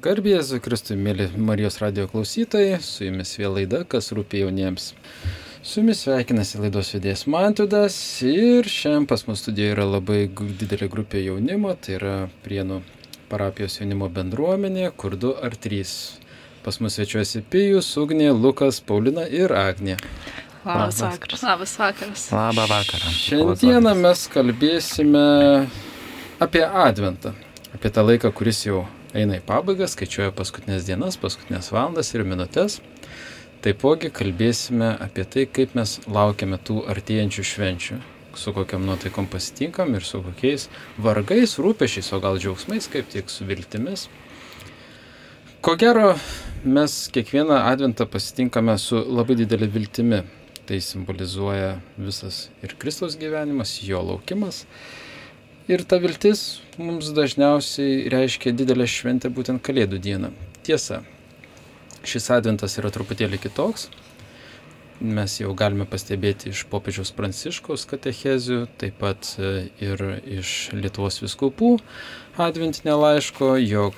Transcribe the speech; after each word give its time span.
Garbėjai 0.00 0.56
Kristui, 0.64 0.94
mėly 0.96 1.26
Marijos 1.36 1.74
radio 1.82 2.06
klausytojai, 2.08 2.78
su 2.80 3.04
jumis 3.04 3.34
vėl 3.36 3.58
laida, 3.58 3.82
kas 3.84 4.06
rūpė 4.16 4.38
jauniems. 4.46 4.94
Su 5.60 5.82
jumis 5.82 5.98
sveikinasi 6.06 6.56
laidos 6.62 6.94
vedėjas 6.94 7.26
Mantudas 7.28 7.96
ir 8.24 8.64
šiandien 8.64 9.04
pas 9.10 9.26
mus 9.28 9.42
studijoje 9.44 9.74
yra 9.74 9.84
labai 9.84 10.22
didelė 10.32 10.86
grupė 10.88 11.20
jaunimo, 11.26 11.74
tai 11.76 11.98
yra 11.98 12.12
Prienų 12.46 12.78
parapijos 13.28 13.76
jaunimo 13.82 14.08
bendruomenė, 14.14 14.86
kur 14.96 15.18
du 15.20 15.34
ar 15.36 15.52
trys. 15.66 15.92
Pas 16.64 16.80
mus 16.80 16.96
svečiuosi 16.96 17.42
Pijus, 17.52 17.90
Ugnė, 18.00 18.30
Lukas, 18.32 18.78
Paulina 18.80 19.26
ir 19.28 19.52
Agnė. 19.52 19.98
Labas 20.64 21.02
vakaras. 21.04 21.44
Labas 21.44 21.74
vakaras. 21.82 22.24
Labą 22.32 22.64
vakarą. 22.72 23.12
Šiandieną 23.18 23.92
mes 24.00 24.24
kalbėsime 24.32 25.26
apie 26.40 26.64
Adventą, 26.86 27.34
apie 27.76 27.92
tą 27.92 28.06
laiką, 28.08 28.32
kuris 28.40 28.64
jau 28.64 28.86
eina 29.14 29.38
į 29.40 29.44
pabaigą, 29.46 29.88
skaičiuoja 29.90 30.32
paskutinės 30.36 30.86
dienas, 30.88 31.18
paskutinės 31.20 31.72
valandas 31.74 32.12
ir 32.14 32.24
minutės. 32.28 32.78
Taipogi 33.60 34.08
kalbėsime 34.14 34.94
apie 35.04 35.26
tai, 35.28 35.44
kaip 35.44 35.74
mes 35.76 35.98
laukiame 36.08 36.56
tų 36.64 36.78
artėjančių 36.88 37.44
švenčių, 37.44 37.98
su 38.40 38.54
kokiam 38.56 38.86
nuotaikom 38.88 39.28
pasitinkam 39.28 39.92
ir 39.98 40.06
su 40.06 40.22
kokiais 40.24 40.68
vargais, 40.96 41.58
rūpešiais, 41.60 42.08
o 42.16 42.22
gal 42.24 42.40
džiaugsmais, 42.40 42.88
kaip 42.92 43.10
tik 43.12 43.28
su 43.28 43.44
viltimis. 43.48 44.06
Ko 45.60 45.74
gero, 45.76 46.14
mes 46.64 46.94
kiekvieną 47.12 47.58
adventą 47.68 48.06
pasitinkame 48.08 48.78
su 48.80 48.96
labai 48.96 49.36
didelė 49.42 49.68
viltimi. 49.74 50.22
Tai 50.64 50.78
simbolizuoja 50.80 51.74
visas 51.98 52.46
ir 52.62 52.72
Kristaus 52.78 53.18
gyvenimas, 53.20 53.74
jo 53.82 54.00
laukimas. 54.06 54.62
Ir 55.70 55.84
ta 55.86 56.00
viltis 56.02 56.40
mums 56.82 57.12
dažniausiai 57.14 58.08
reiškia 58.10 58.50
didelę 58.58 58.88
šventę 58.90 59.28
būtent 59.30 59.62
Kalėdų 59.62 60.00
dieną. 60.02 60.32
Tiesa, 60.66 61.04
šis 62.02 62.26
adventas 62.34 62.74
yra 62.80 62.90
truputėlį 62.90 63.38
kitoks. 63.44 63.84
Mes 64.98 65.36
jau 65.38 65.52
galime 65.54 65.86
pastebėti 65.86 66.50
iš 66.50 66.64
popiežiaus 66.72 67.14
pranciškaus 67.14 67.86
katechezių, 67.92 68.64
taip 68.82 68.98
pat 68.98 69.30
e, 69.38 69.70
ir 69.78 70.02
iš 70.40 70.72
Lietuvos 70.74 71.20
viskupų 71.22 71.76
adventinio 72.48 72.98
laiško, 73.04 73.54
jog 73.62 73.94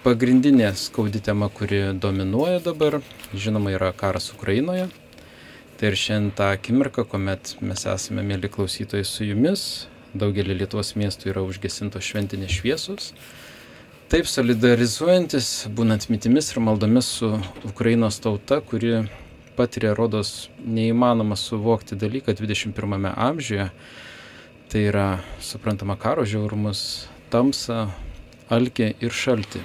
pagrindinė 0.00 0.72
skaudi 0.72 1.20
tema, 1.20 1.52
kuri 1.52 1.84
dominuoja 2.00 2.64
dabar, 2.64 3.02
žinoma, 3.36 3.76
yra 3.76 3.92
karas 3.92 4.32
Ukrainoje. 4.32 4.88
Tai 5.76 5.92
ir 5.92 6.00
šiandien 6.00 6.32
tą 6.40 6.50
akimirką, 6.56 7.04
kuomet 7.12 7.58
mes 7.60 7.84
esame, 7.92 8.24
mėly 8.24 8.48
klausytojai, 8.56 9.04
su 9.04 9.28
jumis, 9.28 9.70
daugelį 10.14 10.58
Lietuvos 10.62 10.94
miestų 10.98 11.32
yra 11.32 11.44
užgesintos 11.46 12.04
šventinės 12.06 12.58
šviesos. 12.60 13.12
Taip 14.10 14.26
solidarizuojantis, 14.26 15.68
būnant 15.70 16.08
mitimis 16.10 16.50
ir 16.50 16.62
maldomis 16.66 17.10
su 17.20 17.30
Ukrainos 17.68 18.18
tauta, 18.18 18.58
kuri 18.60 19.04
patiria, 19.54 19.94
rodos, 19.94 20.48
neįmanoma 20.66 21.36
suvokti 21.38 21.98
dalyką 22.00 22.34
21 22.34 23.12
amžiuje, 23.14 23.68
tai 24.70 24.86
yra, 24.88 25.06
suprantama, 25.38 25.94
karo 26.00 26.24
žiaurumus, 26.26 27.06
tamsą, 27.30 27.84
alkį 28.50 28.94
ir 29.04 29.14
šaltį. 29.14 29.62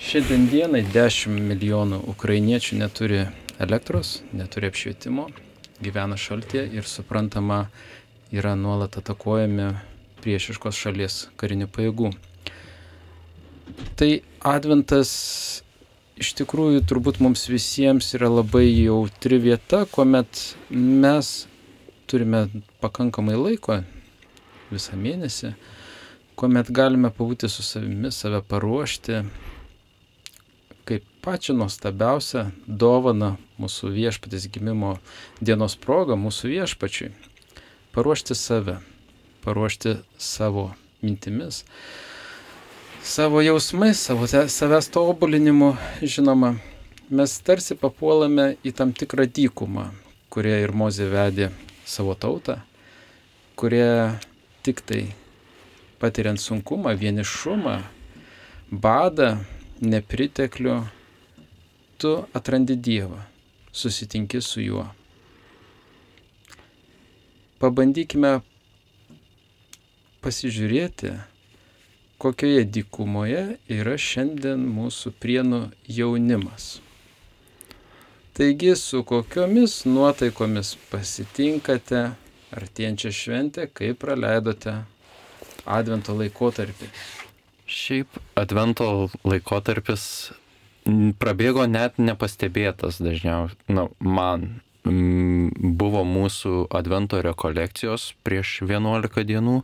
Šiandien 0.00 0.46
dienai 0.48 0.84
10 0.86 1.42
milijonų 1.50 2.04
ukrainiečių 2.14 2.78
neturi 2.80 3.24
elektros, 3.60 4.20
neturi 4.32 4.70
apšvietimo, 4.70 5.26
gyvena 5.84 6.16
šaltė 6.16 6.62
ir 6.72 6.86
suprantama, 6.88 7.66
yra 8.30 8.54
nuolat 8.54 8.96
atakuojami 9.00 9.72
priešiškos 10.22 10.76
šalies 10.76 11.16
karinių 11.40 11.66
pajėgų. 11.72 12.12
Tai 13.98 14.10
adventas 14.46 15.10
iš 16.20 16.34
tikrųjų 16.38 16.84
turbūt 16.88 17.20
mums 17.24 17.46
visiems 17.50 18.12
yra 18.18 18.28
labai 18.30 18.66
jautri 18.68 19.40
vieta, 19.42 19.82
kuomet 19.90 20.54
mes 20.70 21.32
turime 22.10 22.46
pakankamai 22.82 23.38
laiko 23.38 23.80
visą 24.70 24.98
mėnesį, 25.00 25.54
kuomet 26.38 26.70
galime 26.74 27.10
pabūti 27.14 27.50
su 27.50 27.64
savimi, 27.66 28.12
save 28.14 28.42
paruošti 28.46 29.24
kaip 30.90 31.06
pačią 31.22 31.54
nuostabiausią 31.54 32.48
dovaną 32.66 33.34
mūsų 33.60 33.92
viešpatės 33.94 34.48
gimimo 34.50 34.96
dienos 35.42 35.76
progą 35.78 36.16
mūsų 36.18 36.54
viešpačiui 36.54 37.12
paruošti 37.92 38.34
save, 38.34 38.78
paruošti 39.44 39.94
savo 40.18 40.70
mintimis, 41.02 41.64
savo 43.02 43.40
jausmais, 43.40 43.98
savo 43.98 44.26
savęs 44.26 44.90
tobulinimu, 44.90 45.76
žinoma, 46.02 46.54
mes 47.10 47.38
tarsi 47.42 47.74
papuolame 47.74 48.54
į 48.64 48.74
tam 48.78 48.92
tikrą 48.94 49.26
dykumą, 49.26 49.88
kurie 50.30 50.60
ir 50.62 50.74
Mozė 50.76 51.08
vedė 51.10 51.50
savo 51.86 52.14
tautą, 52.14 52.60
kurie 53.58 54.14
tik 54.62 54.84
tai 54.86 55.02
patiriant 56.00 56.40
sunkumą, 56.40 56.94
vienišumą, 56.94 57.80
badą, 58.70 59.34
nepriteklių, 59.82 60.78
tu 61.98 62.14
atrandi 62.36 62.78
Dievą, 62.78 63.18
susitinki 63.72 64.40
su 64.44 64.62
juo 64.62 64.86
pabandykime 67.60 68.40
pasižiūrėti, 70.24 71.12
kokioje 72.20 72.64
dykumoje 72.76 73.42
yra 73.72 73.96
šiandien 74.00 74.64
mūsų 74.68 75.12
prienų 75.20 75.60
jaunimas. 75.88 76.78
Taigi, 78.36 78.72
su 78.76 79.02
kokiomis 79.04 79.82
nuotaikomis 79.88 80.74
pasitinkate 80.88 82.10
artėjančią 82.56 83.12
šventę, 83.12 83.66
kaip 83.68 84.00
praleidote 84.04 84.80
Advento 85.68 86.14
laikotarpį? 86.16 86.88
Šiaip 87.68 88.16
Advento 88.40 88.86
laikotarpis 89.28 90.04
prabėgo 91.20 91.66
net 91.68 92.00
nepastebėtas 92.00 93.02
dažniausiai, 93.04 93.60
na, 93.76 93.86
man 94.00 94.48
buvo 94.84 96.04
mūsų 96.08 96.70
advento 96.72 97.20
rekolekcijos 97.22 98.14
prieš 98.24 98.60
11 98.64 99.26
dienų 99.28 99.60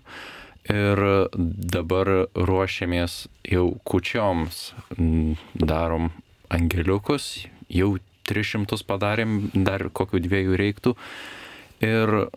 ir 0.70 1.02
dabar 1.36 2.10
ruošiamės 2.34 3.26
jau 3.46 3.68
kučioms, 3.86 4.74
darom 5.54 6.10
angeliukus, 6.52 7.46
jau 7.70 7.96
300 8.26 8.82
padarėm, 8.86 9.38
dar 9.54 9.88
kokių 9.94 10.20
dviejų 10.26 10.58
reiktų. 10.58 10.96
Ir 11.86 12.28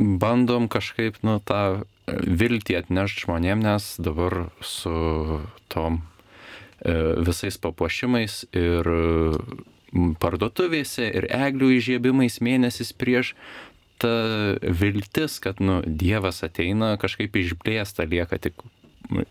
bandom 0.00 0.68
kažkaip, 0.72 1.20
nu, 1.26 1.38
tą 1.44 1.84
viltį 2.08 2.78
atnešti 2.80 3.26
žmonėm, 3.26 3.62
nes 3.64 3.92
dabar 4.00 4.48
su 4.64 5.42
tom 5.70 6.00
e, 6.00 6.94
visais 7.20 7.60
papuošimais 7.60 8.44
ir 8.56 8.90
parduotuvėse 9.92 11.08
ir 11.08 11.26
eglių 11.34 11.72
įžiebimais 11.78 12.40
mėnesis 12.44 12.92
prieš 12.92 13.34
ta 14.00 14.12
viltis, 14.62 15.38
kad 15.44 15.60
nu, 15.60 15.80
Dievas 15.84 16.40
ateina 16.46 16.94
kažkaip 17.00 17.36
išblėsta, 17.36 18.06
lieka 18.08 18.38
tik 18.40 18.62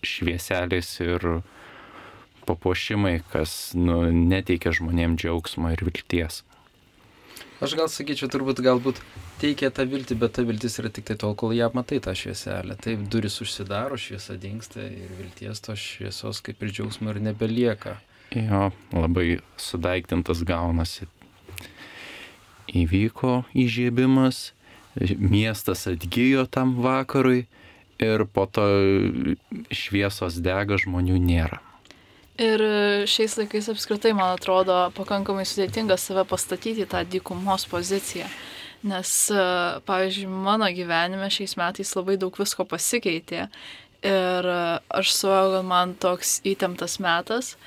švieselės 0.06 0.92
ir 1.02 1.25
papuošimai, 2.50 3.19
kas 3.31 3.72
nu, 3.78 4.03
neteikia 4.12 4.74
žmonėm 4.75 5.18
džiaugsmo 5.19 5.74
ir 5.74 5.84
vilties. 5.88 6.44
Aš 7.59 7.75
gal 7.75 7.90
sakyčiau, 7.92 8.30
turbūt 8.31 8.62
galbūt 8.64 9.02
teikia 9.42 9.68
tą 9.75 9.84
viltį, 9.90 10.16
bet 10.22 10.38
ta 10.38 10.46
viltis 10.48 10.78
yra 10.80 10.92
tik 10.96 11.09
tai 11.09 11.18
tol, 11.19 11.34
kol 11.40 11.52
ją 11.56 11.68
matai 11.75 12.00
tą 12.03 12.14
švieselę. 12.16 12.78
Taip, 12.80 13.03
duris 13.12 13.36
užsidaro, 13.44 13.98
šviesa 14.00 14.38
dinksta 14.40 14.86
ir 14.88 15.12
vilties 15.18 15.59
tos 15.66 15.81
šviesos 15.84 16.40
kaip 16.46 16.63
ir 16.63 16.72
džiaugsmo 16.72 17.12
ir 17.12 17.19
nebelieka. 17.25 17.98
Jo, 18.36 18.70
labai 18.94 19.40
sudaiktintas 19.58 20.44
gaunasi. 20.46 21.08
Įvyko 22.70 23.44
įžiebimas, 23.58 24.52
miestas 25.18 25.88
atgyjo 25.90 26.46
tam 26.46 26.76
vakarui 26.84 27.48
ir 28.00 28.26
po 28.30 28.46
to 28.46 28.68
šviesos 29.74 30.38
dega 30.46 30.78
žmonių 30.78 31.18
nėra. 31.24 31.58
Ir 32.40 32.62
šiais 33.10 33.36
laikais 33.36 33.68
apskritai, 33.74 34.14
man 34.16 34.38
atrodo, 34.38 34.78
pakankamai 34.96 35.44
sudėtinga 35.50 35.98
save 36.00 36.24
pastatyti 36.30 36.86
tą 36.88 37.02
dykumos 37.04 37.66
poziciją. 37.68 38.30
Nes, 38.88 39.12
pavyzdžiui, 39.90 40.30
mano 40.46 40.70
gyvenime 40.72 41.28
šiais 41.34 41.58
metais 41.60 41.92
labai 41.98 42.16
daug 42.22 42.38
visko 42.40 42.64
pasikeitė. 42.64 43.50
Ir 44.08 44.48
aš 44.48 45.12
suvokiu, 45.18 45.58
kad 45.58 45.68
man 45.68 45.98
toks 46.00 46.38
įtemptas 46.48 46.96
metas, 47.04 47.58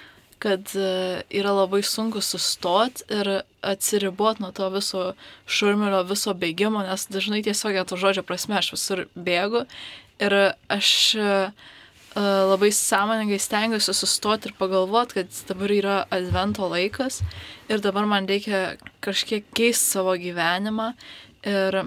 kad 0.43 0.73
e, 0.75 1.23
yra 1.31 1.53
labai 1.55 1.83
sunku 1.87 2.21
sustot 2.25 3.05
ir 3.11 3.29
atsiribot 3.63 4.41
nuo 4.43 4.51
to 4.55 4.67
viso 4.75 5.05
šurmulio, 5.47 6.03
viso 6.09 6.35
bėgimo, 6.35 6.83
nes 6.83 7.07
dažnai 7.15 7.45
tiesiog 7.47 7.79
to 7.87 7.99
žodžio 8.01 8.25
prasme 8.27 8.59
aš 8.59 8.73
visur 8.75 9.05
bėgu 9.15 9.63
ir 10.23 10.37
aš 10.73 10.91
e, 11.15 11.29
labai 12.19 12.73
sąmoningai 12.75 13.39
stengiuosi 13.41 13.95
sustoti 13.97 14.51
ir 14.51 14.57
pagalvoti, 14.59 15.21
kad 15.21 15.39
dabar 15.49 15.77
yra 15.79 15.97
advento 16.11 16.67
laikas 16.69 17.23
ir 17.71 17.85
dabar 17.85 18.11
man 18.11 18.27
reikia 18.29 18.75
kažkiek 19.05 19.47
keisti 19.55 19.95
savo 19.95 20.17
gyvenimą. 20.19 20.93
Ir 21.47 21.85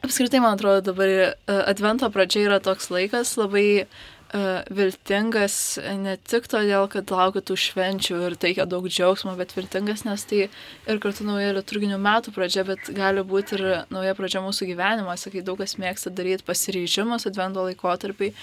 apskritai, 0.00 0.40
man 0.40 0.54
atrodo, 0.54 0.92
dabar 0.92 1.10
e, 1.10 1.28
advento 1.58 2.08
pradžia 2.14 2.46
yra 2.46 2.62
toks 2.62 2.88
laikas 2.94 3.34
labai 3.38 3.66
uh, 3.82 4.00
viltingas 4.32 5.54
ne 5.98 6.14
tik 6.30 6.46
todėl, 6.50 6.86
kad 6.92 7.10
laukia 7.10 7.42
tų 7.42 7.56
švenčių 7.58 8.18
ir 8.28 8.36
teikia 8.38 8.66
daug 8.70 8.86
džiaugsmo, 8.86 9.34
bet 9.38 9.54
viltingas, 9.56 10.04
nes 10.06 10.22
tai 10.30 10.44
ir 10.46 11.00
kartu 11.02 11.26
nauja 11.26 11.54
liturginių 11.56 11.98
metų 11.98 12.34
pradžia, 12.36 12.64
bet 12.68 12.92
gali 12.94 13.24
būti 13.26 13.58
ir 13.58 13.64
nauja 13.90 14.14
pradžia 14.18 14.42
mūsų 14.44 14.68
gyvenimuose, 14.70 15.32
kai 15.34 15.42
daug 15.46 15.58
kas 15.58 15.74
mėgsta 15.82 16.14
daryti 16.14 16.46
pasiryžimus 16.46 17.26
advento 17.30 17.66
laikotarpiai. 17.66 18.34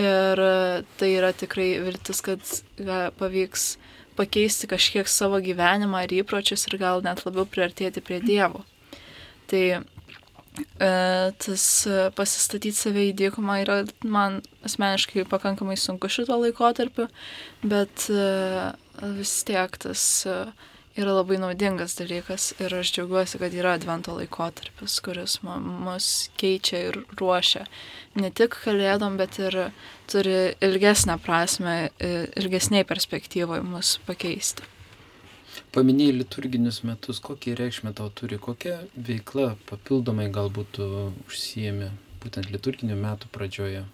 Ir 0.00 0.42
tai 0.98 1.12
yra 1.16 1.32
tikrai 1.34 1.72
viltis, 1.82 2.20
kad 2.22 2.42
pavyks 3.18 3.72
pakeisti 4.18 4.68
kažkiek 4.70 5.08
savo 5.10 5.40
gyvenimą 5.42 6.04
ir 6.06 6.20
įpročius 6.20 6.68
ir 6.70 6.78
gal 6.82 7.02
net 7.06 7.24
labiau 7.26 7.46
priartėti 7.46 8.02
prie 8.02 8.20
Dievo. 8.22 8.62
Tai 9.50 9.62
E, 9.62 9.80
tas 11.38 11.64
e, 11.86 11.98
pasistatyti 12.16 12.76
save 12.76 13.04
į 13.10 13.14
dykumą 13.18 13.60
yra 13.62 13.76
man 14.02 14.40
asmeniškai 14.66 15.26
pakankamai 15.30 15.76
sunku 15.78 16.10
šito 16.10 16.36
laikotarpiu, 16.40 17.06
bet 17.62 18.08
e, 18.10 18.24
vis 19.18 19.34
tiek 19.46 19.78
tas 19.80 20.02
yra 21.00 21.14
labai 21.14 21.38
naudingas 21.40 21.94
dalykas 22.00 22.50
ir 22.60 22.74
aš 22.80 22.90
džiaugiuosi, 22.96 23.38
kad 23.40 23.54
yra 23.54 23.76
advento 23.78 24.16
laikotarpis, 24.18 24.98
kuris 25.04 25.38
mus 25.46 26.10
keičia 26.40 26.82
ir 26.90 27.00
ruošia 27.20 27.64
ne 28.18 28.32
tik 28.34 28.58
kalėdom, 28.64 29.16
bet 29.20 29.38
ir 29.38 29.56
turi 30.10 30.56
ilgesnę 30.60 31.16
prasme, 31.22 31.78
ilgesniai 32.02 32.84
perspektyvoje 32.84 33.62
mus 33.64 33.96
pakeisti. 34.08 34.66
Paminėjai 35.70 36.16
liturginius 36.18 36.80
metus, 36.82 37.20
kokią 37.22 37.54
reikšmę 37.58 37.92
tau 37.94 38.10
turi, 38.10 38.40
kokia 38.42 38.80
veikla 38.94 39.52
papildomai 39.68 40.26
galbūt 40.34 40.80
užsijėmė 40.82 41.92
būtent 42.22 42.50
liturginių 42.50 42.96
metų 42.98 43.30
pradžioje? 43.34 43.84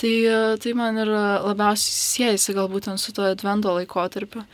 Tai, 0.00 0.12
tai 0.60 0.72
man 0.76 1.00
ir 1.00 1.10
labiausiai 1.10 1.96
siejasi 1.96 2.56
galbūt 2.56 2.88
su 3.00 3.12
to 3.16 3.24
advento 3.28 3.72
laikotarpiu. 3.76 4.44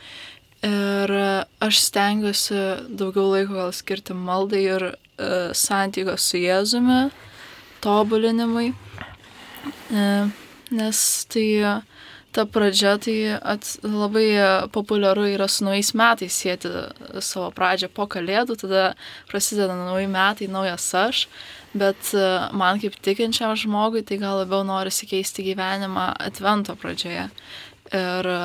Ir 0.67 1.13
aš 1.61 1.81
stengiuosi 1.85 2.57
daugiau 2.89 3.29
laiko 3.29 3.53
gal 3.59 3.75
skirti 3.75 4.15
maldai 4.17 4.63
ir 4.65 4.85
e, 4.89 4.95
santykio 5.53 6.15
su 6.17 6.41
Jėzumi, 6.41 7.11
tobulinimui. 7.83 8.71
E, 9.93 10.07
nes 10.79 11.03
tai 11.29 11.45
ta 12.37 12.45
pradžia, 12.45 12.93
tai 13.01 13.17
at, 13.41 13.65
labai 13.81 14.27
populiaru 14.73 15.25
yra 15.33 15.47
su 15.49 15.65
naujais 15.65 15.89
metais 15.97 16.35
sėti 16.37 16.69
savo 17.25 17.49
pradžią 17.55 17.89
po 17.89 18.05
kalėdų, 18.13 18.59
tada 18.61 18.83
prasideda 19.31 19.73
nauji 19.73 20.09
metai, 20.13 20.49
naujas 20.53 20.85
aš, 20.99 21.23
bet 21.73 22.11
e, 22.13 22.27
man 22.57 22.81
kaip 22.81 22.99
tikinčiam 23.01 23.55
žmogui 23.57 24.03
tai 24.05 24.19
gal 24.21 24.43
labiau 24.43 24.61
norisi 24.67 25.09
keisti 25.09 25.45
gyvenimą 25.49 26.11
atvento 26.27 26.77
pradžioje 26.77 27.25
ir 27.97 28.29
e, 28.33 28.43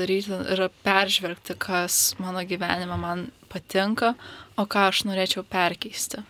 daryti 0.00 0.40
ir 0.54 0.64
peržvelgti, 0.86 1.58
kas 1.60 2.14
mano 2.22 2.46
gyvenime 2.48 2.96
man 2.96 3.26
patinka, 3.52 4.14
o 4.56 4.64
ką 4.64 4.88
aš 4.88 5.04
norėčiau 5.08 5.44
perkeisti. 5.44 6.24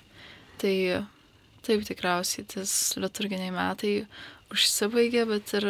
Tai 0.58 0.74
taip 1.62 1.86
tikriausiai 1.86 2.48
tas 2.56 2.74
liturginiai 2.98 3.54
metai 3.54 3.94
užsibaigia, 4.50 5.26
bet 5.30 5.54
ir 5.58 5.66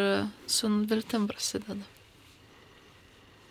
su 0.49 0.71
viltim 0.91 1.27
prasideda. 1.31 1.85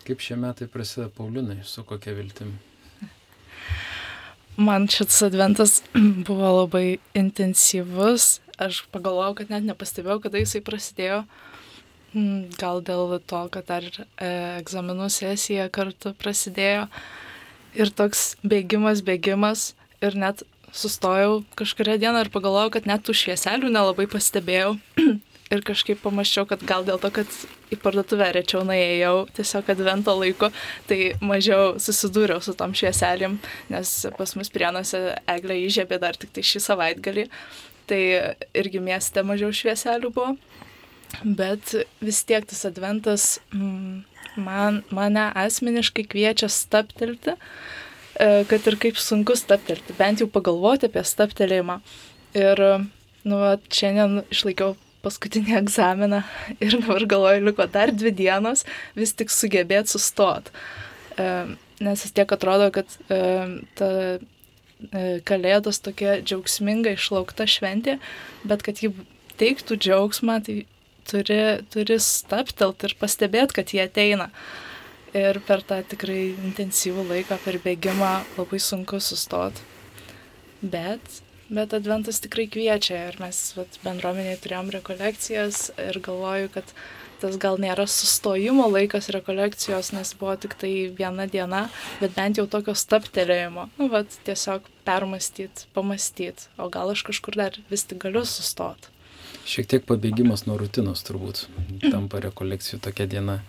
Kaip 0.06 0.22
šie 0.24 0.36
metai 0.40 0.66
prasideda 0.70 1.10
Paulinai, 1.14 1.60
su 1.64 1.84
kokia 1.86 2.14
viltim? 2.16 2.56
Man 4.66 4.88
šis 4.90 5.22
adventas 5.28 5.80
buvo 6.28 6.54
labai 6.62 6.98
intensyvus. 7.14 8.40
Aš 8.60 8.82
pagalvojau, 8.92 9.38
kad 9.38 9.52
net 9.52 9.64
nepastebėjau, 9.68 10.20
kada 10.26 10.42
jisai 10.42 10.60
prasidėjo. 10.64 11.22
Hmm, 12.10 12.48
gal 12.58 12.82
dėl 12.82 13.14
to, 13.30 13.44
kad 13.54 13.68
dar 13.70 13.86
e, 13.86 14.30
egzaminų 14.58 15.06
sesija 15.14 15.68
kartu 15.72 16.10
prasidėjo. 16.18 16.88
Ir 17.78 17.92
toks 17.94 18.34
bėgimas, 18.42 19.04
bėgimas. 19.06 19.70
Ir 20.02 20.16
net 20.18 20.42
sustojau 20.72 21.42
kažkuria 21.58 21.98
dieną 22.00 22.26
ir 22.26 22.30
pagalvojau, 22.34 22.74
kad 22.76 22.86
net 22.88 23.04
tų 23.06 23.16
švieselių 23.16 23.72
nelabai 23.72 24.06
pastebėjau. 24.10 24.76
ir 25.50 25.64
kažkaip 25.66 25.98
pamačiau, 26.04 26.46
kad 26.46 26.62
gal 26.66 26.84
dėl 26.86 27.00
to, 27.02 27.10
kad 27.14 27.30
į 27.74 27.78
parduotuvę 27.82 28.28
rečiau 28.36 28.62
nuėjau, 28.66 29.26
tiesiog 29.34 29.72
advento 29.74 30.14
laiku, 30.14 30.50
tai 30.86 31.14
mažiau 31.22 31.74
susidūriau 31.82 32.42
su 32.44 32.54
tom 32.58 32.74
švieselėm, 32.76 33.38
nes 33.72 33.94
pas 34.18 34.36
mus 34.38 34.52
prienuose 34.54 35.02
eglė 35.30 35.58
įžiebė 35.66 36.00
dar 36.02 36.18
tik 36.18 36.32
tai 36.36 36.46
šį 36.46 36.62
savaitgalį, 36.68 37.26
tai 37.90 38.00
irgi 38.62 38.82
mieste 38.84 39.26
mažiau 39.26 39.50
švieselių 39.54 40.12
buvo. 40.14 40.36
Bet 41.24 41.74
vis 41.98 42.22
tiek 42.22 42.44
tas 42.46 42.62
adventas 42.68 43.40
mm, 43.50 44.04
man, 44.38 44.84
mane 44.94 45.26
asmeniškai 45.34 46.04
kviečia 46.06 46.46
staptelti, 46.46 47.34
e, 47.34 47.89
kad 48.20 48.66
ir 48.68 48.76
kaip 48.82 48.98
sunku 49.00 49.32
staptelti, 49.38 49.94
bent 49.96 50.20
jau 50.20 50.26
pagalvoti 50.28 50.90
apie 50.90 51.02
staptelėjimą. 51.08 51.78
Ir, 52.36 52.60
nu, 53.24 53.38
šiandien 53.72 54.20
išlaikiau 54.28 54.74
paskutinį 55.04 55.56
egzaminą 55.62 56.22
ir 56.64 56.76
dabar 56.78 57.06
galvoju, 57.14 57.44
liko 57.48 57.66
dar 57.72 57.92
dvi 57.94 58.12
dienos 58.16 58.66
vis 58.98 59.14
tik 59.16 59.32
sugebėti 59.34 59.94
sustot. 59.94 60.50
E, 61.16 61.28
nes 61.80 62.04
vis 62.04 62.16
tiek 62.16 62.32
atrodo, 62.36 62.68
kad 62.74 62.96
e, 63.08 63.20
ta 63.78 63.90
e, 64.16 65.04
kalėdos 65.28 65.80
tokia 65.84 66.20
džiaugsminga 66.20 66.94
išlaukta 66.96 67.48
šventė, 67.48 67.98
bet 68.44 68.64
kad 68.66 68.82
ji 68.84 68.92
teiktų 69.40 69.78
džiaugsmą, 69.80 70.40
tai 70.44 70.58
turi, 71.08 71.40
turi 71.72 71.96
staptelt 72.04 72.84
ir 72.86 72.96
pastebėti, 73.00 73.56
kad 73.60 73.72
jie 73.74 73.86
ateina. 73.86 74.28
Ir 75.16 75.40
per 75.46 75.64
tą 75.66 75.80
tikrai 75.90 76.30
intensyvų 76.32 77.08
laiką, 77.08 77.40
per 77.44 77.58
bėgimą 77.64 78.12
labai 78.36 78.60
sunku 78.62 79.00
sustoti. 79.02 79.66
Bet 80.60 81.20
Bet 81.50 81.72
adventas 81.74 82.20
tikrai 82.22 82.44
kviečia 82.46 83.08
ir 83.08 83.16
mes 83.18 83.38
vat, 83.56 83.74
bendruomeniai 83.82 84.36
turėjom 84.38 84.68
rekolekcijas 84.70 85.72
ir 85.82 85.96
galvoju, 85.98 86.46
kad 86.54 86.68
tas 87.18 87.34
gal 87.42 87.58
nėra 87.58 87.88
sustojimo 87.90 88.68
laikas 88.70 89.10
rekolekcijos, 89.10 89.90
nes 89.96 90.12
buvo 90.20 90.36
tik 90.38 90.54
tai 90.60 90.70
viena 90.94 91.26
diena, 91.26 91.64
bet 91.98 92.14
bent 92.14 92.38
jau 92.38 92.46
tokio 92.46 92.76
staptelėjimo, 92.78 93.66
nu, 93.80 93.90
vat, 93.90 94.14
tiesiog 94.28 94.70
permastyti, 94.86 95.66
pamastyti, 95.74 96.46
o 96.54 96.70
gal 96.70 96.94
aš 96.94 97.02
kažkur 97.10 97.40
dar 97.42 97.58
vis 97.72 97.82
tik 97.82 97.98
galiu 98.06 98.22
sustoti. 98.22 98.94
Šiek 99.42 99.66
tiek 99.74 99.90
pabėgimas 99.90 100.46
nuo 100.46 100.54
rutinos 100.60 101.02
turbūt 101.02 101.48
tampa 101.90 102.22
rekolekcijų 102.22 102.78
tokia 102.86 103.10
diena. 103.10 103.40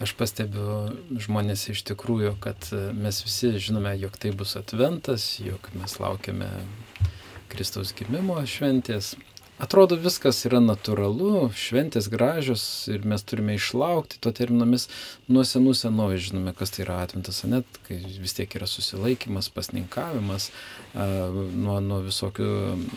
Aš 0.00 0.14
pastebiu 0.16 0.94
žmonės 1.20 1.66
iš 1.74 1.82
tikrųjų, 1.90 2.32
kad 2.40 2.70
mes 2.96 3.18
visi 3.26 3.50
žinome, 3.60 3.92
jog 4.00 4.14
tai 4.16 4.30
bus 4.32 4.54
atventas, 4.56 5.34
jog 5.44 5.66
mes 5.76 5.98
laukiame 6.00 6.48
Kristaus 7.52 7.92
gimimo 7.98 8.38
šventės. 8.48 9.12
Atrodo 9.60 9.98
viskas 10.00 10.38
yra 10.48 10.56
natūralu, 10.64 11.50
šventės 11.52 12.06
gražios 12.08 12.62
ir 12.88 13.04
mes 13.04 13.20
turime 13.28 13.58
išlaukti 13.58 14.16
to 14.24 14.32
terminomis 14.32 14.86
nuo 15.28 15.42
senų 15.44 15.74
senovės 15.76 16.30
žinome, 16.30 16.54
kas 16.56 16.72
tai 16.72 16.86
yra 16.86 17.02
atmintas, 17.04 17.42
net 17.44 17.68
kai 17.84 17.98
vis 18.00 18.32
tiek 18.38 18.56
yra 18.56 18.64
susilaikimas, 18.70 19.50
pasninkavimas, 19.52 20.48
nuo, 20.96 21.76
nuo 21.84 21.98
visokių, 22.06 22.48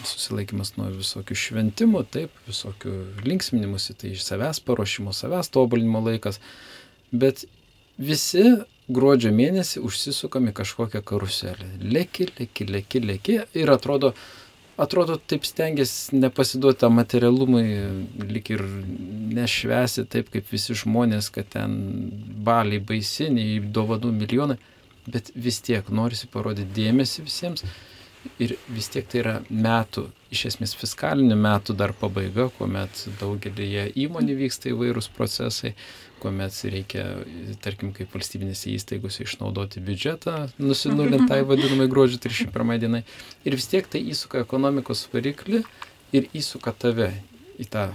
susilaikimas 0.08 0.78
nuo 0.78 0.88
visokių 1.02 1.36
šventimų, 1.42 2.06
taip, 2.16 2.40
visokių 2.48 2.96
linksminimusi, 3.28 3.98
tai 4.00 4.14
iš 4.16 4.24
savęs 4.30 4.64
paruošimo, 4.64 5.12
savęs 5.12 5.52
tobulinimo 5.52 6.00
laikas. 6.08 6.40
Bet 7.14 7.46
visi 8.02 8.44
gruodžio 8.92 9.32
mėnesį 9.34 9.84
užsisukami 9.88 10.54
kažkokią 10.56 11.04
karuselę. 11.06 11.68
Leki, 11.82 12.28
leki, 12.40 12.66
leki, 12.68 13.02
leki 13.04 13.38
ir 13.60 13.72
atrodo, 13.72 14.14
atrodo 14.78 15.18
taip 15.18 15.46
stengiasi 15.48 16.18
nepasiduoti 16.18 16.82
tam 16.84 16.98
materialumui, 17.00 17.64
lik 18.28 18.52
ir 18.56 18.66
nešvesi 19.38 20.08
taip 20.10 20.34
kaip 20.34 20.52
visi 20.52 20.76
žmonės, 20.84 21.32
kad 21.34 21.54
ten 21.56 21.78
baliai 22.44 22.84
baisiniai, 22.84 23.62
dovanų 23.74 24.12
milijonai, 24.20 24.60
bet 25.08 25.32
vis 25.36 25.62
tiek 25.64 25.88
norisi 25.90 26.30
parodyti 26.32 26.82
dėmesį 26.82 27.28
visiems. 27.30 27.66
Ir 28.40 28.54
vis 28.72 28.88
tiek 28.88 29.04
tai 29.12 29.20
yra 29.20 29.32
metų, 29.52 30.06
iš 30.32 30.46
esmės 30.54 30.78
fiskalinių 30.80 31.36
metų 31.44 31.76
dar 31.76 31.92
pabaiga, 31.92 32.46
kuomet 32.56 33.02
daugelį 33.20 33.90
įmonių 34.00 34.38
vyksta 34.40 34.72
įvairūs 34.72 35.10
procesai, 35.12 35.74
kuomet 36.24 36.56
reikia, 36.72 37.04
tarkim, 37.64 37.92
kaip 37.96 38.14
valstybinėse 38.16 38.72
įstaigose 38.74 39.26
išnaudoti 39.28 39.84
biudžetą, 39.84 40.38
nusinulinti 40.64 41.28
tai 41.32 41.42
vadinamai 41.48 41.90
gruodžio 41.92 42.22
31 42.24 42.80
dienai. 42.82 43.04
Ir 43.44 43.58
vis 43.60 43.68
tiek 43.72 43.90
tai 43.92 44.02
įsuka 44.14 44.44
ekonomikos 44.46 45.06
variklį 45.14 45.64
ir 46.16 46.32
įsuka 46.32 46.74
tave 46.80 47.12
į 47.60 47.68
tą 47.74 47.90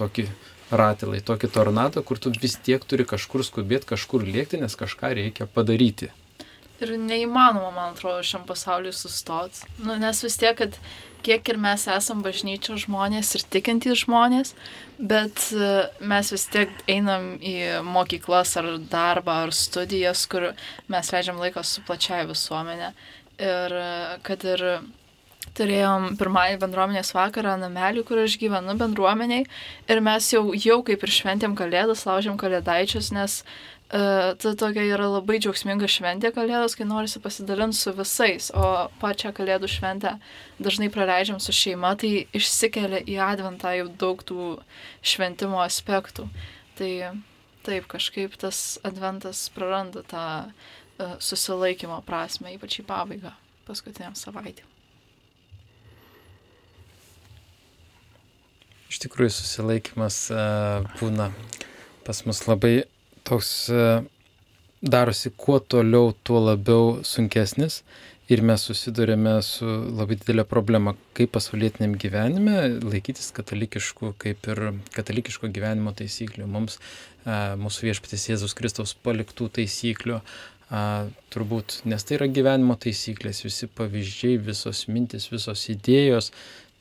tokį 0.00 0.26
ratilai, 0.74 1.20
tokį 1.24 1.50
tornadą, 1.54 2.02
kur 2.02 2.18
tu 2.18 2.32
vis 2.34 2.56
tiek 2.56 2.82
turi 2.82 3.06
kažkur 3.06 3.44
skubėti, 3.46 3.88
kažkur 3.94 4.26
lėkti, 4.26 4.60
nes 4.62 4.74
kažką 4.78 5.14
reikia 5.20 5.46
padaryti. 5.46 6.10
Ir 6.82 6.90
neįmanoma, 6.98 7.70
man 7.70 7.92
atrodo, 7.94 8.22
šiam 8.26 8.42
pasauliu 8.48 8.90
sustoti. 8.92 9.62
Nu, 9.78 9.94
nes 10.00 10.24
vis 10.24 10.34
tiek, 10.40 10.56
kad 10.58 10.78
kiek 11.24 11.46
ir 11.48 11.58
mes 11.60 11.86
esam 11.88 12.22
bažnyčio 12.24 12.76
žmonės 12.82 13.30
ir 13.38 13.44
tikintys 13.54 14.02
žmonės, 14.02 14.52
bet 14.98 15.46
e, 15.54 15.70
mes 16.04 16.32
vis 16.34 16.48
tiek 16.52 16.74
einam 16.90 17.36
į 17.38 17.84
mokyklas 17.86 18.56
ar 18.60 18.74
darbą 18.90 19.44
ar 19.46 19.54
studijas, 19.56 20.26
kur 20.30 20.50
mes 20.90 21.14
leidžiam 21.14 21.40
laiką 21.40 21.64
su 21.64 21.84
plačiai 21.86 22.26
visuomenė. 22.28 22.92
Ir 23.38 23.78
e, 23.78 23.88
kad 24.26 24.44
ir 24.50 24.66
turėjom 25.54 26.16
pirmąjį 26.18 26.58
bendruomenės 26.58 27.12
vakarą 27.14 27.54
namelį, 27.60 28.02
kur 28.08 28.18
aš 28.24 28.34
gyvenu 28.40 28.74
bendruomeniai 28.80 29.44
ir 29.90 30.00
mes 30.02 30.32
jau, 30.32 30.48
jau 30.58 30.80
kaip 30.86 31.04
ir 31.06 31.12
šventėm 31.14 31.54
kalėdas, 31.58 32.02
laužėm 32.08 32.34
kalėdaičius, 32.40 33.12
nes 33.14 33.42
uh, 33.44 33.73
ta 33.88 34.54
tokia 34.56 34.82
yra 34.88 35.06
labai 35.12 35.36
džiaugsminga 35.38 35.86
šventė 35.90 36.30
kalėdos, 36.34 36.74
kai 36.74 36.86
norisi 36.88 37.20
pasidalinti 37.22 37.76
su 37.76 37.92
visais, 37.94 38.48
o 38.56 38.88
pačią 39.02 39.34
kalėdų 39.36 39.68
šventę 39.70 40.16
dažnai 40.58 40.88
praleidžiam 40.90 41.38
su 41.42 41.52
šeima, 41.54 41.92
tai 42.00 42.24
išsikelia 42.34 43.02
į 43.04 43.18
adventą 43.22 43.74
jau 43.76 43.90
daug 44.00 44.24
tų 44.24 44.46
šventimo 45.04 45.60
aspektų. 45.62 46.26
Tai 46.78 46.90
taip, 47.64 47.86
kažkaip 47.92 48.34
tas 48.40 48.80
adventas 48.84 49.46
praranda 49.54 50.02
tą 50.08 50.24
uh, 50.48 51.16
susilaikymo 51.22 52.00
prasme, 52.08 52.54
ypač 52.56 52.80
į 52.80 52.86
pabaigą, 52.88 53.34
paskutiniam 53.68 54.16
savaitėm. 54.18 54.66
Iš 58.88 59.00
tikrųjų, 59.04 59.36
susilaikimas 59.36 60.18
uh, 60.32 60.88
būna 60.98 61.30
pas 62.04 62.20
mus 62.28 62.44
labai 62.46 62.84
toks 63.24 63.52
e, 63.72 63.84
darosi 64.84 65.32
kuo 65.36 65.58
toliau, 65.60 66.12
tuo 66.24 66.42
labiau 66.44 66.98
sunkesnis 67.06 67.82
ir 68.32 68.40
mes 68.40 68.62
susidurėme 68.64 69.34
su 69.44 69.66
labai 69.68 70.16
didelė 70.16 70.46
problema, 70.48 70.94
kaip 71.16 71.34
pasaulietiniam 71.34 71.96
gyvenime 72.00 72.56
laikytis 72.80 73.28
katalikiškų, 73.36 74.14
kaip 74.20 74.48
ir 74.48 74.62
katalikiško 74.96 75.50
gyvenimo 75.52 75.92
taisyklių. 75.96 76.48
Mums 76.48 76.78
e, 76.78 77.36
mūsų 77.60 77.90
viešpatės 77.90 78.28
Jėzus 78.32 78.56
Kristaus 78.56 78.96
paliktų 79.04 79.50
taisyklių, 79.60 80.20
a, 80.72 80.82
turbūt, 81.34 81.82
nes 81.90 82.04
tai 82.06 82.18
yra 82.18 82.28
gyvenimo 82.32 82.76
taisyklės, 82.80 83.44
visi 83.44 83.68
pavyzdžiai, 83.68 84.38
visos 84.48 84.86
mintis, 84.88 85.28
visos 85.32 85.68
idėjos, 85.72 86.32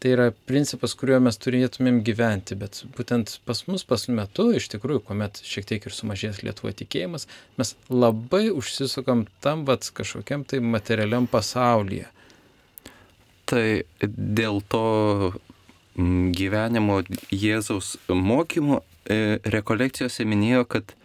tai 0.03 0.11
yra 0.11 0.25
principas, 0.49 0.91
kuriuo 0.99 1.21
mes 1.23 1.37
turėtumėm 1.39 2.01
gyventi, 2.03 2.57
bet 2.59 2.81
būtent 2.97 3.37
pas 3.47 3.61
mus 3.69 3.85
pas 3.87 4.01
metu, 4.11 4.49
iš 4.51 4.67
tikrųjų, 4.73 5.05
kuomet 5.07 5.39
šiek 5.47 5.69
tiek 5.69 5.87
ir 5.87 5.95
sumažės 5.95 6.41
Lietuvo 6.43 6.73
tikėjimas, 6.75 7.23
mes 7.55 7.71
labai 7.87 8.49
užsisukam 8.51 9.23
tam 9.45 9.63
vat 9.69 9.87
kažkokiam 9.95 10.43
tai 10.43 10.59
materialiam 10.59 11.23
pasaulyje. 11.31 12.09
Tai 13.47 13.63
dėl 14.03 14.59
to 14.67 14.83
gyvenimo 15.95 16.99
Jėzaus 17.31 17.95
mokymų 18.11 18.81
e, 18.83 19.39
rekolekcijose 19.55 20.27
minėjo, 20.27 20.65
kad 20.67 20.95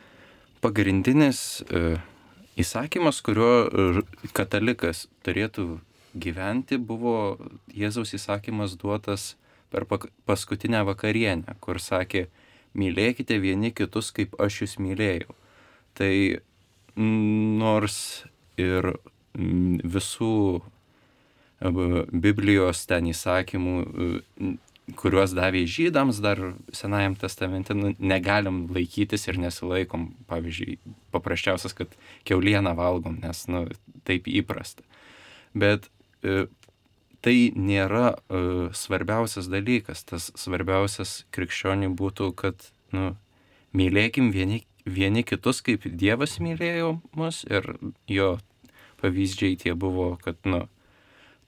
pagrindinis 0.64 1.62
e, 1.71 2.00
įsakymas, 2.59 3.23
kuriuo 3.23 3.52
e, 3.62 4.02
katalikas 4.35 5.07
turėtų 5.23 5.76
gyventi 6.15 6.79
buvo 6.79 7.38
Jėzaus 7.75 8.15
įsakymas 8.17 8.77
duotas 8.81 9.35
per 9.73 9.85
paskutinę 10.29 10.85
vakarienę, 10.88 11.57
kur 11.61 11.81
sakė, 11.83 12.27
mylėkite 12.79 13.38
vieni 13.43 13.73
kitus, 13.75 14.11
kaip 14.15 14.37
aš 14.41 14.62
jūs 14.62 14.79
mylėjau. 14.81 15.35
Tai 15.99 16.12
nors 16.99 17.99
ir 18.59 18.95
visų 19.38 20.33
Biblijos 21.59 22.85
ten 22.87 23.11
įsakymų, 23.11 23.75
kuriuos 24.99 25.35
davė 25.37 25.65
žydams 25.69 26.23
dar 26.25 26.41
Senajam 26.73 27.17
testamente, 27.19 27.75
nu, 27.77 27.93
negalim 27.99 28.65
laikytis 28.73 29.27
ir 29.29 29.41
nesilaikom. 29.43 30.12
Pavyzdžiui, 30.31 30.79
paprasčiausias, 31.12 31.75
kad 31.77 31.93
keulieną 32.29 32.73
valgom, 32.79 33.19
nes 33.21 33.45
nu, 33.53 33.67
taip 34.09 34.31
įprasta. 34.31 34.87
Bet 35.59 35.91
E, 35.98 35.98
tai 37.21 37.37
nėra 37.55 38.13
uh, 38.15 38.69
svarbiausias 38.75 39.49
dalykas. 39.51 40.05
Tas 40.09 40.31
svarbiausias 40.39 41.25
krikščioniui 41.35 41.91
būtų, 41.99 42.31
kad 42.39 42.71
nu, 42.95 43.13
mylėkim 43.77 44.31
vieni, 44.35 44.63
vieni 44.87 45.25
kitus, 45.27 45.63
kaip 45.65 45.87
Dievas 45.87 46.39
mylėjo 46.43 46.99
mus 47.19 47.45
ir 47.51 47.75
jo 48.09 48.37
pavyzdžiai 49.03 49.59
tie 49.61 49.75
buvo, 49.79 50.15
kad 50.23 50.39
nu, 50.49 50.67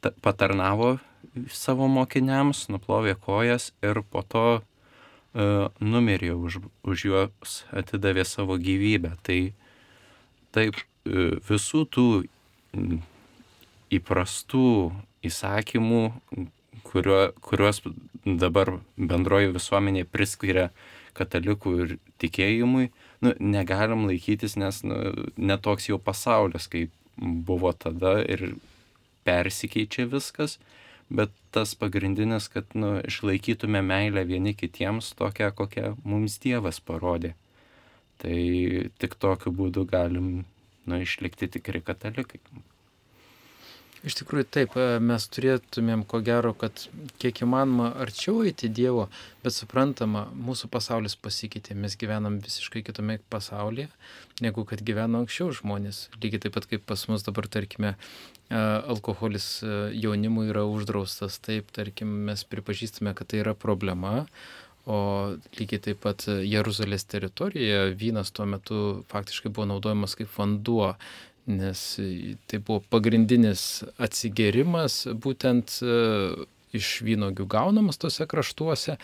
ta, 0.03 0.12
patarnavo 0.23 0.99
savo 1.53 1.87
mokiniams, 1.91 2.67
nuplovė 2.73 3.15
kojas 3.21 3.71
ir 3.85 4.03
po 4.03 4.23
to 4.27 4.47
uh, 4.59 5.71
numirė 5.79 6.35
už, 6.35 6.61
už 6.83 7.07
juos, 7.07 7.62
atidavė 7.71 8.27
savo 8.27 8.59
gyvybę. 8.59 9.15
Tai 9.23 9.41
taip 10.57 10.81
uh, 10.81 11.39
visų 11.47 11.87
tų 11.95 12.07
įprastų 13.90 14.92
įsakymų, 15.26 16.02
kurio, 16.87 17.18
kuriuos 17.44 17.82
dabar 18.25 18.78
bendroji 18.97 19.52
visuomenė 19.54 20.06
priskiria 20.09 20.70
katalikų 21.16 21.75
ir 21.85 21.94
tikėjimui, 22.23 22.90
nu, 23.25 23.35
negalim 23.40 24.06
laikytis, 24.09 24.56
nes 24.61 24.82
nu, 24.87 24.99
netoks 25.37 25.90
jau 25.90 25.99
pasaulis, 26.02 26.68
kaip 26.70 26.94
buvo 27.20 27.73
tada 27.76 28.20
ir 28.23 28.54
persikeičia 29.26 30.06
viskas, 30.11 30.59
bet 31.11 31.35
tas 31.54 31.75
pagrindinis, 31.75 32.49
kad 32.52 32.70
nu, 32.78 32.97
išlaikytume 33.04 33.82
meilę 33.85 34.25
vieni 34.28 34.54
kitiems 34.54 35.12
tokią, 35.18 35.50
kokią 35.59 35.94
mums 36.04 36.38
Dievas 36.42 36.80
parodė. 36.80 37.35
Tai 38.20 38.37
tik 39.00 39.16
tokiu 39.18 39.52
būdu 39.56 39.87
galim 39.88 40.30
nu, 40.87 41.00
išlikti 41.00 41.49
tikri 41.56 41.80
katalikai. 41.85 42.40
Iš 44.00 44.14
tikrųjų 44.16 44.47
taip, 44.49 44.76
e, 44.80 44.97
mes 45.04 45.26
turėtumėm 45.28 46.07
ko 46.09 46.23
gero, 46.25 46.54
kad 46.57 46.87
kiek 47.21 47.42
įmanoma 47.45 47.90
arčiau 48.00 48.38
eiti 48.49 48.71
Dievo, 48.73 49.11
bet 49.45 49.52
suprantama, 49.52 50.23
mūsų 50.33 50.71
pasaulis 50.73 51.19
pasikeitė, 51.21 51.76
mes 51.76 51.99
gyvenam 52.00 52.38
visiškai 52.40 52.80
kitame 52.87 53.19
pasaulyje, 53.33 53.90
negu 54.40 54.64
kad 54.64 54.80
gyveno 54.80 55.21
anksčiau 55.21 55.52
žmonės. 55.59 56.07
Lygiai 56.16 56.47
taip 56.47 56.57
pat 56.57 56.71
kaip 56.71 56.87
pas 56.88 57.04
mus 57.12 57.26
dabar, 57.26 57.50
tarkime, 57.52 57.92
e, 57.92 58.57
alkoholis 58.57 59.50
e, 59.61 59.76
jaunimui 60.00 60.49
yra 60.49 60.64
uždraustas, 60.64 61.37
taip, 61.45 61.69
tarkim, 61.76 62.23
mes 62.30 62.47
pripažįstame, 62.49 63.12
kad 63.12 63.28
tai 63.28 63.45
yra 63.45 63.52
problema, 63.52 64.25
O 64.88 65.37
lygiai 65.59 65.83
taip 65.85 65.99
pat 66.02 66.25
Jeruzalės 66.25 67.04
teritorijoje 67.04 67.92
vynas 68.00 68.33
tuo 68.33 68.47
metu 68.49 68.78
faktiškai 69.12 69.52
buvo 69.52 69.66
naudojamas 69.69 70.16
kaip 70.16 70.30
vanduo 70.33 70.95
nes 71.47 71.82
tai 72.50 72.59
buvo 72.59 72.82
pagrindinis 72.92 73.85
atsigerimas 73.99 75.02
būtent 75.25 75.78
e, 75.82 75.97
iš 76.76 77.00
vynogių 77.02 77.47
gaunamas 77.50 77.99
tose 77.99 78.26
kraštuose, 78.30 78.97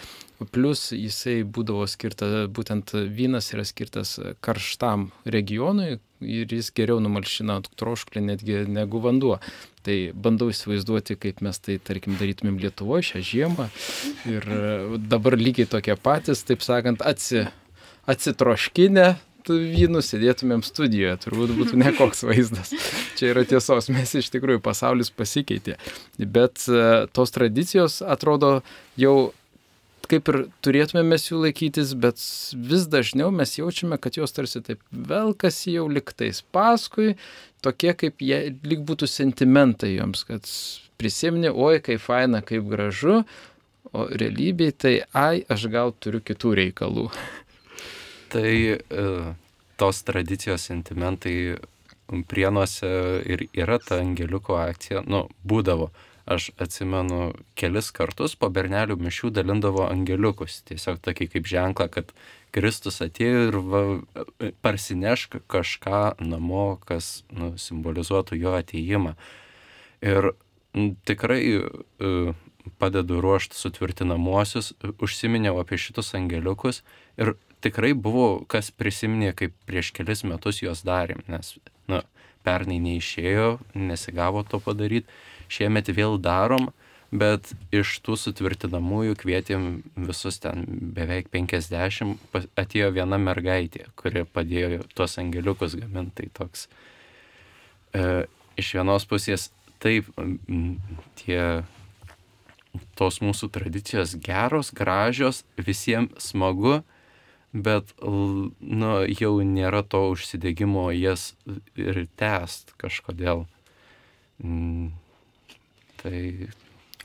plus 0.55 0.91
jisai 0.95 1.41
būdavo 1.43 1.87
skirta, 1.91 2.47
būtent 2.47 2.93
vynas 2.95 3.51
yra 3.55 3.65
skirtas 3.67 4.17
karštam 4.45 5.11
regionui 5.27 5.97
ir 6.23 6.53
jis 6.53 6.71
geriau 6.77 7.01
numalšina 7.03 7.59
trošklį 7.77 8.23
netgi 8.31 8.63
negu 8.71 9.03
vanduo. 9.05 9.39
Tai 9.87 9.97
bandau 10.15 10.49
įsivaizduoti, 10.51 11.19
kaip 11.21 11.43
mes 11.47 11.61
tai, 11.63 11.79
tarkim, 11.83 12.17
darytumėm 12.19 12.59
Lietuvoje 12.63 13.13
šią 13.13 13.23
žiemą 13.31 13.69
ir 14.31 14.49
dabar 15.11 15.37
lygiai 15.39 15.69
tokie 15.71 15.95
patys, 15.99 16.43
taip 16.47 16.65
sakant, 16.67 17.05
atsi, 17.07 17.45
atsitroškinę, 18.11 19.13
vynų 19.51 20.03
sėdėtumėm 20.05 20.65
studijoje, 20.67 21.17
turbūt 21.25 21.55
būtų 21.59 21.79
nekoks 21.85 22.25
vaizdas. 22.27 22.75
Čia 23.19 23.33
yra 23.33 23.47
tiesos, 23.49 23.91
mes 23.93 24.15
iš 24.19 24.31
tikrųjų 24.35 24.63
pasaulis 24.65 25.13
pasikeitė. 25.15 25.79
Bet 26.19 26.67
e, 26.69 27.07
tos 27.17 27.35
tradicijos 27.35 28.03
atrodo 28.05 28.61
jau 29.01 29.17
kaip 30.11 30.29
ir 30.31 30.39
turėtume 30.65 31.03
mes 31.07 31.25
jų 31.29 31.41
laikytis, 31.43 31.93
bet 31.99 32.23
vis 32.71 32.87
dažniau 32.91 33.33
mes 33.35 33.57
jaučiame, 33.59 33.99
kad 33.99 34.19
jos 34.19 34.35
tarsi 34.37 34.63
taip 34.65 34.83
velkasi 34.91 35.77
jau 35.77 35.87
liktais 35.91 36.43
paskui, 36.55 37.17
tokie 37.65 37.95
kaip 37.99 38.23
jie 38.23 38.41
lyg 38.67 38.85
būtų 38.87 39.09
sentimentai 39.11 39.97
joms, 39.97 40.25
kad 40.29 40.47
prisimni, 41.01 41.51
oi, 41.51 41.81
kaip 41.85 42.03
faina, 42.05 42.43
kaip 42.47 42.69
gražu, 42.71 43.23
o 43.97 44.07
realybėje 44.11 44.77
tai, 44.83 44.95
ai, 45.17 45.43
aš 45.53 45.69
gal 45.73 45.95
turiu 46.03 46.23
kitų 46.25 46.55
reikalų. 46.61 47.09
Tai 48.33 48.53
e, 48.53 48.79
tos 49.77 50.03
tradicijos 50.03 50.67
sentimentai 50.67 51.57
prienuose 52.29 52.89
ir 53.27 53.47
yra 53.53 53.79
ta 53.83 54.01
angeliuko 54.01 54.59
akcija, 54.61 55.03
nu, 55.07 55.27
būdavo. 55.45 55.91
Aš 56.27 56.49
atsimenu 56.59 57.37
kelis 57.55 57.93
kartus 57.95 58.35
po 58.35 58.49
bernelių 58.51 58.97
mišių 58.99 59.31
dalindavo 59.31 59.85
angeliukus, 59.87 60.59
tiesiog 60.67 60.99
tokį 61.05 61.29
kaip 61.37 61.47
ženklą, 61.47 61.87
kad 61.95 62.11
Kristus 62.55 62.99
atėjo 63.05 63.45
ir 63.47 63.59
va, 63.63 63.83
parsinešk 64.65 65.39
kažką 65.47 66.17
namo, 66.27 66.81
kas 66.83 67.21
nu, 67.31 67.53
simbolizuotų 67.61 68.41
jo 68.41 68.57
ateimą. 68.59 69.15
Ir 70.03 70.33
tikrai 71.07 71.43
uh, 71.63 72.35
padedu 72.83 73.21
ruošti 73.23 73.59
sutvirtinamuosius, 73.59 74.73
užsiminiau 74.99 75.61
apie 75.63 75.79
šitus 75.79 76.15
angeliukus 76.19 76.83
ir 77.21 77.37
tikrai 77.67 77.93
buvo, 77.99 78.47
kas 78.51 78.71
prisiminė, 78.71 79.35
kaip 79.37 79.55
prieš 79.69 79.93
kelis 79.97 80.25
metus 80.25 80.63
juos 80.63 80.87
darėm, 80.87 81.21
nes, 81.31 81.57
na, 81.91 82.05
pernai 82.47 82.79
neišėjo, 82.83 83.57
nesigavo 83.75 84.45
to 84.47 84.63
padaryti, 84.63 85.11
šiemet 85.53 85.91
vėl 85.95 86.21
darom, 86.23 86.71
bet 87.15 87.53
iš 87.75 87.99
tų 88.05 88.17
sutvirtinamųjų 88.19 89.17
kvietėm 89.21 89.67
visus 90.09 90.41
ten 90.43 90.65
beveik 90.97 91.31
50, 91.35 92.17
atėjo 92.59 92.91
viena 92.97 93.19
mergaitė, 93.23 93.87
kuri 93.99 94.25
padėjo 94.27 94.83
tuos 94.95 95.17
angeliukus 95.23 95.77
gaminti. 95.79 96.27
Tai 96.27 96.29
toks 96.41 96.67
e, 97.95 98.27
iš 98.59 98.75
vienos 98.79 99.07
pusės 99.09 99.51
taip, 99.83 100.09
tie 101.21 101.41
tos 102.99 103.21
mūsų 103.23 103.51
tradicijos 103.55 104.17
geros, 104.21 104.73
gražios, 104.75 105.45
visiems 105.57 106.31
smagu, 106.31 106.81
bet 107.53 107.93
nu, 108.03 108.93
jau 109.21 109.33
nėra 109.45 109.83
to 109.87 110.03
užsidėgymo 110.13 110.89
jas 110.97 111.35
ir 111.77 112.07
tęst 112.21 112.75
kažkodėl. 112.81 113.47
Mm, 114.43 114.91
tai. 116.03 116.51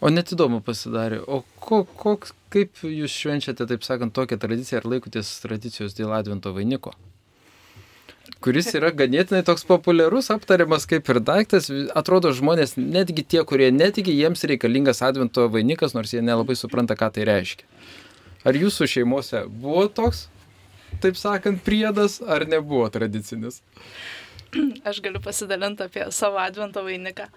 O 0.01 0.09
net 0.09 0.33
įdomu 0.33 0.63
pasidarė, 0.65 1.21
o 1.21 1.43
ko, 1.61 1.83
koks, 1.85 2.33
kaip 2.53 2.81
jūs 2.81 3.13
švenčiate, 3.13 3.67
taip 3.69 3.85
sakant, 3.85 4.15
tokią 4.17 4.39
tradiciją 4.41 4.81
ar 4.81 4.89
laikotės 4.95 5.37
tradicijos 5.43 5.95
dėl 5.97 6.13
Advento 6.17 6.53
vainiko? 6.57 6.95
kuris 8.41 8.69
yra 8.77 8.91
ganėtinai 8.95 9.43
toks 9.45 9.63
populiarus, 9.69 10.31
aptariamas 10.33 10.87
kaip 10.89 11.09
ir 11.13 11.19
daiktas. 11.25 11.69
Atrodo, 11.97 12.31
žmonės, 12.35 12.75
netgi 12.77 13.25
tie, 13.33 13.43
kurie 13.47 13.69
netiki, 13.73 14.13
jiems 14.17 14.45
reikalingas 14.49 15.03
Advento 15.05 15.47
vainikas, 15.53 15.95
nors 15.97 16.13
jie 16.15 16.23
nelabai 16.25 16.57
supranta, 16.57 16.97
ką 16.97 17.11
tai 17.15 17.27
reiškia. 17.29 17.67
Ar 18.41 18.57
jūsų 18.57 18.87
šeimose 18.89 19.43
buvo 19.47 19.85
toks, 19.85 20.25
taip 21.03 21.17
sakant, 21.19 21.61
priedas, 21.65 22.19
ar 22.25 22.47
nebuvo 22.49 22.87
tradicinis? 22.93 23.61
Aš 24.89 25.01
galiu 25.05 25.21
pasidalinti 25.23 25.85
apie 25.85 26.07
savo 26.15 26.41
Advento 26.41 26.83
vainiką. 26.85 27.29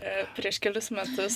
E, 0.00 0.12
prieš 0.32 0.56
kelius 0.64 0.86
metus 0.88 1.34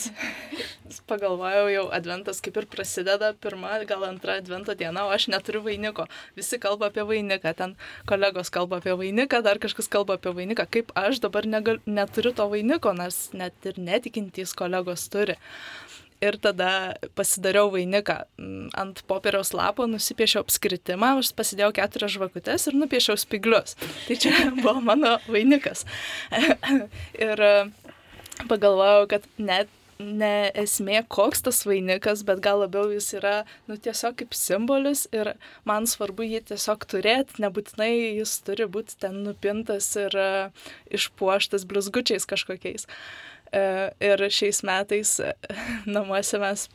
pagalvojau, 1.10 1.66
jau 1.68 1.82
adventas 1.92 2.38
kaip 2.40 2.56
ir 2.56 2.66
prasideda, 2.72 3.34
pirma, 3.44 3.74
gal 3.84 4.06
antra 4.08 4.38
advento 4.40 4.72
diena, 4.72 5.04
o 5.04 5.12
aš 5.12 5.26
neturiu 5.28 5.60
vainiko. 5.66 6.06
Visi 6.38 6.56
kalba 6.62 6.88
apie 6.88 7.04
vainiką, 7.04 7.52
ten 7.58 7.74
kolegos 8.08 8.48
kalba 8.54 8.80
apie 8.80 8.96
vainiką, 8.96 9.42
dar 9.44 9.60
kažkas 9.60 9.92
kalba 9.92 10.16
apie 10.16 10.32
vainiką. 10.38 10.64
Kaip 10.72 10.94
aš 10.96 11.20
dabar 11.24 11.44
negal, 11.44 11.82
neturiu 11.84 12.32
to 12.36 12.48
vainiko, 12.52 12.94
nes 12.96 13.20
net 13.36 13.68
ir 13.68 13.76
netikintys 13.76 14.56
kolegos 14.56 15.04
turi. 15.12 15.36
Ir 16.24 16.38
tada 16.40 16.96
pasidariau 17.18 17.68
vainiką. 17.72 18.22
Mm, 18.40 18.68
ant 18.80 19.02
popieriaus 19.10 19.52
lapo 19.56 19.84
nusipiešiau 19.90 20.46
apskritimą, 20.46 21.18
aš 21.20 21.34
pasidėjau 21.36 21.74
keturias 21.76 22.14
žvakutes 22.16 22.68
ir 22.70 22.78
nupiešiau 22.80 23.18
spiglius. 23.20 23.76
Tai 24.06 24.16
čia 24.20 24.32
buvo 24.62 24.78
mano 24.80 25.18
vainikas. 25.28 25.84
ir 27.26 27.44
pagalvojau, 28.48 29.08
kad 29.12 29.28
net 29.36 29.72
ne 29.98 30.50
esmė, 30.60 31.02
koks 31.08 31.44
tas 31.46 31.62
vainikas, 31.68 32.22
bet 32.28 32.42
gal 32.44 32.60
labiau 32.60 32.90
jis 32.92 33.14
yra, 33.16 33.36
nu, 33.68 33.78
tiesiog 33.80 34.18
kaip 34.20 34.36
simbolis 34.36 35.06
ir 35.16 35.32
man 35.68 35.88
svarbu 35.88 36.26
jį 36.26 36.42
tiesiog 36.50 36.84
turėti, 36.90 37.40
nebūtinai 37.44 37.92
jis 38.18 38.34
turi 38.44 38.68
būti 38.68 38.98
ten 39.00 39.22
nupintas 39.24 39.88
ir 40.00 40.16
uh, 40.20 40.68
išpuoštas 40.92 41.64
blizgučiais 41.68 42.28
kažkokiais. 42.28 42.84
Uh, 42.84 43.35
ir 43.52 44.26
šiais 44.32 44.62
metais 44.66 45.16
uh, 45.22 45.32
namuose 45.96 46.40
mes 46.42 46.66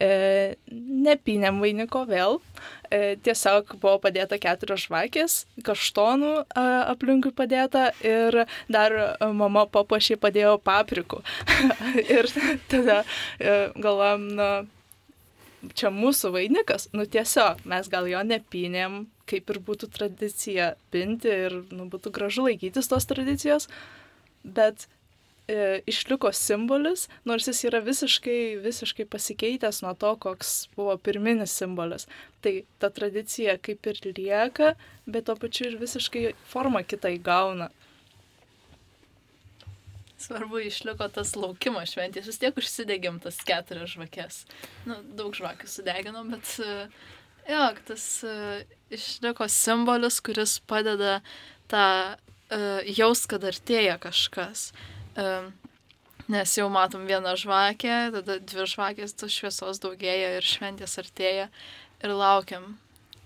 e, 0.00 0.56
nepinėm 0.70 1.60
vainiko 1.62 2.04
vėl, 2.08 2.38
e, 2.90 3.16
tiesiog 3.24 3.74
buvo 3.82 3.98
padėta 4.02 4.38
keturios 4.40 4.86
žvakės, 4.86 5.38
kaštonų 5.66 6.32
e, 6.42 6.64
aplinkui 6.94 7.32
padėta 7.36 7.90
ir 8.06 8.44
dar 8.70 8.96
mama 9.20 9.66
papuošiai 9.70 10.20
padėjo 10.20 10.56
paprikų. 10.64 11.22
ir 12.16 12.30
tada 12.70 13.02
e, 13.02 13.60
galvojam, 13.76 14.26
nu, 14.38 14.50
čia 15.74 15.90
mūsų 15.94 16.32
vainikas, 16.36 16.88
nu 16.94 17.06
tiesiog 17.10 17.64
mes 17.68 17.90
gal 17.90 18.06
jo 18.10 18.22
nepinėm, 18.26 19.06
kaip 19.28 19.50
ir 19.50 19.58
būtų 19.64 19.90
tradicija 19.92 20.72
pinti 20.94 21.32
ir 21.46 21.62
nu, 21.74 21.88
būtų 21.90 22.14
gražu 22.14 22.46
laikytis 22.46 22.88
tos 22.88 23.08
tradicijos, 23.10 23.66
bet 24.46 24.86
e, 25.48 25.80
išliko 25.86 26.30
simbolis, 26.32 27.06
nors 27.24 27.48
jis 27.48 27.64
yra 27.70 27.80
visiškai, 27.84 28.58
visiškai 28.62 29.06
pasikeitęs 29.08 29.80
nuo 29.84 29.94
to, 29.98 30.12
koks 30.20 30.68
buvo 30.76 30.96
pirminis 31.00 31.54
simbolis. 31.56 32.06
Tai 32.44 32.54
ta 32.78 32.90
tradicija 32.94 33.56
kaip 33.58 33.88
ir 33.88 34.00
lieka, 34.12 34.74
bet 35.06 35.26
tuo 35.28 35.36
pačiu 35.40 35.70
ir 35.70 35.78
visiškai 35.80 36.32
forma 36.52 36.84
kitą 36.84 37.12
įgauna. 37.16 37.70
Svarbu 40.18 40.60
išliko 40.66 41.06
tas 41.14 41.36
laukimo 41.38 41.80
šventės, 41.86 42.26
vis 42.26 42.40
tiek 42.42 42.56
užsidegėm 42.58 43.20
tas 43.22 43.38
keturias 43.46 43.94
žvakes. 43.94 44.42
Nu, 44.88 44.98
daug 45.16 45.36
žvakių 45.38 45.70
sudeginom, 45.70 46.34
bet 46.34 46.56
jo, 47.48 47.66
tas 47.86 48.06
uh, 48.26 48.58
išliko 48.90 49.46
simbolis, 49.46 50.18
kuris 50.26 50.56
padeda 50.58 51.20
tą 51.70 51.86
uh, 52.18 52.82
jaus, 52.98 53.22
kad 53.30 53.46
artėja 53.46 53.94
kažkas. 54.02 54.72
Uh, 54.74 54.97
nes 56.28 56.56
jau 56.58 56.68
matom 56.72 57.06
vieną 57.08 57.34
žvakę, 57.40 57.94
tada 58.14 58.38
dvi 58.38 58.66
žvakės, 58.68 59.16
tos 59.18 59.32
šviesos 59.34 59.80
daugėja 59.82 60.36
ir 60.36 60.44
šventės 60.46 60.98
artėja 61.00 61.48
ir 62.04 62.14
laukiam, 62.14 62.76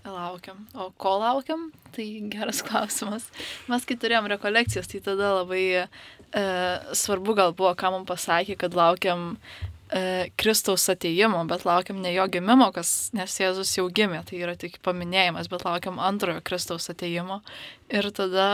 laukiam. 0.05 0.63
O 0.73 0.89
ko 0.97 1.17
laukiam? 1.21 1.69
Tai 1.95 2.07
geras 2.33 2.63
klausimas. 2.67 3.27
Mes 3.71 3.85
kai 3.85 3.99
turėjom 3.99 4.31
rekolekcijas, 4.33 4.89
tai 4.91 5.03
tada 5.03 5.35
labai 5.41 5.65
e, 5.83 5.85
svarbu 7.03 7.37
gal 7.37 7.53
buvo, 7.57 7.73
ką 7.77 7.93
mums 7.93 8.09
pasakė, 8.09 8.57
kad 8.63 8.75
laukiam 8.77 9.33
e, 9.91 10.31
Kristaus 10.39 10.87
ateimo, 10.91 11.43
bet 11.49 11.67
laukiam 11.67 12.01
ne 12.01 12.15
jo 12.15 12.25
gimimo, 12.31 12.71
kas, 12.75 13.11
nes 13.13 13.39
Jėzus 13.39 13.75
jau 13.77 13.89
gimė, 13.91 14.23
tai 14.29 14.41
yra 14.41 14.57
tik 14.59 14.79
paminėjimas, 14.85 15.51
bet 15.51 15.67
laukiam 15.67 16.01
antrojo 16.01 16.43
Kristaus 16.45 16.89
ateimo. 16.93 17.41
Ir 17.93 18.09
tada 18.15 18.49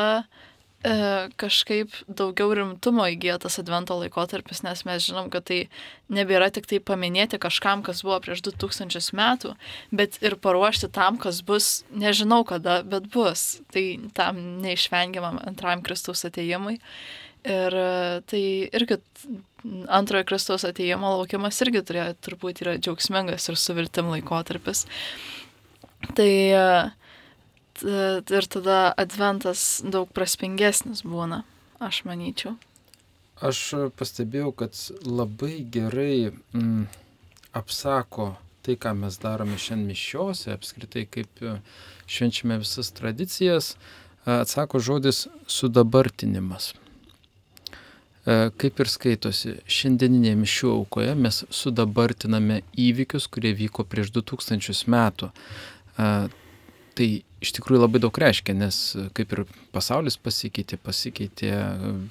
kažkaip 0.80 1.92
daugiau 2.08 2.54
rimtumo 2.56 3.04
įgyja 3.12 3.36
tas 3.44 3.60
advento 3.60 3.98
laikotarpis, 4.00 4.62
nes 4.64 4.86
mes 4.88 5.04
žinom, 5.04 5.28
kad 5.34 5.44
tai 5.50 5.58
nebėra 6.08 6.48
tik 6.56 6.70
tai 6.72 6.80
paminėti 6.80 7.40
kažkam, 7.42 7.84
kas 7.84 8.00
buvo 8.06 8.20
prieš 8.24 8.46
2000 8.48 9.12
metų, 9.20 9.56
bet 9.92 10.16
ir 10.24 10.38
paruošti 10.40 10.88
tam, 10.96 11.18
kas 11.20 11.42
bus, 11.44 11.84
nežinau 11.92 12.46
kada, 12.48 12.80
bet 12.88 13.10
bus. 13.12 13.60
Tai 13.76 13.84
tam 14.16 14.40
neišvengiamam 14.64 15.42
antrajam 15.44 15.84
Kristaus 15.84 16.24
ateimui. 16.24 16.80
Ir 17.44 17.76
e, 17.76 18.20
tai 18.28 18.44
irgi 18.76 19.00
antrojo 19.88 20.28
Kristaus 20.28 20.64
ateimo 20.68 21.12
laukimas 21.18 21.60
irgi 21.64 21.84
turėjo, 21.88 22.16
turbūt 22.24 22.64
yra 22.64 22.78
džiaugsmingas 22.80 23.48
ir 23.52 23.60
suviltim 23.60 24.12
laikotarpis. 24.12 24.86
Tai 26.16 26.32
uh, 26.56 26.92
ir 27.84 28.50
tada 28.52 28.80
adventas 28.98 29.82
daug 29.84 30.10
prasmingesnis 30.16 31.04
būna, 31.08 31.44
aš 31.80 32.04
manyčiau. 32.08 32.58
Aš 33.40 33.92
pastebėjau, 33.96 34.52
kad 34.52 34.76
labai 35.08 35.62
gerai 35.72 36.32
mm, 36.52 36.90
apsako 37.56 38.34
tai, 38.66 38.76
ką 38.76 38.94
mes 39.00 39.16
darome 39.22 39.58
šiandien 39.58 39.94
mišiose, 39.94 40.52
apskritai 40.54 41.06
kaip 41.10 41.42
e, 41.42 41.56
švenčiame 42.10 42.60
visas 42.60 42.92
tradicijas, 42.96 43.72
e, 44.26 44.36
atsako 44.42 44.82
žodis 44.84 45.24
sudabartinimas. 45.48 46.74
E, 46.74 48.52
kaip 48.60 48.84
ir 48.84 48.92
skaitosi, 48.92 49.56
šiandieninėje 49.66 50.36
mišių 50.44 50.74
aukoje 50.76 51.16
mes 51.16 51.42
sudabartiname 51.62 52.62
įvykius, 52.76 53.30
kurie 53.32 53.56
vyko 53.58 53.88
prieš 53.88 54.12
2000 54.20 54.86
metų 54.92 55.32
tai 57.00 57.08
iš 57.44 57.54
tikrųjų 57.58 57.84
labai 57.84 58.02
daug 58.04 58.20
reiškia, 58.22 58.56
nes 58.58 58.80
kaip 59.18 59.36
ir 59.36 59.44
pasaulis 59.76 60.18
pasikeitė, 60.20 60.80
pasikeitė 60.84 61.54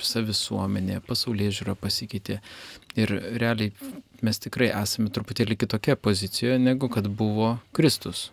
visa 0.00 0.22
visuomenė, 0.24 1.00
pasaulyje 1.08 1.58
žiūra 1.60 1.76
pasikeitė 1.78 2.40
ir 2.98 3.14
realiai 3.40 3.72
mes 4.24 4.42
tikrai 4.42 4.72
esame 4.72 5.12
truputėlį 5.14 5.58
kitokia 5.60 5.98
pozicijoje 6.00 6.58
negu 6.62 6.90
kad 6.92 7.06
buvo 7.08 7.56
Kristus. 7.76 8.28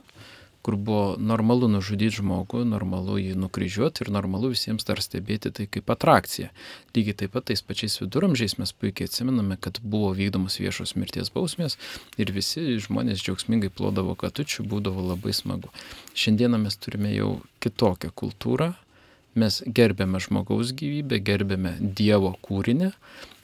Kur 0.65 0.75
buvo 0.81 1.13
normalu 1.21 1.67
nužudyti 1.69 2.17
žmogų, 2.17 2.63
normalu 2.65 3.19
jį 3.21 3.35
nukryžiuoti 3.37 4.01
ir 4.01 4.09
normalu 4.15 4.49
visiems 4.55 4.87
dar 4.87 4.97
stebėti 5.03 5.51
tai 5.53 5.67
kaip 5.69 5.91
atrakcija. 5.93 6.49
Lygiai 6.97 7.17
taip 7.19 7.35
pat 7.35 7.45
tais 7.51 7.61
pačiais 7.61 7.99
viduramžiais 8.01 8.57
mes 8.57 8.73
puikiai 8.73 9.05
atsimename, 9.05 9.59
kad 9.61 9.77
buvo 9.83 10.09
vykdomos 10.17 10.57
viešos 10.57 10.95
mirties 10.97 11.29
bausmės 11.35 11.77
ir 12.17 12.33
visi 12.33 12.79
žmonės 12.81 13.21
džiaugsmingai 13.21 13.69
plodavo 13.69 14.17
katučių, 14.17 14.65
būdavo 14.71 15.05
labai 15.11 15.35
smagu. 15.37 15.69
Šiandieną 16.17 16.63
mes 16.65 16.81
turime 16.81 17.13
jau 17.13 17.29
kitokią 17.61 18.09
kultūrą, 18.17 18.73
mes 19.37 19.61
gerbėme 19.69 20.17
žmogaus 20.25 20.73
gyvybę, 20.73 21.21
gerbėme 21.29 21.77
Dievo 21.77 22.33
kūrinį. 22.41 22.89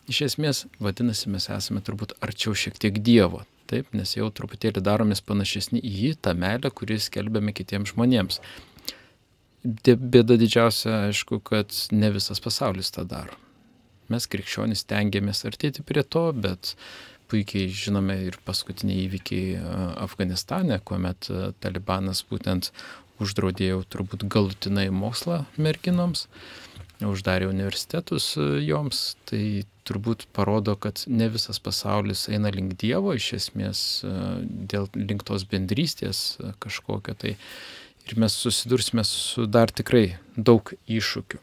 Iš 0.09 0.25
esmės, 0.31 0.65
vadinasi, 0.81 1.29
mes 1.29 1.51
esame 1.53 1.85
turbūt 1.85 2.17
arčiau 2.17 2.57
šiek 2.57 2.81
tiek 2.81 2.97
Dievo 2.97 3.45
taip, 3.71 3.91
nes 3.97 4.15
jau 4.17 4.27
truputėlį 4.35 4.83
daromės 4.85 5.23
panašesni 5.25 5.81
į 5.81 5.93
jį, 6.01 6.11
tą 6.27 6.35
meilę, 6.37 6.71
kuris 6.75 7.09
kelbėme 7.13 7.55
kitiems 7.55 7.93
žmonėms. 7.95 8.41
Bėda 9.63 10.37
didžiausia, 10.41 11.07
aišku, 11.11 11.39
kad 11.45 11.73
ne 11.93 12.09
visas 12.13 12.41
pasaulis 12.43 12.91
tą 12.93 13.05
daro. 13.07 13.37
Mes 14.11 14.27
krikščionys 14.27 14.83
tengiamės 14.89 15.45
artėti 15.47 15.85
prie 15.87 16.03
to, 16.03 16.25
bet 16.33 16.73
puikiai 17.31 17.69
žinome 17.71 18.17
ir 18.27 18.39
paskutiniai 18.43 19.05
įvykiai 19.05 19.61
Afganistane, 20.03 20.81
kuomet 20.83 21.29
Talibanas 21.63 22.25
būtent 22.27 22.73
uždraudė 23.21 23.69
jau 23.69 23.83
turbūt 23.93 24.25
galutinai 24.31 24.89
mokslą 24.91 25.45
merginoms, 25.61 26.25
uždarė 27.09 27.47
universitetus 27.49 28.35
joms, 28.37 29.15
tai 29.29 29.63
turbūt 29.87 30.27
parodo, 30.35 30.75
kad 30.79 31.03
ne 31.09 31.27
visas 31.33 31.59
pasaulis 31.63 32.27
eina 32.31 32.51
link 32.53 32.75
Dievo, 32.81 33.15
iš 33.17 33.31
esmės 33.39 33.81
e, 34.05 34.11
dėl 34.71 34.87
link 34.95 35.25
tos 35.27 35.45
bendrystės 35.49 36.21
e, 36.37 36.51
kažkokio 36.61 37.15
tai. 37.17 37.35
Ir 38.09 38.17
mes 38.21 38.33
susidursime 38.33 39.03
su 39.05 39.45
dar 39.45 39.71
tikrai 39.73 40.17
daug 40.35 40.73
iššūkių. 40.89 41.41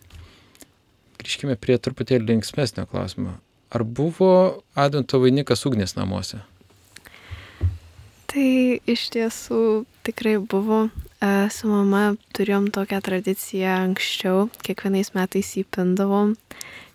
Grįžkime 1.18 1.54
prie 1.58 1.78
truputėlį 1.82 2.32
linksmesnio 2.32 2.86
klausimo. 2.90 3.36
Ar 3.74 3.84
buvo 3.84 4.30
Advento 4.78 5.20
vainikas 5.22 5.66
ugnis 5.68 5.94
namuose? 5.98 6.40
Tai 8.28 8.48
iš 8.90 9.08
tiesų 9.14 9.60
tikrai 10.06 10.36
buvo. 10.38 10.88
E, 11.18 11.28
su 11.50 11.66
mama 11.66 12.12
turėjom 12.36 12.68
tokią 12.74 13.00
tradiciją 13.02 13.72
anksčiau, 13.88 14.46
kiekvienais 14.62 15.10
metais 15.16 15.50
įpindavom 15.58 16.36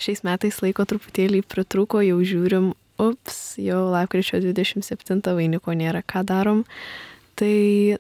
šiais 0.04 0.24
metais 0.24 0.62
laiko 0.64 0.86
truputėlį 0.88 1.42
pritruko, 1.48 2.00
jau 2.04 2.20
žiūrim, 2.24 2.72
ups, 3.04 3.58
jau 3.60 3.82
lapkričio 3.92 4.40
27 4.44 5.20
vainiko 5.36 5.76
nėra, 5.76 6.04
ką 6.08 6.24
darom. 6.28 6.64
Tai 7.40 7.56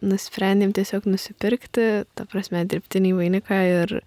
nusprendėm 0.06 0.72
tiesiog 0.78 1.08
nusipirkti, 1.10 2.06
ta 2.14 2.28
prasme, 2.30 2.62
dirbtinį 2.70 3.16
vainiką 3.18 3.60
ir 3.72 3.98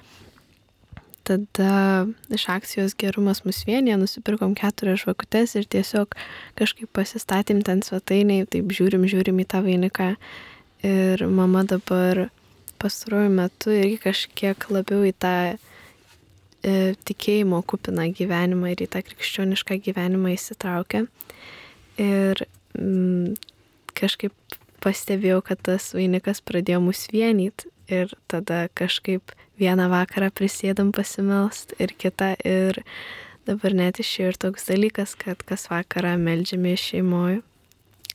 tada 1.27 2.07
iš 2.31 2.45
akcijos 2.55 2.95
gerumas 2.95 3.43
mus 3.45 3.65
vienė, 3.67 3.97
nusipirkom 3.99 4.55
keturias 4.57 5.03
žvakutes 5.03 5.57
ir 5.59 5.67
tiesiog 5.67 6.15
kažkaip 6.59 6.93
pasistatėm 6.95 7.65
ten 7.67 7.83
svetainiai, 7.83 8.47
taip 8.47 8.71
žiūrim, 8.71 9.09
žiūrim 9.11 9.43
į 9.43 9.49
tą 9.51 9.65
vainiką. 9.67 10.13
Ir 10.87 11.25
mama 11.27 11.65
dabar 11.67 12.29
pastaruoju 12.79 13.31
metu 13.35 13.73
irgi 13.75 13.97
kažkiek 14.05 14.69
labiau 14.71 15.03
į 15.09 15.15
tą 15.19 15.35
e, 15.57 16.75
tikėjimo 17.09 17.63
kupiną 17.67 18.05
gyvenimą 18.15 18.71
ir 18.75 18.85
į 18.85 18.91
tą 18.93 19.03
krikščionišką 19.09 19.81
gyvenimą 19.89 20.35
įsitraukia. 20.37 21.07
Ir 21.99 22.45
mm, 22.79 23.35
kažkaip 23.99 24.59
pastebėjau, 24.85 25.41
kad 25.49 25.65
tas 25.67 25.91
vainikas 25.97 26.43
pradėjo 26.47 26.85
mus 26.85 27.07
vienyti 27.11 27.73
ir 27.91 28.13
tada 28.31 28.67
kažkaip 28.79 29.35
vieną 29.59 29.89
vakarą 29.91 30.31
prisėdam 30.37 30.93
pasimelst 30.95 31.75
ir 31.83 31.97
kitą 31.99 32.35
ir 32.47 32.79
dabar 33.49 33.75
net 33.75 33.99
išėjo 34.03 34.33
ir 34.35 34.41
toks 34.47 34.71
dalykas, 34.71 35.19
kad 35.19 35.43
kas 35.49 35.67
vakarą 35.73 36.15
melžiame 36.21 36.77
šeimoje 36.79 37.43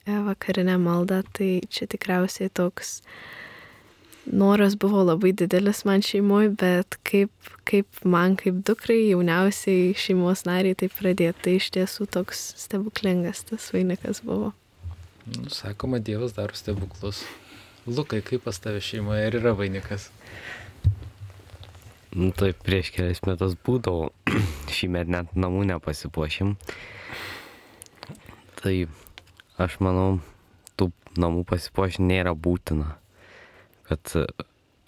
vakarinę 0.06 0.78
maldą, 0.82 1.22
tai 1.34 1.62
čia 1.70 1.88
tikriausiai 1.88 2.50
toks 2.50 3.02
noras 4.26 4.76
buvo 4.78 5.04
labai 5.04 5.32
didelis 5.34 5.84
man 5.86 6.02
šeimoje, 6.06 6.52
bet 6.62 6.98
kaip, 7.08 7.32
kaip 7.66 8.04
man, 8.06 8.36
kaip 8.40 8.62
dukrai, 8.66 9.00
jauniausiai 9.12 9.94
šeimos 9.98 10.46
nariai 10.46 10.78
tai 10.78 10.90
pradėti, 10.94 11.38
tai 11.46 11.56
iš 11.60 11.72
tiesų 11.78 12.08
toks 12.12 12.44
stebuklingas 12.62 13.46
tas 13.50 13.72
vainikas 13.74 14.24
buvo. 14.26 14.54
Nu, 15.26 15.50
sakoma, 15.54 16.00
Dievas 16.02 16.34
daro 16.38 16.58
stebuklus. 16.58 17.24
Lukai, 17.86 18.22
kaip 18.26 18.46
pas 18.46 18.58
tave 18.62 18.82
šeimoje 18.82 19.28
ir 19.28 19.38
yra 19.42 19.54
vainikas? 19.58 20.10
Nu, 22.12 22.30
tai 22.36 22.52
prieš 22.58 22.92
kelias 22.94 23.22
metus 23.26 23.56
būdavo, 23.66 24.10
šį 24.76 24.90
metą 24.92 25.16
net 25.16 25.38
namų 25.38 25.64
nepasipuošim. 25.70 26.58
Tai 28.62 28.76
aš 29.68 29.78
manau, 29.84 30.20
tų 30.80 30.90
namų 31.22 31.46
pasipuošti 31.50 32.04
nėra 32.08 32.34
būtina 32.38 32.96
kad 33.92 34.16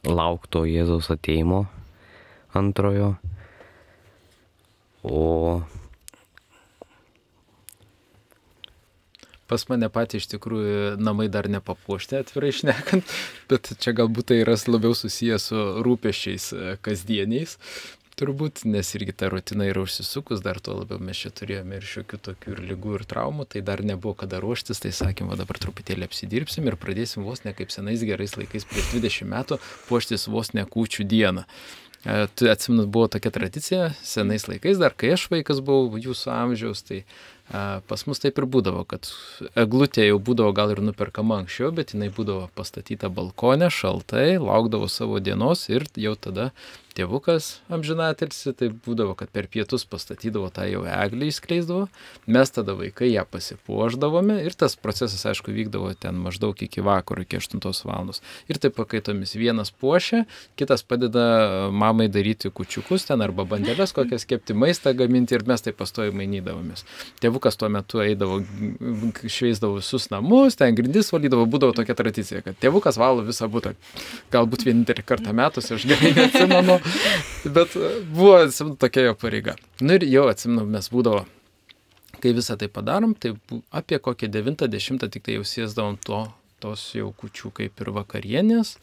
laukto 0.08 0.64
Jėzaus 0.68 1.12
ateimo 1.12 1.66
antrojo. 2.56 3.16
O 5.04 5.64
pas 9.52 9.66
mane 9.68 9.90
patį 9.92 10.22
iš 10.22 10.30
tikrųjų 10.32 10.94
namai 11.04 11.28
dar 11.30 11.50
nepapuošti, 11.52 12.22
atvirai 12.24 12.54
šnekant, 12.56 13.12
bet 13.52 13.74
čia 13.84 13.92
galbūt 13.98 14.32
tai 14.32 14.40
yra 14.46 14.56
labiau 14.72 14.96
susijęs 14.98 15.50
su 15.52 15.66
rūpešiais 15.86 16.48
e, 16.56 16.72
kasdieniais 16.82 17.58
turbūt, 18.20 18.64
nes 18.70 18.90
irgi 18.98 19.16
ta 19.18 19.30
rutina 19.32 19.68
yra 19.70 19.84
užsisukus, 19.86 20.44
dar 20.46 20.60
tuo 20.64 20.76
labiau 20.80 21.02
mes 21.04 21.20
čia 21.20 21.32
turėjome 21.36 21.80
ir 21.80 21.88
šiokių 21.88 22.20
tokių 22.28 22.56
ir 22.56 22.64
lygų 22.72 22.98
ir 23.00 23.06
traumų, 23.10 23.48
tai 23.54 23.64
dar 23.66 23.84
nebuvo 23.86 24.16
kada 24.24 24.42
ruoštis, 24.44 24.84
tai 24.84 24.94
sakėm, 24.96 25.32
o 25.34 25.40
dabar 25.40 25.60
truputėlį 25.62 26.10
apsidirbsim 26.10 26.68
ir 26.70 26.80
pradėsim 26.80 27.26
vos 27.28 27.46
ne 27.48 27.56
kaip 27.58 27.74
senais 27.74 28.04
gerais 28.06 28.38
laikais 28.40 28.68
prieš 28.70 28.92
20 28.96 29.30
metų 29.34 29.60
puoštis 29.90 30.30
vos 30.32 30.54
ne 30.58 30.66
kūčių 30.66 31.08
dieną. 31.10 31.48
E, 32.06 32.28
atsimenu, 32.52 32.86
buvo 32.88 33.08
tokia 33.08 33.32
tradicija 33.32 33.94
senais 34.04 34.44
laikais, 34.50 34.76
dar 34.82 34.92
kai 34.92 35.14
aš 35.16 35.30
vaikas 35.32 35.62
buvau 35.64 36.02
jūsų 36.04 36.34
amžiaus, 36.36 36.82
tai 36.84 37.06
a, 37.48 37.80
pas 37.88 38.04
mus 38.10 38.20
taip 38.20 38.42
ir 38.42 38.48
būdavo, 38.52 38.84
kad 38.84 39.08
eglutė 39.56 40.10
jau 40.10 40.18
būdavo 40.20 40.52
gal 40.58 40.74
ir 40.74 40.82
nuperkama 40.84 41.38
anksčiau, 41.40 41.72
bet 41.72 41.96
jinai 41.96 42.10
būdavo 42.12 42.50
pastatyta 42.60 43.08
balkonė, 43.08 43.72
šaltai, 43.72 44.36
laukdavo 44.36 44.92
savo 44.92 45.24
dienos 45.24 45.70
ir 45.72 45.88
jau 45.96 46.18
tada 46.20 46.50
tėvukas 46.98 47.60
amžinatilsi, 47.74 48.54
tai 48.58 48.70
būdavo, 48.74 49.16
kad 49.18 49.32
per 49.34 49.48
pietus 49.52 49.86
pastatydavo 49.90 50.50
tą 50.54 50.68
jau 50.70 50.84
eglį 50.88 51.30
įskleisdavo, 51.32 51.88
mes 52.30 52.54
tada 52.54 52.76
vaikai 52.78 53.12
ją 53.12 53.26
pasipuoždavome 53.30 54.40
ir 54.46 54.56
tas 54.58 54.78
procesas, 54.80 55.26
aišku, 55.30 55.54
vykdavo 55.54 55.94
ten 55.98 56.20
maždaug 56.22 56.58
iki 56.66 56.84
vakaro, 56.86 57.26
iki 57.26 57.40
8 57.42 57.62
val. 57.88 58.12
Ir 58.52 58.60
taip 58.60 58.76
pakaitomis 58.76 59.36
vienas 59.38 59.72
puošia, 59.72 60.24
kitas 60.60 60.84
padeda 60.84 61.70
mamai 61.72 62.10
daryti 62.12 62.52
kučiukus 62.54 63.08
ten 63.08 63.24
arba 63.24 63.46
bandelės, 63.48 63.94
kokias 63.96 64.28
kepti 64.30 64.56
maistą 64.58 64.94
gaminti 64.98 65.38
ir 65.38 65.46
mes 65.48 65.64
taip 65.64 65.78
pastoji 65.80 66.14
mainydavomės. 66.16 66.84
Tėvukas 67.24 67.58
tuo 67.60 67.70
metu 67.74 68.04
eidavo, 68.04 68.42
šveisdavo 69.24 69.80
visus 69.80 70.10
namus, 70.12 70.58
ten 70.60 70.76
grindis 70.78 71.14
valydavo, 71.14 71.48
būdavo 71.50 71.78
tokia 71.78 71.96
tradicija, 71.98 72.44
kad 72.46 72.60
tėvukas 72.62 73.00
valo 73.02 73.24
visą 73.26 73.48
būtą. 73.52 73.74
Galbūt 74.34 74.68
vienintelį 74.68 75.06
kartą 75.08 75.34
metus, 75.38 75.72
aš 75.74 75.88
gerai 75.90 76.14
neatsimenu, 76.18 76.80
bet 77.46 77.78
buvo, 78.10 78.36
atsimenu, 78.42 78.78
tokia 78.80 79.10
jo 79.10 79.16
pareiga. 79.20 79.56
Nu 79.82 79.98
ir 79.98 80.06
jau 80.10 80.28
atsimenu, 80.32 80.66
mes 80.70 80.90
būdavo, 80.94 81.24
kai 82.24 82.34
visą 82.36 82.58
tai 82.60 82.70
padarom, 82.72 83.16
tai 83.16 83.34
apie 83.72 84.00
kokią 84.00 84.32
90 84.32 85.10
tik 85.12 85.26
tai 85.26 85.38
jau 85.40 85.48
sėsdavom 85.48 86.00
to, 86.06 86.26
tos 86.64 86.86
jau 86.96 87.12
kučių 87.20 87.52
kaip 87.60 87.84
ir 87.84 87.92
vakarienės. 87.98 88.78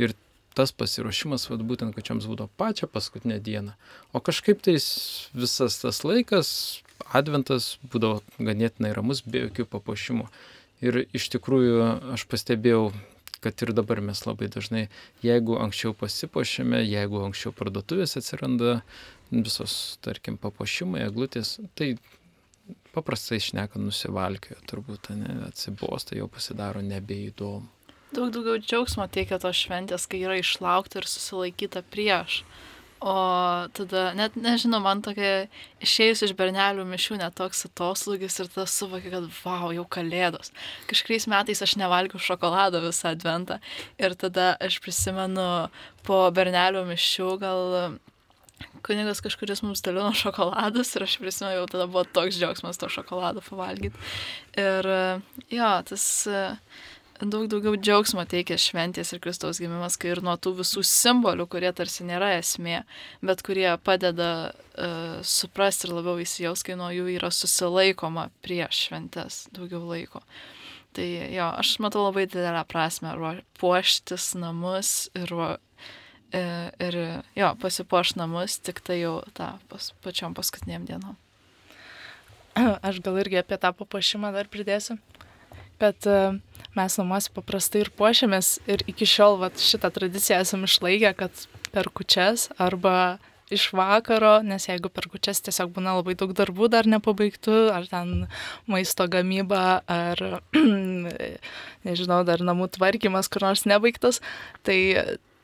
Ir 0.00 0.16
tas 0.58 0.72
pasiruošimas, 0.74 1.46
vad 1.50 1.62
būtent, 1.66 1.94
kad 1.94 2.06
čiams 2.06 2.26
būtų 2.30 2.48
pačią 2.60 2.88
paskutinę 2.90 3.38
dieną. 3.42 3.76
O 4.12 4.22
kažkaip 4.24 4.62
tais 4.66 4.86
visas 5.36 5.78
tas 5.82 6.02
laikas, 6.04 6.82
adventas 7.14 7.76
būdavo 7.92 8.20
ganėtinai 8.38 8.92
ramus, 8.96 9.22
be 9.22 9.46
jokių 9.46 9.68
papuošimų. 9.70 10.26
Ir 10.84 11.04
iš 11.16 11.28
tikrųjų 11.36 11.76
aš 12.16 12.26
pastebėjau 12.30 12.90
kad 13.44 13.64
ir 13.64 13.72
dabar 13.76 14.02
mes 14.04 14.22
labai 14.26 14.50
dažnai, 14.52 14.86
jeigu 15.24 15.56
anksčiau 15.60 15.94
pasipošėme, 15.96 16.82
jeigu 16.84 17.22
anksčiau 17.24 17.54
parduotuvės 17.56 18.18
atsiranda 18.20 18.80
visos, 19.30 19.74
tarkim, 20.04 20.38
papuošimai, 20.40 21.04
eglutės, 21.06 21.58
tai 21.78 21.94
paprastai 22.94 23.40
šneka 23.42 23.80
nusivalkiojo, 23.80 24.60
turbūt, 24.70 25.12
ne, 25.16 25.36
atsibosta, 25.48 26.18
jau 26.18 26.28
pasidaro 26.30 26.82
nebeįdomu. 26.84 27.68
Daug 28.10 28.32
daugiau 28.34 28.58
džiaugsmo 28.58 29.04
teikia 29.14 29.38
tos 29.38 29.54
šventės, 29.54 30.08
kai 30.10 30.24
yra 30.24 30.40
išlaukta 30.40 30.98
ir 30.98 31.06
susilaikyta 31.06 31.84
prieš. 31.94 32.40
O 33.00 33.14
tada, 33.72 34.10
net 34.12 34.34
nežinau, 34.36 34.82
man 34.84 35.00
tokia 35.00 35.46
išėjus 35.80 36.26
iš 36.26 36.34
bernelių 36.36 36.84
mišių 36.84 37.16
net 37.22 37.32
toks 37.38 37.64
atoslūgis 37.70 38.36
ir 38.42 38.50
tas 38.52 38.74
suvokia, 38.76 39.14
kad 39.14 39.28
wow, 39.40 39.70
jau 39.72 39.86
kalėdos. 39.88 40.52
Kažkuriais 40.90 41.24
metais 41.32 41.64
aš 41.64 41.78
nevalgiau 41.80 42.20
šokolado 42.20 42.82
visą 42.84 43.14
adventą 43.14 43.56
ir 43.96 44.16
tada 44.20 44.52
aš 44.60 44.76
prisimenu 44.84 45.48
po 46.04 46.20
bernelių 46.36 46.84
mišių 46.92 47.30
gal 47.40 47.64
kunigas 48.84 49.24
kažkuris 49.24 49.64
mums 49.64 49.80
dalino 49.84 50.12
šokoladus 50.16 50.92
ir 50.92 51.08
aš 51.08 51.16
prisimenu, 51.22 51.56
jau 51.56 51.66
tada 51.72 51.88
buvo 51.88 52.04
toks 52.04 52.36
džiaugsmas 52.36 52.80
to 52.80 52.92
šokolado 52.92 53.40
pavalgyti. 53.48 53.96
Ir 54.60 54.92
jo, 55.48 55.72
tas 55.88 56.04
daug 57.28 57.48
daugiau 57.52 57.76
džiaugsmo 57.76 58.22
teikia 58.28 58.56
šventės 58.60 59.12
ir 59.12 59.20
Kristaus 59.20 59.58
gimimas, 59.60 59.98
kai 60.00 60.14
ir 60.14 60.22
nuo 60.24 60.36
tų 60.40 60.54
visų 60.62 60.84
simbolių, 60.86 61.44
kurie 61.52 61.72
tarsi 61.76 62.06
nėra 62.08 62.30
esmė, 62.38 62.84
bet 63.24 63.42
kurie 63.44 63.68
padeda 63.84 64.30
uh, 64.50 65.18
suprasti 65.26 65.88
ir 65.88 65.96
labiau 65.98 66.22
įsijaus, 66.22 66.64
kai 66.64 66.78
nuo 66.80 66.88
jų 66.94 67.10
yra 67.18 67.32
susilaikoma 67.34 68.30
prieš 68.44 68.86
šventės 68.86 69.42
daugiau 69.56 69.82
laiko. 69.90 70.24
Tai 70.96 71.06
jo, 71.06 71.46
aš 71.60 71.76
matau 71.84 72.06
labai 72.08 72.24
didelę 72.26 72.64
prasme 72.66 73.12
puoštis 73.60 74.32
namus 74.34 75.10
ir, 75.14 75.30
e, 76.34 76.42
ir 76.82 76.96
jo, 77.38 77.50
pasipuoš 77.62 78.16
namus 78.18 78.58
tik 78.58 78.80
tai 78.82 79.02
jau 79.04 79.20
tą 79.36 79.52
pas, 79.70 79.92
pačiom 80.02 80.34
paskutiniam 80.34 80.88
dienom. 80.88 81.14
Aš 82.58 82.98
gal 83.04 83.20
irgi 83.22 83.38
apie 83.38 83.60
tą 83.62 83.70
papuošimą 83.76 84.32
dar 84.34 84.50
pridėsiu, 84.50 84.98
kad 84.98 85.29
uh, 86.10 86.36
mes 86.76 86.98
namuose 87.00 87.32
paprastai 87.34 87.84
ir 87.84 87.90
puošiamės 87.98 88.58
ir 88.70 88.84
iki 88.90 89.08
šiol 89.08 89.40
vat, 89.40 89.58
šitą 89.58 89.90
tradiciją 89.94 90.40
esam 90.44 90.66
išlaikę, 90.68 91.14
kad 91.18 91.44
per 91.74 91.90
kučias 91.94 92.48
arba 92.58 93.18
iš 93.50 93.70
vakaro, 93.74 94.36
nes 94.46 94.68
jeigu 94.68 94.90
per 94.94 95.08
kučias 95.10 95.42
tiesiog 95.42 95.72
būna 95.74 95.96
labai 95.98 96.14
daug 96.18 96.32
darbų 96.38 96.68
dar 96.70 96.86
nepabaigtų, 96.90 97.56
ar 97.74 97.88
ten 97.90 98.28
maisto 98.70 99.06
gamyba, 99.10 99.82
ar 99.90 100.22
nežinau, 101.86 102.22
dar 102.28 102.44
namų 102.46 102.70
tvarkymas 102.76 103.30
kur 103.32 103.48
nors 103.48 103.66
nebaigtas, 103.66 104.22
tai 104.62 104.78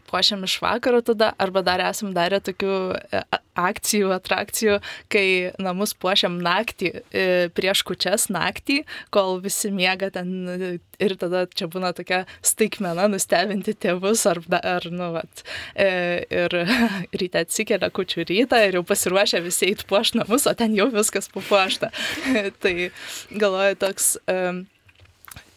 puošiam 0.08 0.44
iš 0.46 0.58
vakaro 0.62 1.02
tada, 1.04 1.32
arba 1.38 1.62
dar 1.66 1.82
esam 1.88 2.14
darę 2.16 2.40
tokių 2.44 2.76
e, 2.96 3.22
akcijų, 3.56 4.10
atrakcijų, 4.16 4.78
kai 5.12 5.26
namus 5.62 5.94
puošiam 5.96 6.38
naktį, 6.44 6.92
e, 7.10 7.24
prieš 7.56 7.82
kučias 7.88 8.28
naktį, 8.32 8.82
kol 9.14 9.40
visi 9.44 9.72
miega 9.74 10.10
ten 10.12 10.78
ir 11.02 11.16
tada 11.20 11.44
čia 11.52 11.68
būna 11.72 11.92
tokia 11.96 12.24
staigmena 12.44 13.08
nustebinti 13.12 13.74
tėvus 13.76 14.24
ar, 14.30 14.40
ar 14.60 14.88
nu, 14.92 15.10
vat, 15.16 15.44
e, 15.74 15.88
ir 16.30 16.56
ryte 17.20 17.44
atsikelia 17.46 17.90
kučių 17.94 18.26
rytą 18.28 18.62
ir 18.66 18.80
jau 18.80 18.86
pasiruošę 18.86 19.42
visi 19.44 19.70
eiti 19.70 19.88
puoš 19.88 20.14
namus, 20.20 20.48
o 20.48 20.54
ten 20.56 20.76
jau 20.76 20.88
viskas 20.92 21.30
papuošta. 21.32 21.92
tai 22.62 22.90
galvoju 23.32 23.82
toks. 23.82 24.16
Um, 24.30 24.64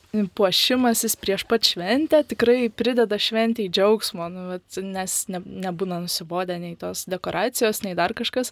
puošimasis 0.10 1.14
prieš 1.22 1.44
pat 1.46 1.68
šventę 1.70 2.24
tikrai 2.32 2.70
prideda 2.74 3.18
šventijai 3.22 3.70
džiaugsmo, 3.70 4.26
nu, 4.34 4.46
vat, 4.50 4.78
nes 4.82 5.16
ne, 5.30 5.42
nebūna 5.66 6.00
nusibodę 6.02 6.56
nei 6.62 6.74
tos 6.80 7.04
dekoracijos, 7.10 7.84
nei 7.86 7.94
dar 7.98 8.16
kažkas. 8.18 8.50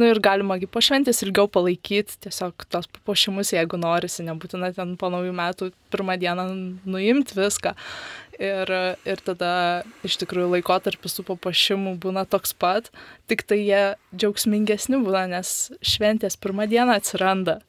Nu, 0.00 0.08
ir 0.08 0.20
galimagi 0.24 0.68
po 0.70 0.80
šventės 0.84 1.20
ilgiau 1.26 1.50
palaikyti 1.52 2.16
tiesiog 2.24 2.64
tos 2.72 2.88
papuošimus, 2.88 3.52
jeigu 3.52 3.76
norisi, 3.80 4.24
nebūtina 4.24 4.70
ten 4.76 4.94
po 5.00 5.10
naujų 5.12 5.34
metų 5.36 5.68
pirmą 5.92 6.16
dieną 6.22 6.46
nuimti 6.88 7.36
viską. 7.36 7.74
Ir, 8.40 8.72
ir 9.06 9.20
tada 9.22 9.84
iš 10.02 10.16
tikrųjų 10.22 10.56
laikotarpis 10.56 11.14
tų 11.14 11.26
papuošimų 11.28 11.92
būna 12.02 12.24
toks 12.26 12.56
pat, 12.56 12.88
tik 13.30 13.44
tai 13.46 13.60
jie 13.60 13.82
džiaugsmingesni 14.16 14.98
būna, 15.04 15.26
nes 15.36 15.52
šventės 15.84 16.40
pirmą 16.40 16.66
dieną 16.72 16.96
atsiranda. 16.96 17.60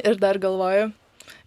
Ir 0.00 0.18
dar 0.18 0.40
galvoju, 0.42 0.88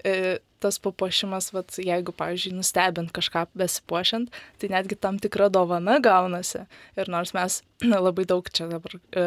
e, 0.05 0.39
tas 0.63 0.79
papuošimas, 0.83 1.51
vat, 1.55 1.75
jeigu, 1.79 2.13
pavyzdžiui, 2.15 2.55
nustebint 2.59 3.11
kažką 3.15 3.45
besipuošiant, 3.59 4.31
tai 4.61 4.71
netgi 4.73 4.97
tam 4.99 5.19
tikra 5.21 5.49
dovana 5.53 5.99
gaunasi. 6.03 6.65
Ir 6.99 7.11
nors 7.11 7.33
mes 7.37 7.61
labai 8.07 8.27
daug 8.29 8.47
čia 8.53 8.69
dabar 8.71 8.97
e, 8.97 9.25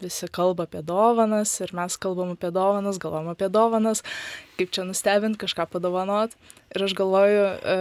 visi 0.00 0.28
kalba 0.32 0.66
apie 0.68 0.82
dovanas 0.86 1.52
ir 1.60 1.74
mes 1.76 1.96
kalbam 2.00 2.34
apie 2.36 2.50
dovanas, 2.54 3.00
galvom 3.02 3.32
apie 3.32 3.50
dovanas, 3.52 4.04
kaip 4.58 4.72
čia 4.74 4.86
nustebint, 4.88 5.38
kažką 5.40 5.68
padovanot. 5.72 6.34
Ir 6.74 6.86
aš 6.86 6.96
galvoju, 6.98 7.46
e, 7.76 7.78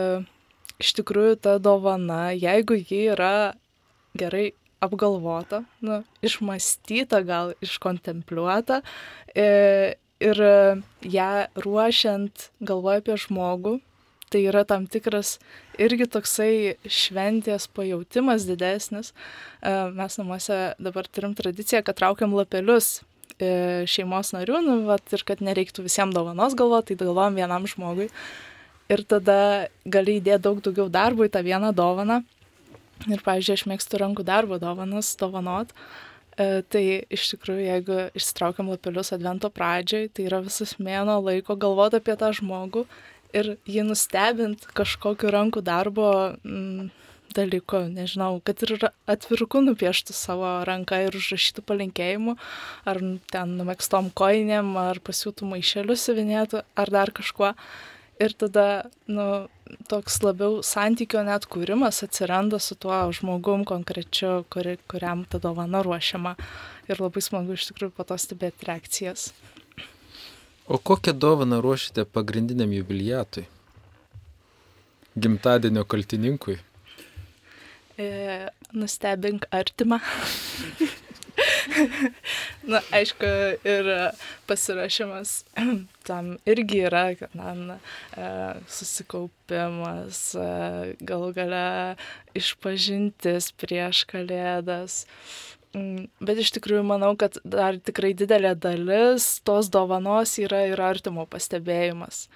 iš 0.83 0.93
tikrųjų 0.99 1.41
ta 1.41 1.57
dovana, 1.61 2.31
jeigu 2.35 2.77
ji 2.79 3.07
yra 3.13 3.53
gerai 4.17 4.51
apgalvota, 4.83 5.63
nu, 5.81 6.01
išmastyta, 6.25 7.23
gal 7.25 7.53
iškontempliuota, 7.65 8.81
e, 9.33 9.95
ir 10.19 10.41
e, 10.41 10.81
ją 11.05 11.31
ruošiant 11.61 12.49
galvoju 12.61 13.01
apie 13.01 13.17
žmogų, 13.21 13.73
tai 14.33 14.43
yra 14.49 14.63
tam 14.67 14.87
tikras 14.91 15.37
irgi 15.79 16.07
toksai 16.11 16.77
šventės 16.83 17.69
pajautimas 17.71 18.47
didesnis. 18.49 19.13
E, 19.61 19.73
mes 19.95 20.17
namuose 20.19 20.59
dabar 20.81 21.07
turim 21.07 21.35
tradiciją, 21.37 21.83
kad 21.85 21.99
traukiam 21.99 22.35
lapelius 22.35 23.01
e, 23.39 23.85
šeimos 23.89 24.33
narių, 24.35 24.63
nu, 24.65 24.79
vat, 24.89 25.05
ir 25.13 25.23
kad 25.27 25.43
nereiktų 25.43 25.85
visiems 25.87 26.17
dovanos 26.17 26.57
galvoti, 26.57 26.97
tai 26.97 27.07
galvojam 27.07 27.37
vienam 27.37 27.69
žmogui. 27.69 28.09
Ir 28.87 29.03
tada 29.03 29.67
gali 29.83 30.21
įdėti 30.21 30.45
daug 30.45 30.59
daugiau 30.63 30.87
darbo 30.91 31.25
į 31.27 31.31
tą 31.33 31.43
vieną 31.43 31.73
dovaną. 31.75 32.21
Ir, 33.05 33.21
pavyzdžiui, 33.21 33.57
aš 33.59 33.63
mėgstu 33.69 33.99
rankų 34.01 34.23
darbo 34.25 34.57
dovanas, 34.57 35.11
dovanot. 35.19 35.69
Uh, 35.69 36.06
tai 36.37 36.83
iš 37.13 37.31
tikrųjų, 37.33 37.63
jeigu 37.65 37.99
išsitraukiam 38.17 38.69
lapelius 38.69 39.13
advento 39.15 39.49
pradžioj, 39.53 40.11
tai 40.13 40.27
yra 40.29 40.43
visas 40.45 40.75
mėno 40.77 41.17
laiko 41.25 41.57
galvoti 41.57 41.97
apie 41.97 42.13
tą 42.19 42.29
žmogų 42.37 42.85
ir 43.35 43.55
jį 43.67 43.87
nustebint 43.89 44.67
kažkokiu 44.77 45.31
rankų 45.33 45.63
darbo 45.65 46.11
mm, 46.43 46.89
dalyku, 47.35 47.83
nežinau, 47.93 48.37
kad 48.45 48.61
ir 48.65 48.87
atviruku 49.09 49.61
nupieštų 49.65 50.15
savo 50.15 50.51
ranką 50.67 51.03
ir 51.07 51.17
užrašytų 51.17 51.63
palinkėjimų, 51.67 52.37
ar 52.87 53.01
ten 53.33 53.57
numėgstom 53.59 54.11
koinėm, 54.17 54.73
ar 54.79 55.01
pasiūtų 55.03 55.49
maišelius 55.51 56.07
įvinėtų, 56.13 56.63
ar 56.77 56.93
dar 56.93 57.13
kažkuo. 57.15 57.53
Ir 58.17 58.33
tada, 58.33 58.89
nu, 59.05 59.45
toks 59.91 60.21
labiau 60.25 60.61
santykio 60.65 61.21
net 61.27 61.45
kūrimas 61.51 62.01
atsiranda 62.05 62.57
su 62.57 62.73
tuo 62.79 62.97
žmogum 63.13 63.65
konkrečiu, 63.67 64.41
kuri, 64.49 64.77
kuriam 64.89 65.21
ta 65.29 65.37
dovana 65.43 65.83
ruošiama. 65.85 66.33
Ir 66.89 67.03
labai 67.03 67.21
smagu 67.21 67.53
iš 67.53 67.67
tikrųjų 67.69 67.93
po 67.93 68.07
to 68.09 68.17
stebėti 68.17 68.65
reakcijas. 68.69 69.29
O 70.67 70.81
kokią 70.81 71.13
dovaną 71.13 71.61
ruošite 71.61 72.07
pagrindiniam 72.09 72.73
jubiliatui? 72.73 73.45
Gimtadienio 75.17 75.85
kaltininkui? 75.85 76.57
E, 77.97 78.07
nustebink 78.73 79.45
artimą. 79.53 80.01
na, 82.71 82.81
aišku, 82.95 83.27
ir 83.67 83.89
pasirašymas 84.49 85.43
tam 86.07 86.37
irgi 86.47 86.81
yra, 86.87 87.11
kad 87.19 87.35
na, 87.37 87.77
e, 88.17 88.29
susikaupimas, 88.71 90.21
e, 90.35 90.95
gal 90.99 91.27
gale 91.35 91.67
išpažintis 92.37 93.51
prieš 93.59 94.03
kalėdas. 94.09 95.03
Mm, 95.75 96.07
bet 96.23 96.41
iš 96.41 96.53
tikrųjų 96.57 96.85
manau, 96.87 97.13
kad 97.19 97.39
dar 97.43 97.77
tikrai 97.77 98.13
didelė 98.17 98.55
dalis 98.55 99.37
tos 99.45 99.69
dovanos 99.73 100.37
yra 100.41 100.63
ir 100.71 100.81
artimo 100.81 101.27
pastebėjimas, 101.29 102.27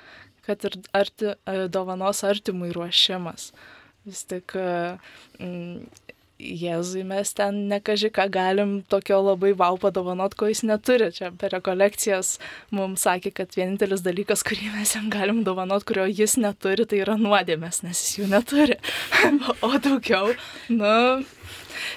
kad 0.45 0.67
ir 0.67 0.77
arti, 0.97 1.35
e, 1.47 1.67
dovanos 1.71 2.25
artimui 2.27 2.73
ruošimas. 2.75 3.51
Vis 4.01 4.23
tik 4.25 4.55
mm, 4.57 5.85
Jėzui 6.41 7.04
mes 7.06 7.30
ten 7.38 7.58
nekaži 7.69 8.10
ką 8.13 8.25
galim 8.34 8.71
tokio 8.89 9.19
labai 9.21 9.51
vau 9.58 9.75
padovanot, 9.82 10.34
ko 10.38 10.49
jis 10.49 10.63
neturi. 10.65 11.12
Čia 11.13 11.30
per 11.38 11.54
rekolekcijas 11.54 12.34
mums 12.73 13.06
sakė, 13.06 13.34
kad 13.41 13.54
vienintelis 13.58 14.01
dalykas, 14.06 14.41
kurį 14.47 14.71
mes 14.73 14.95
jam 14.95 15.12
galim 15.13 15.43
dovanot, 15.45 15.86
kurio 15.86 16.08
jis 16.10 16.39
neturi, 16.41 16.88
tai 16.89 17.04
yra 17.04 17.17
nuodėmės, 17.21 17.84
nes 17.86 18.01
jis 18.01 18.21
jų 18.21 18.30
neturi. 18.32 18.80
o 19.67 19.71
daugiau, 19.86 20.34
nu, 20.73 20.95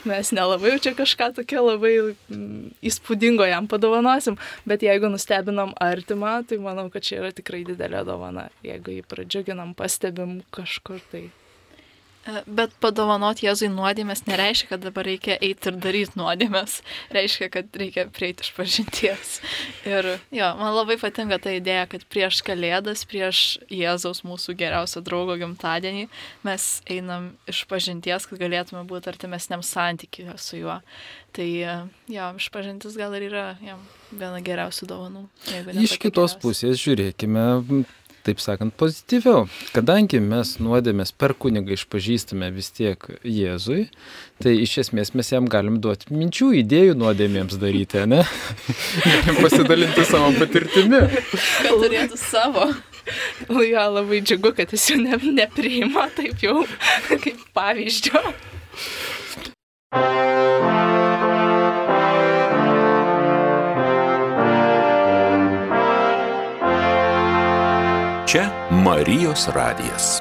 mes 0.08 0.32
nelabai 0.36 0.74
jau 0.74 0.82
čia 0.88 0.92
kažką 0.98 1.30
tokio 1.38 1.64
labai 1.64 1.94
mm, 2.02 2.74
įspūdingo 2.84 3.46
jam 3.48 3.70
padovanosim, 3.70 4.36
bet 4.68 4.84
jeigu 4.84 5.08
nustebinam 5.12 5.72
artimą, 5.80 6.42
tai 6.48 6.60
manau, 6.60 6.90
kad 6.92 7.06
čia 7.06 7.22
yra 7.22 7.32
tikrai 7.32 7.64
didelė 7.70 8.04
dovana. 8.04 8.50
Jeigu 8.66 8.98
jį 8.98 9.08
pradžiuginam, 9.08 9.72
pastebim 9.78 10.42
kažkur 10.54 11.00
tai 11.12 11.30
Bet 12.46 12.72
padovanoti 12.80 13.44
Jėzui 13.44 13.68
nuodėmės 13.68 14.22
nereiškia, 14.24 14.70
kad 14.70 14.84
dabar 14.84 15.04
reikia 15.04 15.36
eiti 15.44 15.68
ir 15.68 15.76
daryti 15.82 16.16
nuodėmės. 16.16 16.78
Reiškia, 17.12 17.50
kad 17.52 17.76
reikia 17.76 18.06
prieiti 18.14 18.46
iš 18.46 18.52
pažinties. 18.56 19.34
Ir 19.84 20.08
jo, 20.32 20.48
man 20.60 20.72
labai 20.72 20.96
patinka 21.00 21.36
ta 21.44 21.52
idėja, 21.52 21.84
kad 21.92 22.06
prieš 22.08 22.40
Kalėdas, 22.46 23.04
prieš 23.08 23.42
Jėzaus 23.68 24.22
mūsų 24.24 24.56
geriausio 24.60 25.02
draugo 25.04 25.36
gimtadienį 25.40 26.06
mes 26.48 26.68
einam 26.90 27.34
iš 27.50 27.64
pažinties, 27.68 28.28
kad 28.30 28.40
galėtume 28.40 28.86
būti 28.88 29.12
artimesniam 29.12 29.64
santykiu 29.64 30.32
su 30.40 30.62
juo. 30.62 30.78
Tai 31.34 31.48
e, 31.50 31.76
jo, 32.14 32.30
iš 32.38 32.48
pažintis 32.54 32.96
gal 32.98 33.14
ir 33.18 33.28
yra 33.28 33.46
jam 33.64 33.82
viena 34.14 34.40
geriausių 34.44 34.88
dovanų. 34.88 35.26
Iš 35.74 35.98
kitos 35.98 36.36
geriausia. 36.36 36.40
pusės 36.40 36.80
žiūrėkime, 36.80 37.44
taip 38.24 38.40
sakant, 38.42 38.74
pozityviau. 38.80 39.44
Kadangi 39.74 40.20
mes 40.24 40.54
nuodėmės 40.62 41.12
per 41.16 41.34
kunigą 41.38 41.74
išpažįstame 41.76 42.48
vis 42.54 42.70
tiek 42.74 43.04
Jėzui, 43.22 43.86
tai 44.42 44.56
iš 44.64 44.78
esmės 44.86 45.12
mes 45.18 45.30
jam 45.32 45.48
galim 45.50 45.78
duoti 45.84 46.14
minčių, 46.14 46.50
idėjų 46.62 46.96
nuodėmėms 47.02 47.58
daryti, 47.60 48.04
ne? 48.10 48.24
Galim 49.04 49.40
pasidalinti 49.44 50.08
savo 50.08 50.32
patirtimi. 50.40 51.04
Kad 51.34 51.70
turėtų 51.84 52.20
savo. 52.20 52.70
O 53.52 53.60
jo, 53.60 53.84
labai 53.98 54.22
džiugu, 54.24 54.54
kad 54.56 54.72
jis 54.72 54.90
jau 54.94 55.00
ne, 55.02 55.20
nepriima 55.40 56.08
taip 56.16 56.40
jau 56.44 56.64
kaip 57.12 57.48
pavyzdžio. 57.56 58.22
Čia 68.34 68.50
Marijos 68.70 69.44
radijas. 69.54 70.16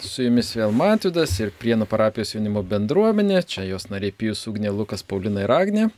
Su 0.00 0.24
jumis 0.24 0.54
vėl 0.56 0.72
Matvidas 0.72 1.34
ir 1.42 1.52
Prienų 1.52 1.84
parapijos 1.90 2.32
jaunimo 2.32 2.62
bendruomenė, 2.64 3.42
čia 3.44 3.66
jos 3.68 3.90
nariai 3.92 4.16
Pijus 4.16 4.46
Ugnė, 4.48 4.72
Lukas 4.72 5.04
Paulina 5.04 5.44
ir 5.44 5.52
Agnė. 5.52 5.90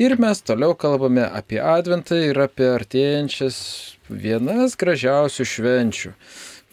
Ir 0.00 0.16
mes 0.16 0.40
toliau 0.40 0.72
kalbame 0.72 1.28
apie 1.28 1.60
Adventą 1.60 2.16
ir 2.24 2.40
apie 2.40 2.70
artėjančias 2.72 3.58
vienas 4.08 4.80
gražiausių 4.80 5.50
švenčių, 5.52 6.14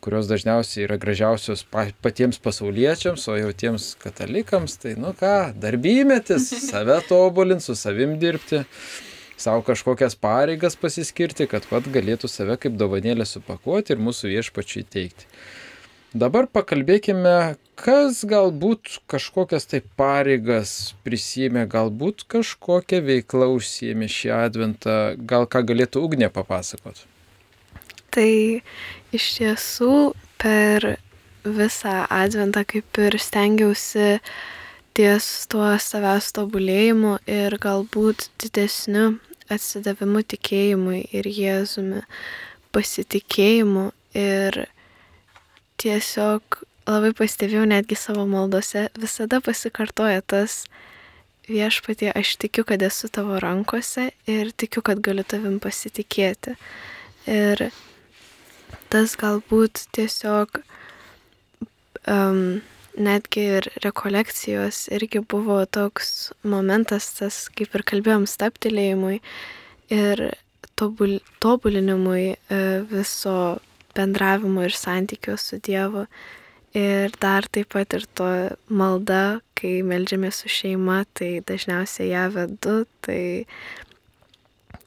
kurios 0.02 0.28
dažniausiai 0.30 0.88
yra 0.88 0.98
gražiausios 1.02 1.64
pa- 1.70 1.92
patiems 2.02 2.42
pasauliečiams, 2.42 3.28
o 3.30 3.38
jau 3.38 3.54
tiems 3.54 3.92
katalikams, 4.02 4.80
tai 4.82 4.96
nu 5.00 5.14
ką, 5.18 5.54
darbymetis, 5.62 6.50
save 6.70 7.00
tobulinti, 7.08 7.68
su 7.70 7.78
savim 7.78 8.18
dirbti 8.22 8.64
savo 9.42 9.64
kažkokias 9.66 10.16
pareigas 10.22 10.78
pasiskirti, 10.78 11.48
kad 11.50 11.66
pat 11.70 11.90
galėtų 11.90 12.30
save 12.30 12.60
kaip 12.62 12.78
dovanėlę 12.78 13.26
supakuoti 13.26 13.96
ir 13.96 14.02
mūsų 14.04 14.36
viešpačiai 14.36 14.86
teikti. 14.86 15.30
Dabar 16.12 16.44
pakalbėkime, 16.52 17.56
kas 17.80 18.26
galbūt 18.28 18.98
kažkokias 19.10 19.70
tai 19.72 19.80
pareigas 19.98 20.74
prisėmė, 21.06 21.64
galbūt 21.72 22.26
kažkokią 22.34 23.00
veiklą 23.08 23.48
užsiemė 23.56 24.12
šį 24.12 24.34
adventą, 24.42 24.98
gal 25.16 25.48
ką 25.48 25.64
galėtų 25.72 26.04
ugnė 26.04 26.28
papasakot. 26.36 27.06
Tai 28.12 28.32
iš 29.16 29.28
tiesų 29.38 29.94
per 30.42 30.96
visą 31.46 32.06
adventą 32.12 32.64
kaip 32.68 33.00
ir 33.02 33.18
stengiausi 33.20 34.20
ties 34.98 35.28
tuo 35.52 35.70
savęs 35.80 36.32
tobulėjimu 36.36 37.18
ir 37.30 37.56
galbūt 37.64 38.28
didesniu 38.44 39.16
atsidavimu 39.52 40.24
tikėjimui 40.34 41.06
ir 41.16 41.28
Jėzumi, 41.28 42.04
pasitikėjimu 42.76 43.90
ir 44.16 44.66
tiesiog 45.82 46.62
labai 46.88 47.12
pastebėjau 47.18 47.66
netgi 47.70 47.98
savo 48.00 48.26
maldose, 48.30 48.88
visada 49.00 49.42
pasikartoja 49.44 50.22
tas 50.22 50.66
viešpatie, 51.52 52.12
aš 52.16 52.36
tikiu, 52.42 52.66
kad 52.68 52.84
esu 52.86 53.10
tavo 53.12 53.40
rankose 53.42 54.12
ir 54.30 54.52
tikiu, 54.52 54.84
kad 54.86 55.02
galiu 55.04 55.26
tavim 55.28 55.60
pasitikėti. 55.64 56.56
Ir 57.30 57.70
tas 58.92 59.16
galbūt 59.20 59.86
tiesiog 59.96 60.62
um, 62.12 62.62
netgi 62.98 63.44
ir 63.58 63.68
rekolekcijos 63.84 64.88
irgi 64.96 65.22
buvo 65.24 65.62
toks 65.66 66.32
momentas, 66.44 67.08
tas 67.20 67.46
kaip 67.56 67.76
ir 67.78 67.86
kalbėjom, 67.88 68.28
staptelėjimui 68.28 69.20
ir 69.96 70.24
tobul, 70.80 71.20
tobulinimui 71.44 72.36
e, 72.36 72.62
viso 72.92 73.60
bendravimo 73.96 74.66
ir 74.68 74.76
santykio 74.76 75.38
su 75.40 75.60
Dievu. 75.64 76.06
Ir 76.78 77.12
dar 77.20 77.48
taip 77.52 77.74
pat 77.76 77.94
ir 77.98 78.06
to 78.16 78.30
malda, 78.72 79.42
kai 79.60 79.82
melžiamės 79.84 80.44
su 80.44 80.52
šeima, 80.52 81.02
tai 81.14 81.42
dažniausiai 81.44 82.14
ją 82.14 82.30
vedu, 82.32 82.78
tai 83.04 83.24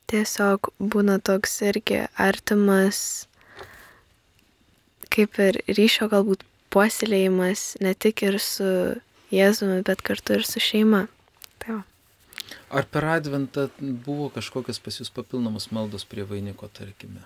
tiesiog 0.09 0.73
būna 0.81 1.19
toks 1.21 1.61
irgi 1.69 2.07
artimas, 2.17 3.27
kaip 5.12 5.38
ir 5.43 5.61
ryšio 5.69 6.09
galbūt 6.12 6.45
puoselėjimas 6.75 7.75
ne 7.85 7.95
tik 7.95 8.25
ir 8.27 8.40
su 8.43 8.69
Jėzumi, 9.35 9.83
bet 9.87 10.03
kartu 10.07 10.38
ir 10.38 10.45
su 10.47 10.62
šeima. 10.62 11.07
Tai 11.62 11.79
va. 11.79 11.83
Ar 12.75 12.87
per 12.90 13.07
adventą 13.09 13.69
buvo 13.81 14.29
kažkokios 14.35 14.81
pas 14.83 14.99
jūs 15.01 15.11
papildomos 15.14 15.71
maldos 15.75 16.05
prie 16.09 16.27
vainiko, 16.29 16.69
tarkime? 16.75 17.23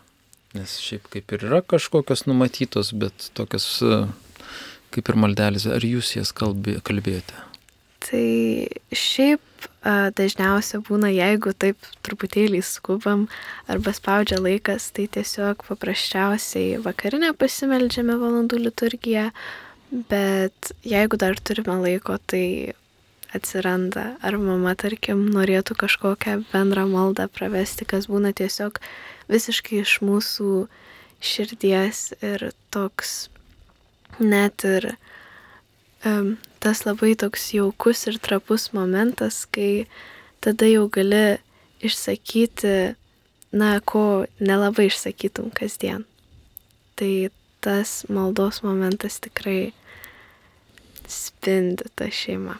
Nes 0.57 0.79
šiaip 0.81 1.09
kaip 1.13 1.35
ir 1.37 1.45
yra 1.51 1.61
kažkokios 1.65 2.25
numatytos, 2.29 2.95
bet 2.97 3.31
tokios 3.37 3.69
kaip 4.95 5.11
ir 5.11 5.21
maldelės, 5.21 5.67
ar 5.69 5.85
jūs 5.85 6.15
jas 6.17 6.33
kalbė, 6.37 6.79
kalbėjote? 6.85 7.37
Tai 8.09 8.25
šiaip 8.95 9.43
dažniausia 10.19 10.81
būna, 10.85 11.11
jeigu 11.13 11.53
taip 11.53 11.77
truputėlį 12.07 12.61
skubam 12.63 13.27
arba 13.71 13.95
spaudžia 13.97 14.41
laikas, 14.43 14.91
tai 14.93 15.07
tiesiog 15.07 15.65
paprasčiausiai 15.69 16.79
vakarinę 16.85 17.33
pasimeldžiame 17.39 18.19
valandų 18.21 18.61
liturgiją, 18.67 19.31
bet 20.11 20.73
jeigu 20.85 21.17
dar 21.17 21.41
turime 21.41 21.79
laiko, 21.83 22.19
tai 22.27 22.75
atsiranda, 23.35 24.17
ar 24.25 24.39
mama, 24.41 24.75
tarkim, 24.79 25.27
norėtų 25.35 25.77
kažkokią 25.83 26.39
bendrą 26.53 26.87
maldą 26.89 27.29
pravesti, 27.29 27.85
kas 27.89 28.09
būna 28.09 28.33
tiesiog 28.37 28.81
visiškai 29.29 29.83
iš 29.83 29.99
mūsų 30.05 30.53
širdies 31.21 32.15
ir 32.25 32.51
toks 32.73 33.29
net 34.19 34.65
ir 34.65 34.95
tas 36.03 36.85
labai 36.87 37.15
toks 37.19 37.51
jaukus 37.55 38.07
ir 38.11 38.19
trapus 38.23 38.71
momentas, 38.73 39.45
kai 39.51 39.87
tada 40.41 40.69
jau 40.71 40.87
gali 40.93 41.39
išsakyti, 41.83 42.95
na, 43.53 43.81
ko 43.81 44.27
nelabai 44.41 44.89
išsakytum 44.91 45.51
kasdien. 45.55 46.05
Tai 46.99 47.31
tas 47.65 48.05
maldos 48.11 48.63
momentas 48.63 49.19
tikrai 49.23 49.73
spindi 51.09 51.89
tą 51.97 52.11
šeimą. 52.13 52.59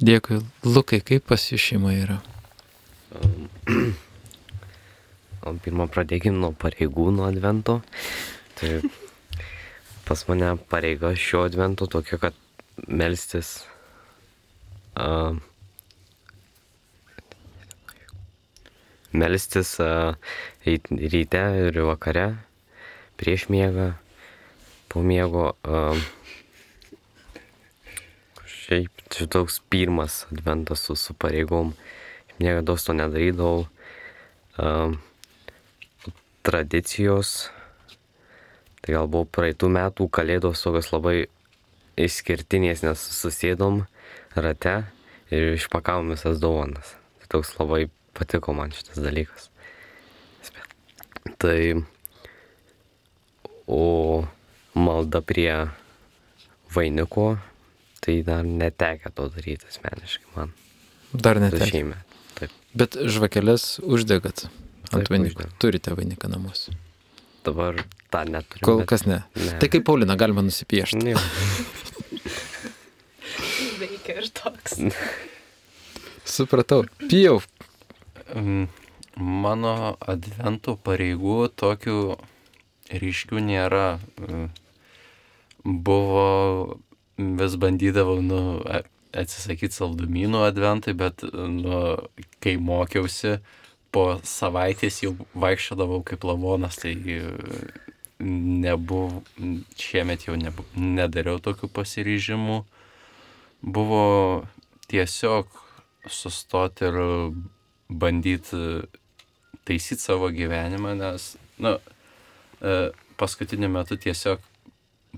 Dėkui. 0.00 0.40
Lukai, 0.64 1.02
kaip 1.04 1.26
pas 1.28 1.42
jų 1.50 1.60
šeima 1.60 1.96
yra? 1.96 2.20
O 5.40 5.54
pirmą 5.56 5.86
pradėkim 5.88 6.34
nuo 6.36 6.50
pareigų 6.52 7.06
nuo 7.16 7.24
advento. 7.24 7.78
Tai 8.60 8.74
pas 10.10 10.24
mane 10.26 10.56
pareiga 10.66 11.12
šio 11.14 11.44
advento 11.46 11.86
tokia, 11.86 12.18
kad 12.18 12.34
melstis 12.90 13.60
uh, 14.98 15.36
melstis 19.12 19.76
uh, 19.78 20.14
ryte 20.66 21.42
ir 21.62 21.78
vakare, 21.86 22.26
prieš 23.22 23.46
miegą, 23.54 23.92
po 24.90 25.02
miego. 25.06 25.52
Uh, 25.62 25.94
šiaip 28.46 29.06
čia 29.14 29.26
toks 29.30 29.60
pirmas 29.70 30.24
adventas 30.30 30.82
su, 30.86 30.98
su 30.98 31.14
pareigom. 31.14 31.74
Niekada 32.42 32.74
to 32.74 32.98
nedarydavau. 32.98 33.66
Uh, 34.58 34.98
tradicijos. 36.42 37.50
Tai 38.90 38.96
gal 38.96 39.06
buvo 39.06 39.22
praeitų 39.30 39.68
metų 39.70 40.04
kalėdos 40.10 40.64
tokios 40.64 40.88
labai 40.90 41.28
išskirtinės, 41.94 42.80
nes 42.82 43.04
susėdom 43.20 43.84
rate 44.34 44.72
ir 45.30 45.52
išpakavom 45.52 46.10
visas 46.10 46.40
dovanas. 46.42 46.96
Tai 47.20 47.28
toks 47.36 47.52
labai 47.60 47.84
patiko 48.18 48.50
man 48.58 48.74
šitas 48.74 48.98
dalykas. 48.98 49.46
Tai 51.38 51.54
o 53.70 53.86
malda 54.74 55.22
prie 55.22 55.54
vainiko, 56.74 57.30
tai 58.02 58.18
dar 58.26 58.42
netekia 58.42 59.14
to 59.14 59.30
daryti 59.30 59.70
asmeniškai 59.70 60.34
man. 60.34 60.50
Dar 61.14 61.38
net. 61.38 61.62
Šiemet. 61.62 62.20
Taip. 62.42 62.60
Bet 62.74 62.98
žvakeles 63.06 63.76
uždegat 63.86 64.48
ant 64.90 65.06
uždegam. 65.06 65.58
Turite 65.62 65.94
vainiką 65.94 66.34
namuose. 66.34 66.74
Dabar 67.44 67.78
tą 68.12 68.24
neturiu. 68.28 68.64
Kol 68.66 68.78
bet- 68.82 68.88
kas 68.92 69.06
ne. 69.08 69.22
Ne. 69.36 69.58
Tai 69.62 69.68
kaip 69.72 69.84
Paulina 69.88 70.16
galima 70.20 70.42
nusipiešti. 70.44 71.00
Ne, 71.04 71.14
Veikia 73.80 74.18
ir 74.20 74.28
toks. 74.36 74.76
Supratau. 76.28 76.84
Pijau. 77.08 77.40
Mano 79.20 79.72
advento 80.00 80.76
pareigų 80.86 81.48
tokių 81.60 81.96
ryškių 83.00 83.42
nėra. 83.48 83.86
Buvo, 85.64 86.78
vis 87.18 87.56
bandydavau 87.60 88.20
nu, 88.24 88.38
a- 88.64 88.84
atsisakyti 89.12 89.74
saldumynų 89.76 90.44
adventui, 90.46 90.94
bet 90.96 91.24
nu, 91.34 91.80
kai 92.40 92.54
mokiausi, 92.56 93.38
po 93.94 94.04
savaitės 94.26 95.00
jau 95.04 95.14
vaikščiodavau 95.34 96.02
kaip 96.06 96.24
lavonas, 96.28 96.78
tai 96.82 96.94
e, 96.94 97.20
nebuvo, 98.20 99.22
šiemet 99.80 100.28
jau 100.28 100.36
nebu, 100.38 100.66
nedariau 100.76 101.40
tokių 101.42 101.70
pasiryžimų. 101.74 102.60
Buvo 103.60 104.04
tiesiog 104.90 105.48
sustoti 106.08 106.86
ir 106.88 107.00
bandyti 107.90 108.60
taisyti 109.68 110.02
savo 110.02 110.30
gyvenimą, 110.32 110.94
nes, 110.98 111.34
na, 111.58 111.76
nu, 111.76 111.98
paskutiniu 113.20 113.68
metu 113.72 113.96
tiesiog 114.00 114.40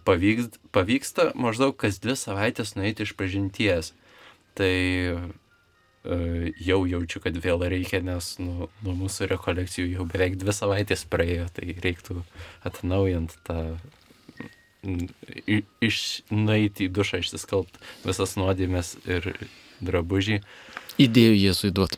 pavyks, 0.07 0.59
pavyksta 0.75 1.31
maždaug 1.39 1.77
kas 1.79 2.01
dvi 2.03 2.17
savaitės 2.19 2.75
nueiti 2.79 3.07
iš 3.07 3.15
pažinties. 3.19 3.93
Tai 4.59 4.73
e, 4.73 5.17
jau 6.03 6.81
jaučiu, 6.91 7.23
kad 7.23 7.37
vėl 7.39 7.63
reikia, 7.71 8.03
nes 8.03 8.35
nu, 8.43 8.69
nuo 8.83 8.95
mūsų 9.05 9.29
rekolekcijų 9.31 9.93
jau 9.97 10.07
beveik 10.11 10.39
dvi 10.41 10.55
savaitės 10.57 11.05
praėjo, 11.11 11.47
tai 11.55 11.77
reiktų 11.85 12.25
atnaujant 12.67 13.37
tą 13.47 13.59
iš, 15.83 16.23
nueiti 16.35 16.89
į 16.89 16.93
dušą, 16.97 17.23
išsiskalbti 17.23 17.79
visas 18.03 18.35
nuodėmės 18.41 18.97
ir 19.07 19.31
drabužį. 19.83 20.41
Idėjų 21.03 21.39
Jėzui 21.39 21.71
duot. 21.75 21.95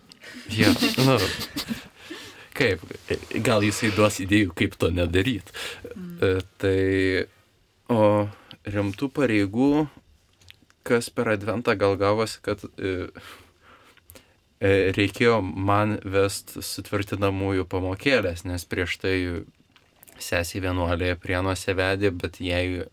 Ja, 0.53 0.73
nu, 1.01 1.17
kaip, 2.57 2.85
gal 3.45 3.65
jisai 3.65 3.91
duos 3.97 4.21
idėjų, 4.23 4.53
kaip 4.57 4.77
to 4.81 4.91
nedaryti. 4.93 5.55
Mm. 5.95 6.45
Tai, 6.61 6.79
o 7.93 8.05
rimtų 8.69 9.11
pareigų, 9.17 9.87
kas 10.85 11.11
per 11.13 11.33
adventą 11.35 11.75
gal 11.81 11.97
gavosi, 12.01 12.41
kad 12.45 12.65
e, 12.65 12.71
e, 12.81 13.25
reikėjo 14.65 15.41
man 15.45 15.99
vest 16.05 16.55
sutvirtinamųjų 16.65 17.67
pamokėlės, 17.69 18.47
nes 18.49 18.65
prieš 18.65 18.99
tai 19.03 19.17
sesė 20.23 20.63
vienuolė 20.65 21.15
prienuose 21.21 21.75
vedė, 21.77 22.13
bet 22.15 22.41
jai 22.41 22.85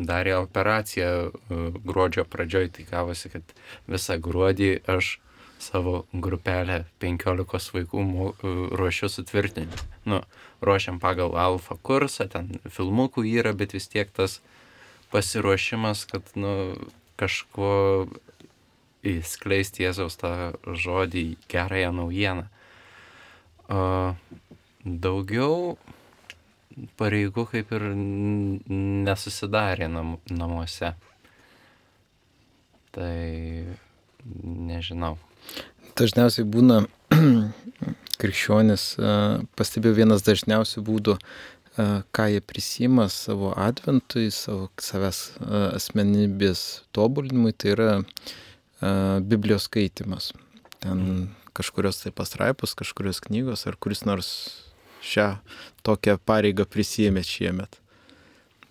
darė 0.00 0.36
operaciją 0.40 1.08
e, 1.28 1.58
gruodžio 1.84 2.24
pradžioj, 2.24 2.70
tai 2.76 2.86
gavosi, 2.88 3.30
kad 3.32 3.54
visą 3.90 4.16
gruodį 4.22 4.70
aš 4.88 5.18
savo 5.60 6.06
grupelę 6.12 6.84
15 7.04 7.74
vaikų 7.76 8.04
e, 8.06 8.54
ruošiu 8.80 9.10
sutvirtinti. 9.12 9.84
Nu, 10.08 10.22
ruošiam 10.64 11.00
pagal 11.02 11.36
alfa 11.36 11.76
kursą, 11.76 12.30
ten 12.32 12.54
filmukų 12.64 13.26
yra, 13.28 13.52
bet 13.52 13.76
vis 13.76 13.90
tiek 13.92 14.08
tas 14.16 14.40
pasiruošimas, 15.12 16.06
kad 16.08 16.32
nu, 16.38 16.54
kažkuo 17.20 18.08
įskleisti 19.06 19.84
Jėzaus 19.84 20.18
tą 20.20 20.52
žodį, 20.66 21.24
gerąją 21.50 21.92
naujieną. 21.96 22.46
Daugiau 24.84 25.76
pareigų 27.00 27.46
kaip 27.50 27.72
ir 27.76 27.86
nesusidarė 29.06 29.88
nam, 29.92 30.16
namuose. 30.30 30.94
Tai 32.94 33.14
nežinau. 34.42 35.16
Dažniausiai 35.98 36.46
būna 36.48 36.82
krikščionis, 38.20 38.84
pastebėjau 39.56 40.00
vienas 40.02 40.24
dažniausių 40.26 40.84
būdų, 40.86 41.16
ką 42.12 42.26
jie 42.32 42.40
prisima 42.44 43.06
savo 43.12 43.54
adventui, 43.56 44.28
savo 44.34 44.68
savęs 44.82 45.22
asmenybės 45.78 46.82
tobulinimui, 46.96 47.54
tai 47.54 47.76
yra 47.76 47.90
a, 48.00 48.02
Biblijos 49.20 49.68
skaitimas. 49.68 50.32
Ten 50.80 51.28
kažkurios 51.52 52.00
tai 52.02 52.12
pastraipos, 52.12 52.74
kažkurios 52.74 53.20
knygos 53.20 53.66
ar 53.66 53.76
kuris 53.76 54.04
nors 54.08 54.30
šią 55.04 55.34
tokią 55.84 56.16
pareigą 56.24 56.64
prisėmė 56.64 57.24
šiemet. 57.26 57.80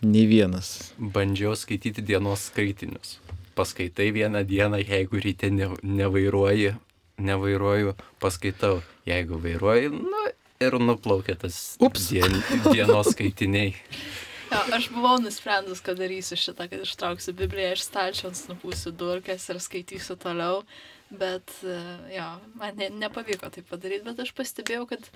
Nei 0.01 0.25
vienas. 0.29 0.93
Bandžiau 0.97 1.57
skaityti 1.59 2.01
dienos 2.05 2.47
skaitinius. 2.49 3.17
Paskaitai 3.57 4.13
vieną 4.15 4.45
dieną, 4.47 4.79
jeigu 4.79 5.19
ryte 5.19 5.49
ne, 5.51 5.67
nevairuoji, 5.83 6.71
nevairuoju, 7.19 7.97
paskaitau. 8.23 8.79
Jeigu 9.09 9.41
vairuoji, 9.43 9.91
nu 9.91 10.23
ir 10.63 10.79
nuplaukia 10.79 11.35
tas 11.35 11.75
Ups. 11.83 12.09
dien, 12.09 12.39
dienos 12.71 13.11
skaitiniai. 13.11 13.75
Jo, 14.49 14.61
aš 14.73 14.87
buvau 14.89 15.19
nusprendus, 15.21 15.81
kad 15.85 15.99
darysiu 16.01 16.37
šitą, 16.39 16.65
kad 16.71 16.81
ištrauksiu 16.81 17.35
Bibliją 17.37 17.75
iš 17.75 17.83
stalčiaus, 17.85 18.47
nupūsiu 18.49 18.93
durkes 18.97 19.45
ir 19.51 19.59
skaitysiu 19.61 20.17
toliau. 20.17 20.63
Bet, 21.09 21.53
e, 21.65 21.77
jo, 22.13 22.25
man 22.57 22.75
ne, 22.77 22.89
nepavyko 23.03 23.49
tai 23.53 23.63
padaryti, 23.65 24.05
bet 24.05 24.19
aš 24.25 24.33
pastebėjau, 24.37 24.87
kad 24.89 25.07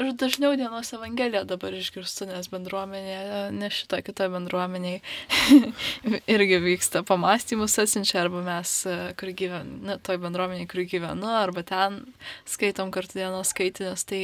aš 0.00 0.14
dažniau 0.20 0.52
dienos 0.56 0.92
evangeliją 0.96 1.42
dabar 1.48 1.76
išgirstu, 1.76 2.28
nes 2.28 2.48
bendruomenė, 2.52 3.20
ne 3.56 3.70
šitą 3.72 4.00
kitą 4.04 4.30
bendruomeniai 4.32 5.00
irgi 6.36 6.60
vyksta 6.64 7.02
pamastymus 7.08 7.76
atsinčia, 7.80 8.22
arba 8.24 8.44
mes, 8.44 8.74
e, 8.88 8.98
kur 9.20 9.32
gyvenu, 9.36 9.96
toj 10.04 10.20
bendruomeniai, 10.24 10.68
kur 10.70 10.84
gyvenu, 10.88 11.28
arba 11.40 11.64
ten 11.68 12.02
skaitom 12.48 12.92
kartu 12.92 13.20
dienos 13.20 13.52
skaitinius. 13.52 14.04
Tai 14.08 14.22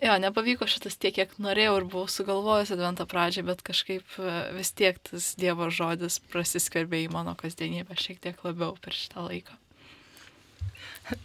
Jo, 0.00 0.14
nepavyko 0.16 0.64
šitas 0.64 0.96
tiek, 0.96 1.12
kiek 1.18 1.32
norėjau 1.44 1.74
ir 1.76 1.84
buvau 1.92 2.08
sugalvojęs 2.08 2.70
adventą 2.72 3.04
pradžią, 3.08 3.42
bet 3.44 3.60
kažkaip 3.60 4.14
e, 4.16 4.36
vis 4.56 4.72
tiek 4.72 4.96
tas 5.04 5.34
Dievo 5.36 5.68
žodis 5.68 6.16
prasiskverbė 6.32 7.02
į 7.04 7.10
mano 7.12 7.34
kasdienybę 7.36 7.98
šiek 8.00 8.22
tiek 8.24 8.40
labiau 8.46 8.72
per 8.80 8.96
šitą 8.96 9.26
laiką. 9.26 9.58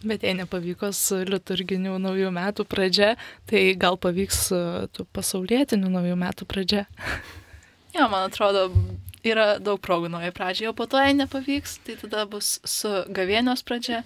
Bet 0.04 0.26
jei 0.26 0.36
nepavyko 0.36 0.90
su 0.92 1.22
liturginių 1.24 1.96
naujų 2.04 2.34
metų 2.36 2.68
pradžia, 2.68 3.14
tai 3.48 3.64
gal 3.80 3.96
pavyks 3.96 4.44
su 4.50 4.60
tų 4.92 5.08
pasaulietinių 5.16 5.96
naujų 5.96 6.20
metų 6.20 6.48
pradžia. 6.50 6.84
Jo, 7.96 8.10
man 8.12 8.28
atrodo, 8.28 8.68
yra 9.24 9.54
daug 9.56 9.80
progų 9.80 10.12
naujai 10.12 10.34
pradžiai, 10.36 10.68
o 10.68 10.76
po 10.76 10.84
to, 10.90 11.00
jei 11.00 11.16
nepavyks, 11.16 11.78
tai 11.86 11.96
tada 12.02 12.28
bus 12.28 12.58
su 12.68 12.92
gavėnios 13.08 13.64
pradžia 13.64 14.04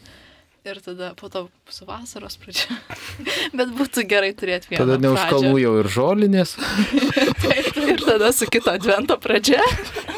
ir 0.64 0.80
tada 0.84 1.14
po 1.14 1.28
to 1.32 1.46
su 1.72 1.86
vasaros 1.88 2.36
pradžia. 2.40 2.76
bet 3.58 3.72
būtų 3.76 4.04
gerai 4.08 4.32
turėti 4.36 4.72
vieną. 4.72 4.84
Tada 4.84 4.98
ne 5.00 5.12
už 5.14 5.24
kalnų 5.32 5.56
jau 5.62 5.72
ir 5.80 5.90
žolinės. 5.90 6.54
Taip, 7.44 7.80
ir 7.80 8.04
tada 8.04 8.30
su 8.36 8.48
kito 8.50 8.72
advento 8.74 9.16
pradžia 9.20 9.62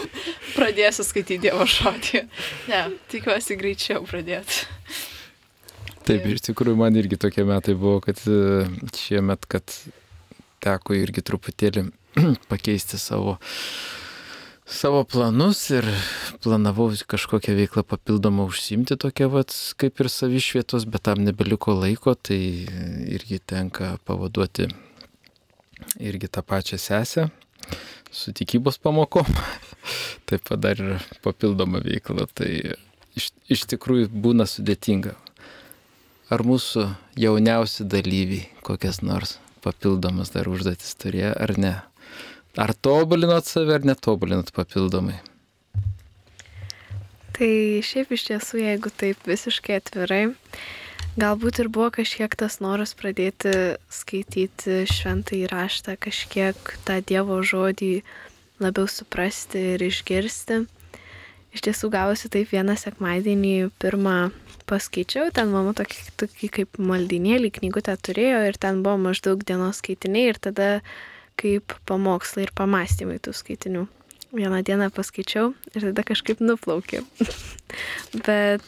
pradėsiu 0.56 1.06
skaityti 1.06 1.40
Dievo 1.46 1.66
žodį. 1.68 2.26
Ne, 2.70 2.82
tikiuosi 3.12 3.56
greičiau 3.60 4.04
pradėti. 4.08 4.66
Taip, 6.02 6.26
iš 6.26 6.42
tikrųjų 6.48 6.78
man 6.80 6.98
irgi 6.98 7.18
tokie 7.20 7.44
metai 7.46 7.76
buvo, 7.78 8.00
kad 8.02 8.18
e, 8.26 8.64
šiemet, 8.98 9.46
kad 9.46 9.74
teko 10.62 10.96
irgi 10.98 11.22
truputėlį 11.22 11.86
pakeisti 12.52 12.98
savo, 13.00 13.36
savo 14.66 15.04
planus 15.04 15.70
ir 15.70 15.86
planavau 16.42 16.90
kažkokią 17.06 17.54
veiklą 17.58 17.82
papildomą 17.82 18.46
užsimti 18.50 18.96
tokią 18.96 19.28
vat, 19.32 19.54
kaip 19.76 20.00
ir 20.00 20.08
savišvietos, 20.12 20.86
bet 20.86 21.06
tam 21.08 21.24
nebeliko 21.26 21.74
laiko, 21.74 22.14
tai 22.14 22.40
irgi 23.10 23.38
tenka 23.38 23.96
pavaduoti 24.06 24.68
irgi 26.00 26.28
tą 26.28 26.42
pačią 26.42 26.78
sesę 26.78 27.28
su 28.12 28.32
tikybos 28.32 28.78
pamokom. 28.78 29.26
Taip 30.26 30.44
pat 30.48 30.60
dar 30.60 30.78
ir 30.78 31.02
papildoma 31.24 31.80
veikla, 31.82 32.26
tai 32.30 32.76
iš, 33.18 33.32
iš 33.50 33.64
tikrųjų 33.72 34.10
būna 34.12 34.46
sudėtinga. 34.46 35.16
Ar 36.32 36.44
mūsų 36.46 36.86
jauniausi 37.20 37.84
dalyviai 37.84 38.46
kokias 38.64 39.02
nors 39.02 39.38
papildomas 39.64 40.32
dar 40.34 40.48
užduotis 40.48 40.94
turėjo, 41.00 41.34
ar 41.36 41.56
ne? 41.58 41.74
Ar 42.56 42.74
tobulinot 42.76 43.46
save, 43.48 43.72
ar 43.78 43.84
netobulinot 43.88 44.50
papildomai? 44.52 45.16
Tai 47.32 47.52
šiaip 47.80 48.10
iš 48.12 48.26
tiesų, 48.28 48.58
jeigu 48.60 48.90
taip 48.92 49.22
visiškai 49.24 49.78
atvirai, 49.80 50.26
galbūt 51.16 51.62
ir 51.62 51.70
buvo 51.72 51.88
kažkiek 51.96 52.34
tas 52.36 52.58
noras 52.60 52.92
pradėti 52.98 53.54
skaityti 53.88 54.82
šventą 54.84 55.38
įraštą, 55.40 55.96
kažkiek 55.96 56.76
tą 56.84 56.98
Dievo 57.08 57.40
žodį 57.40 58.02
labiau 58.60 58.84
suprasti 58.84 59.62
ir 59.72 59.84
išgirsti. 59.88 60.60
Iš 61.56 61.64
tiesų 61.64 61.88
gavosi 61.92 62.28
taip 62.32 62.52
vieną 62.52 62.76
sekmadienį, 62.80 63.70
pirmą 63.80 64.28
paskaičiau, 64.68 65.32
ten 65.32 65.48
mama 65.52 65.72
tokį, 65.76 66.04
tokį 66.20 66.52
kaip 66.58 66.78
maldinėlį 66.80 67.50
knygutę 67.58 67.96
turėjo 67.96 68.44
ir 68.50 68.60
ten 68.60 68.84
buvo 68.84 69.00
maždaug 69.08 69.40
dienos 69.48 69.80
skaitiniai 69.80 70.30
ir 70.34 70.40
tada 70.40 70.68
kaip 71.40 71.74
pamokslai 71.88 72.46
ir 72.46 72.54
pamastymai 72.56 73.18
tų 73.22 73.34
skaitinių. 73.36 73.86
Vieną 74.32 74.62
dieną 74.64 74.88
paskaičiau 74.96 75.52
ir 75.74 75.88
tada 75.90 76.04
kažkaip 76.08 76.40
nuplaukė. 76.40 77.02
Bet 78.26 78.64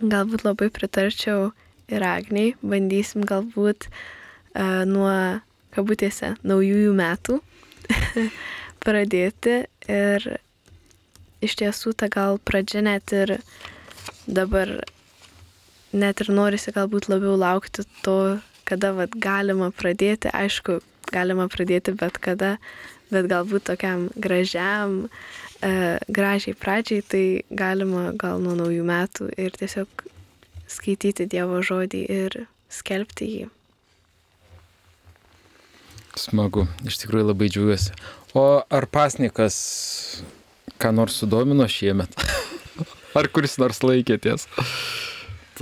galbūt 0.00 0.46
labai 0.46 0.70
pritarčiau 0.72 1.50
ir 1.92 2.04
Agniai, 2.04 2.54
bandysim 2.64 3.24
galbūt 3.28 3.88
uh, 3.88 4.82
nuo, 4.88 5.12
kabutėse, 5.76 6.34
naujųjų 6.46 6.96
metų 6.96 7.38
pradėti 8.84 9.62
ir 9.92 10.28
iš 11.44 11.56
tiesų 11.60 11.92
ta 12.00 12.08
gal 12.12 12.40
pradžia 12.42 12.82
net 12.84 13.12
ir 13.12 13.36
dabar 14.26 14.72
net 15.92 16.20
ir 16.20 16.32
norisi 16.32 16.72
galbūt 16.74 17.08
labiau 17.12 17.36
laukti 17.38 17.84
to, 18.02 18.38
kada 18.66 18.92
vat, 18.96 19.14
galima 19.14 19.70
pradėti, 19.70 20.32
aišku, 20.34 20.80
galima 21.12 21.48
pradėti 21.52 21.94
bet 21.98 22.18
kada, 22.22 22.56
bet 23.12 23.28
galbūt 23.30 23.68
tokiam 23.70 24.08
gražiam, 24.16 25.06
e, 25.62 25.98
gražiai 26.08 26.56
pradžiai, 26.58 27.04
tai 27.06 27.24
galima 27.50 28.10
gal 28.18 28.42
nuo 28.42 28.56
naujų 28.58 28.86
metų 28.86 29.30
ir 29.36 29.56
tiesiog 29.58 30.06
skaityti 30.70 31.28
Dievo 31.30 31.62
žodį 31.62 32.02
ir 32.10 32.40
skelbti 32.72 33.30
jį. 33.30 33.44
Smagu, 36.16 36.64
iš 36.88 37.02
tikrųjų 37.02 37.28
labai 37.28 37.50
džiaugiuosi. 37.52 37.92
O 38.36 38.62
ar 38.72 38.86
pasnikas 38.88 39.56
ką 40.80 40.92
nors 40.96 41.18
sudomino 41.20 41.68
šiemet? 41.68 42.16
Ar 43.18 43.28
kuris 43.32 43.56
nors 43.60 43.82
laikėties? 43.84 44.48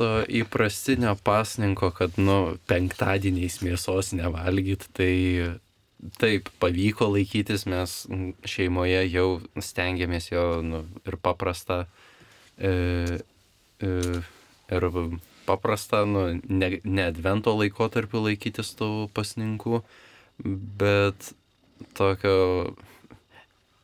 Įprastinio 0.01 1.15
pasninko, 1.25 1.91
kad, 1.95 2.17
nu, 2.21 2.57
penktadieniais 2.71 3.61
mėsos 3.65 4.13
nevalgyt, 4.17 4.89
tai 4.97 5.13
taip, 6.21 6.51
pavyko 6.61 7.09
laikytis, 7.15 7.67
mes 7.71 7.95
šeimoje 8.49 9.05
jau 9.09 9.29
stengiamės 9.63 10.31
jo 10.33 10.45
nu, 10.65 10.83
ir 11.07 11.19
paprastą, 11.23 11.85
e, 12.59 12.73
e, 13.81 13.93
ir 14.75 14.89
paprastą, 15.47 16.05
nu, 16.09 16.27
ne, 16.49 16.71
ne 16.85 17.07
advento 17.09 17.55
laikotarpiu 17.57 18.25
laikytis 18.27 18.75
tų 18.79 18.91
pasninkų, 19.17 19.81
bet 20.81 21.33
tokio 21.97 22.37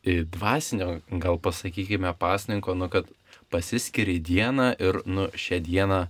dvasinio, 0.05 0.99
gal 1.21 1.37
pasakykime, 1.37 2.13
pasninko, 2.17 2.73
nu, 2.77 2.89
kad 2.89 3.09
pasiskiri 3.51 4.19
dieną 4.23 4.71
ir, 4.79 5.01
nu, 5.05 5.27
šią 5.35 5.61
dieną 5.67 6.05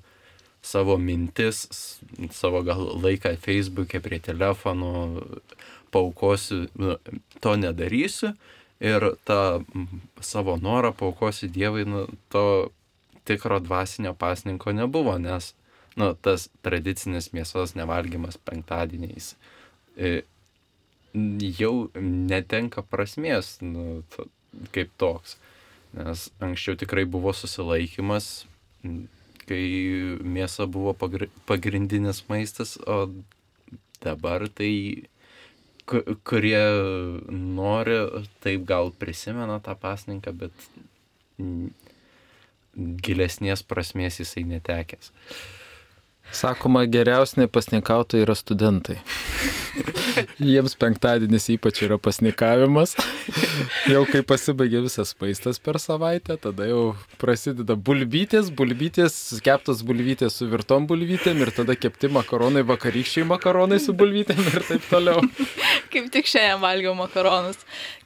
savo 0.61 0.97
mintis, 1.01 1.65
savo 2.31 2.61
gal 2.63 2.83
laiką 3.01 3.33
Facebook'e 3.41 4.01
prie 4.03 4.19
telefonų 4.21 4.91
paukosiu, 5.91 6.67
nu, 6.77 6.97
to 7.41 7.55
nedarysiu 7.57 8.35
ir 8.81 9.07
tą 9.25 9.63
savo 10.21 10.57
norą 10.61 10.93
paukosiu 10.97 11.49
Dievui, 11.49 11.85
nu, 11.85 12.05
to 12.29 12.69
tikro 13.25 13.59
dvasinio 13.59 14.13
pasninko 14.13 14.73
nebuvo, 14.73 15.17
nes, 15.21 15.53
nu, 15.97 16.13
tas 16.13 16.49
tradicinis 16.65 17.31
mėsos 17.35 17.75
nevalgymas 17.77 18.39
penktadieniais 18.45 19.35
e, 19.97 20.21
jau 21.59 21.89
netenka 21.97 22.83
prasmės 22.87 23.57
nu, 23.61 24.01
to, 24.13 24.27
kaip 24.75 24.93
toks. 25.01 25.37
Nes 25.97 26.29
anksčiau 26.39 26.77
tikrai 26.79 27.03
buvo 27.09 27.33
susilaikimas, 27.35 28.45
kai 29.49 29.63
mėsa 30.23 30.67
buvo 30.71 30.93
pagrindinis 31.49 32.23
maistas, 32.29 32.77
o 32.87 33.11
dabar 34.03 34.47
tai 34.47 34.71
kurie 36.23 36.61
nori, 37.31 37.97
taip 38.43 38.63
gal 38.69 38.93
prisimena 38.95 39.59
tą 39.63 39.75
pasninką, 39.79 40.31
bet 40.43 40.67
gilesnės 42.77 43.65
prasmės 43.67 44.21
jisai 44.21 44.45
netekęs. 44.47 45.11
Sakoma, 46.32 46.86
geriausi 46.88 47.39
nepasnikautojai 47.41 48.23
yra 48.25 48.36
studentai. 48.39 48.97
Jiems 50.39 50.75
penktadienis 50.79 51.47
ypač 51.53 51.82
yra 51.86 51.97
pasnikavimas. 52.01 52.95
Jau 53.91 54.03
kai 54.09 54.21
pasibaigia 54.27 54.82
visas 54.84 55.13
maistas 55.21 55.59
per 55.63 55.79
savaitę, 55.82 56.38
tada 56.41 56.67
jau 56.69 56.82
prasideda 57.21 57.75
bulbytės, 57.75 58.51
bulbytės, 58.55 59.15
keptos 59.45 59.84
bulvytės 59.88 60.39
su 60.39 60.49
virtom 60.51 60.88
bulvytėm 60.89 61.43
ir 61.43 61.53
tada 61.55 61.75
kepti 61.79 62.11
makaronai, 62.11 62.65
vakarykščiai 62.67 63.27
makaronai 63.29 63.79
su 63.84 63.95
bulvytėm 63.97 64.41
ir 64.51 64.67
taip 64.67 64.88
toliau. 64.91 65.23
Kaip 65.91 66.11
tik 66.13 66.29
šiandien 66.32 66.61
valgiau 66.63 66.95
makaronus. 66.97 67.59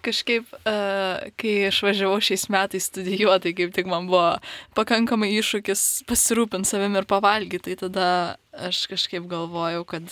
Kažkaip, 0.06 0.52
uh, 0.62 1.26
kai 1.40 1.54
išvažiavau 1.72 2.22
šiais 2.24 2.48
metais 2.54 2.90
studijuoti, 2.92 3.56
kaip 3.58 3.74
tik 3.76 3.90
man 3.90 4.10
buvo 4.10 4.36
pakankamai 4.78 5.32
iššūkis 5.40 6.06
pasirūpinti 6.10 6.70
savim 6.70 6.98
ir 7.00 7.08
pavalgyti, 7.10 7.74
tai 7.74 7.80
tada 7.88 8.10
aš 8.56 8.86
kažkaip 8.92 9.26
galvojau, 9.28 9.84
kad 9.88 10.08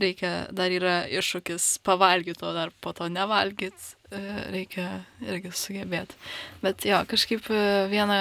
reikia, 0.00 0.32
dar 0.54 0.72
yra 0.72 0.96
iššūkis 1.10 1.78
pavalgyti, 1.86 2.44
o 2.44 2.52
dar 2.54 2.72
po 2.84 2.92
to 2.96 3.08
nevalgyti, 3.12 3.94
e, 4.10 4.20
reikia 4.52 4.86
irgi 5.24 5.52
sugebėti. 5.56 6.18
Bet 6.62 6.86
jo, 6.88 7.00
kažkaip 7.10 7.48
e, 7.50 7.62
viena, 7.92 8.20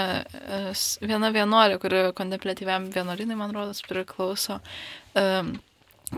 viena 1.04 1.32
vienuolė, 1.36 1.80
kuri 1.82 2.04
kontemplatyviam 2.18 2.90
vienuolinai, 2.96 3.38
man 3.40 3.56
rodos, 3.56 3.84
priklauso, 3.86 4.62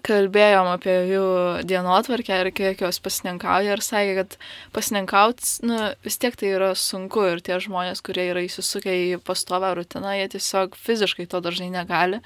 kalbėjom 0.07 0.67
apie 0.71 0.95
jų 1.11 1.27
dienotvarkę 1.67 2.41
ir 2.43 2.51
kiek 2.55 2.81
jos 2.83 2.99
pasininkauja 3.03 3.77
ir 3.77 3.83
sakė, 3.85 4.15
kad 4.21 4.35
pasininkauti, 4.75 5.47
nu, 5.67 5.77
vis 6.05 6.19
tiek 6.21 6.35
tai 6.39 6.51
yra 6.57 6.73
sunku 6.77 7.23
ir 7.31 7.43
tie 7.45 7.59
žmonės, 7.63 8.03
kurie 8.05 8.27
yra 8.33 8.43
įsisukę 8.45 8.93
į 8.93 9.21
pastovę 9.27 9.71
rutiną, 9.79 10.17
jie 10.19 10.27
tiesiog 10.35 10.75
fiziškai 10.75 11.29
to 11.31 11.41
dažnai 11.45 11.71
negali, 11.73 12.19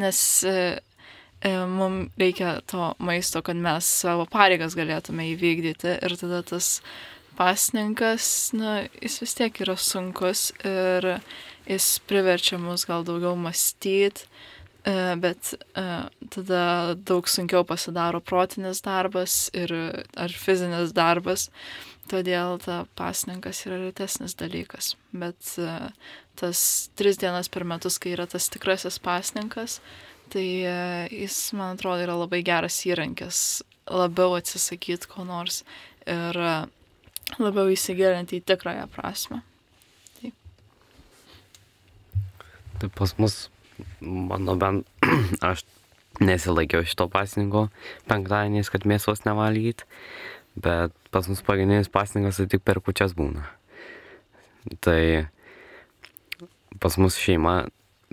nes 0.00 0.20
E, 1.44 1.66
mums 1.68 2.08
reikia 2.16 2.60
to 2.66 2.94
maisto, 2.98 3.42
kad 3.44 3.58
mes 3.60 3.84
savo 4.00 4.24
pareigas 4.32 4.72
galėtume 4.78 5.26
įvykdyti. 5.34 5.98
Ir 6.06 6.14
tada 6.16 6.40
tas 6.48 6.78
pasninkas, 7.36 8.26
na, 8.56 8.86
jis 9.02 9.18
vis 9.20 9.36
tiek 9.36 9.60
yra 9.60 9.76
sunkus 9.76 10.46
ir 10.64 11.18
jis 11.68 11.88
priverčia 12.08 12.56
mus 12.62 12.86
gal 12.88 13.04
daugiau 13.04 13.36
mąstyti, 13.36 14.24
e, 14.24 14.53
bet 14.84 15.54
e, 15.54 15.84
tada 16.34 16.62
daug 17.08 17.28
sunkiau 17.30 17.64
pasidaro 17.64 18.20
protinis 18.20 18.82
darbas 18.84 19.48
ir 19.56 19.72
ar 19.72 20.36
fizinis 20.36 20.92
darbas. 20.96 21.48
Todėl 22.10 22.58
ta 22.60 22.82
pasninkas 23.00 23.62
yra 23.64 23.78
retesnis 23.80 24.34
dalykas. 24.36 24.90
Bet 25.16 25.54
tas 26.36 26.90
tris 26.98 27.16
dienas 27.16 27.48
per 27.48 27.64
metus, 27.64 27.96
kai 27.96 28.12
yra 28.12 28.26
tas 28.28 28.50
tikrasis 28.52 28.98
pasninkas, 29.00 29.78
tai 30.32 30.46
e, 30.66 30.74
jis, 31.12 31.38
man 31.56 31.78
atrodo, 31.78 32.04
yra 32.04 32.18
labai 32.18 32.42
geras 32.44 32.82
įrankis 32.88 33.62
labiau 33.90 34.34
atsisakyti 34.38 35.08
ko 35.10 35.24
nors 35.28 35.62
ir 36.08 36.38
e, 36.40 36.54
labiau 37.40 37.72
įsigilinti 37.72 38.40
į 38.40 38.46
tikrąją 38.48 38.86
prasme. 38.92 39.40
Taip. 40.20 40.36
Tai 42.80 42.90
pas 42.98 43.14
mus, 43.20 43.38
mano 44.00 44.56
bent, 44.60 44.86
aš 45.48 45.64
nesilaikiau 46.22 46.86
šito 46.86 47.08
pasninko 47.10 47.68
penktadieniais, 48.10 48.70
kad 48.70 48.86
mėsos 48.86 49.24
nevalgyt, 49.26 49.84
bet 50.54 50.94
pas 51.14 51.26
mus 51.30 51.42
pagrindinis 51.46 51.90
pasninkas 51.90 52.38
tai 52.38 52.48
tik 52.50 52.62
per 52.66 52.80
kučias 52.84 53.16
būna. 53.18 53.46
Tai 54.84 55.26
pas 56.80 56.98
mus 56.98 57.18
šeima, 57.20 57.64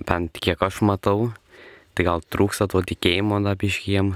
bent 0.02 0.42
kiek 0.42 0.62
aš 0.62 0.82
matau, 0.86 1.32
tai 1.94 2.08
gal 2.08 2.24
trūksta 2.26 2.70
to 2.72 2.82
tikėjimo 2.86 3.42
dar 3.46 3.60
biškiem, 3.62 4.16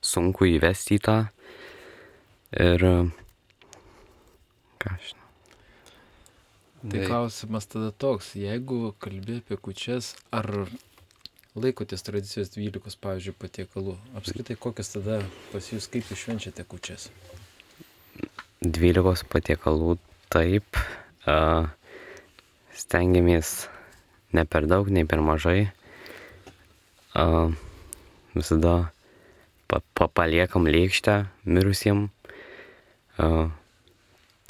sunku 0.00 0.50
įvesti 0.56 0.98
į 0.98 1.04
tą. 1.06 1.16
Ir 2.60 2.84
ką 4.80 4.96
aš. 4.96 5.19
Tai 6.80 7.00
klausimas 7.04 7.66
tada 7.68 7.90
toks, 7.92 8.30
jeigu 8.40 8.94
kalbė 9.04 9.40
apie 9.42 9.58
kučias, 9.60 10.14
ar 10.32 10.48
laikotės 11.52 12.06
tradicijos 12.06 12.54
12, 12.54 12.96
pavyzdžiui, 13.04 13.34
patiekalų, 13.36 13.96
apskritai 14.16 14.56
kokias 14.56 14.94
tada 14.94 15.18
pas 15.50 15.68
jūs 15.68 15.90
kaip 15.92 16.08
jūs 16.08 16.22
švenčiate 16.24 16.64
kučias? 16.64 17.10
12 18.64 19.28
patiekalų 19.28 19.98
taip, 20.32 20.80
uh, 21.28 21.68
stengiamės 22.72 23.68
ne 24.32 24.46
per 24.48 24.64
daug, 24.70 24.88
nei 24.88 25.04
per 25.04 25.20
mažai, 25.24 25.68
a, 27.18 27.50
visada 28.32 28.74
pa, 29.68 29.82
pa, 29.94 30.08
paliekam 30.08 30.68
lėkštę 30.70 31.20
mirusiem. 31.44 32.08
A, 33.20 33.50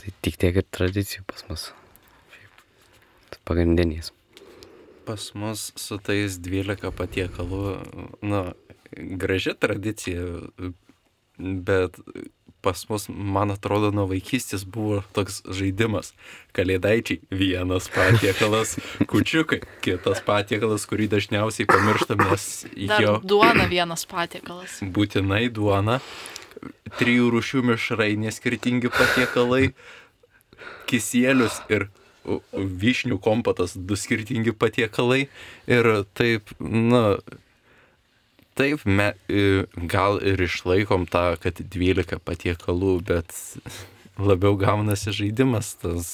tai 0.00 0.14
tik 0.24 0.38
tiek 0.40 0.62
ir 0.62 0.66
tradicijų 0.70 1.26
pas 1.28 1.46
mus. 1.48 1.70
Šiaip, 3.40 3.44
pagrindinis. 3.44 4.12
pas 5.04 5.34
mus 5.34 5.72
su 5.76 5.98
tais 5.98 6.38
12 6.38 6.90
patiekalų, 6.94 7.82
nu, 8.22 8.54
graži 8.94 9.54
tradicija, 9.58 10.22
bet 11.38 11.98
pas 12.60 12.88
mus, 12.88 13.08
man 13.08 13.50
atrodo, 13.50 13.90
nuo 13.90 14.06
vaikystės 14.06 14.66
buvo 14.68 15.02
toks 15.16 15.40
žaidimas. 15.48 16.12
Kalėdaičiai 16.52 17.22
vienas 17.32 17.88
patiekalas, 17.90 18.76
kučiukai 19.10 19.62
kitas 19.82 20.20
patiekalas, 20.22 20.84
kurį 20.86 21.08
dažniausiai 21.10 21.66
pamirštam, 21.66 22.20
nes 22.30 22.66
Dar 22.86 23.02
jo 23.02 23.20
duona 23.24 23.66
vienas 23.66 24.04
patiekalas. 24.06 24.78
būtinai 24.96 25.48
duona, 25.48 25.98
trijų 27.00 27.32
rūšių 27.34 27.64
mišrainė 27.72 28.30
skirtingi 28.36 28.92
patiekalai, 28.92 29.72
kisėlius 30.90 31.62
ir 31.72 31.88
vyšnių 32.52 33.20
kompotas 33.22 33.76
du 33.76 33.96
skirtingi 33.98 34.54
patiekalai. 34.56 35.26
Ir 35.70 35.90
taip, 36.18 36.52
na, 36.60 37.18
taip, 38.58 38.84
me, 38.84 39.12
gal 39.94 40.20
ir 40.22 40.42
išlaikom 40.46 41.06
tą, 41.10 41.34
kad 41.42 41.62
12 41.62 42.20
patiekalų, 42.24 42.98
bet 43.12 43.32
labiau 44.20 44.58
gaunasi 44.60 45.14
žaidimas 45.16 45.74
tas. 45.80 46.12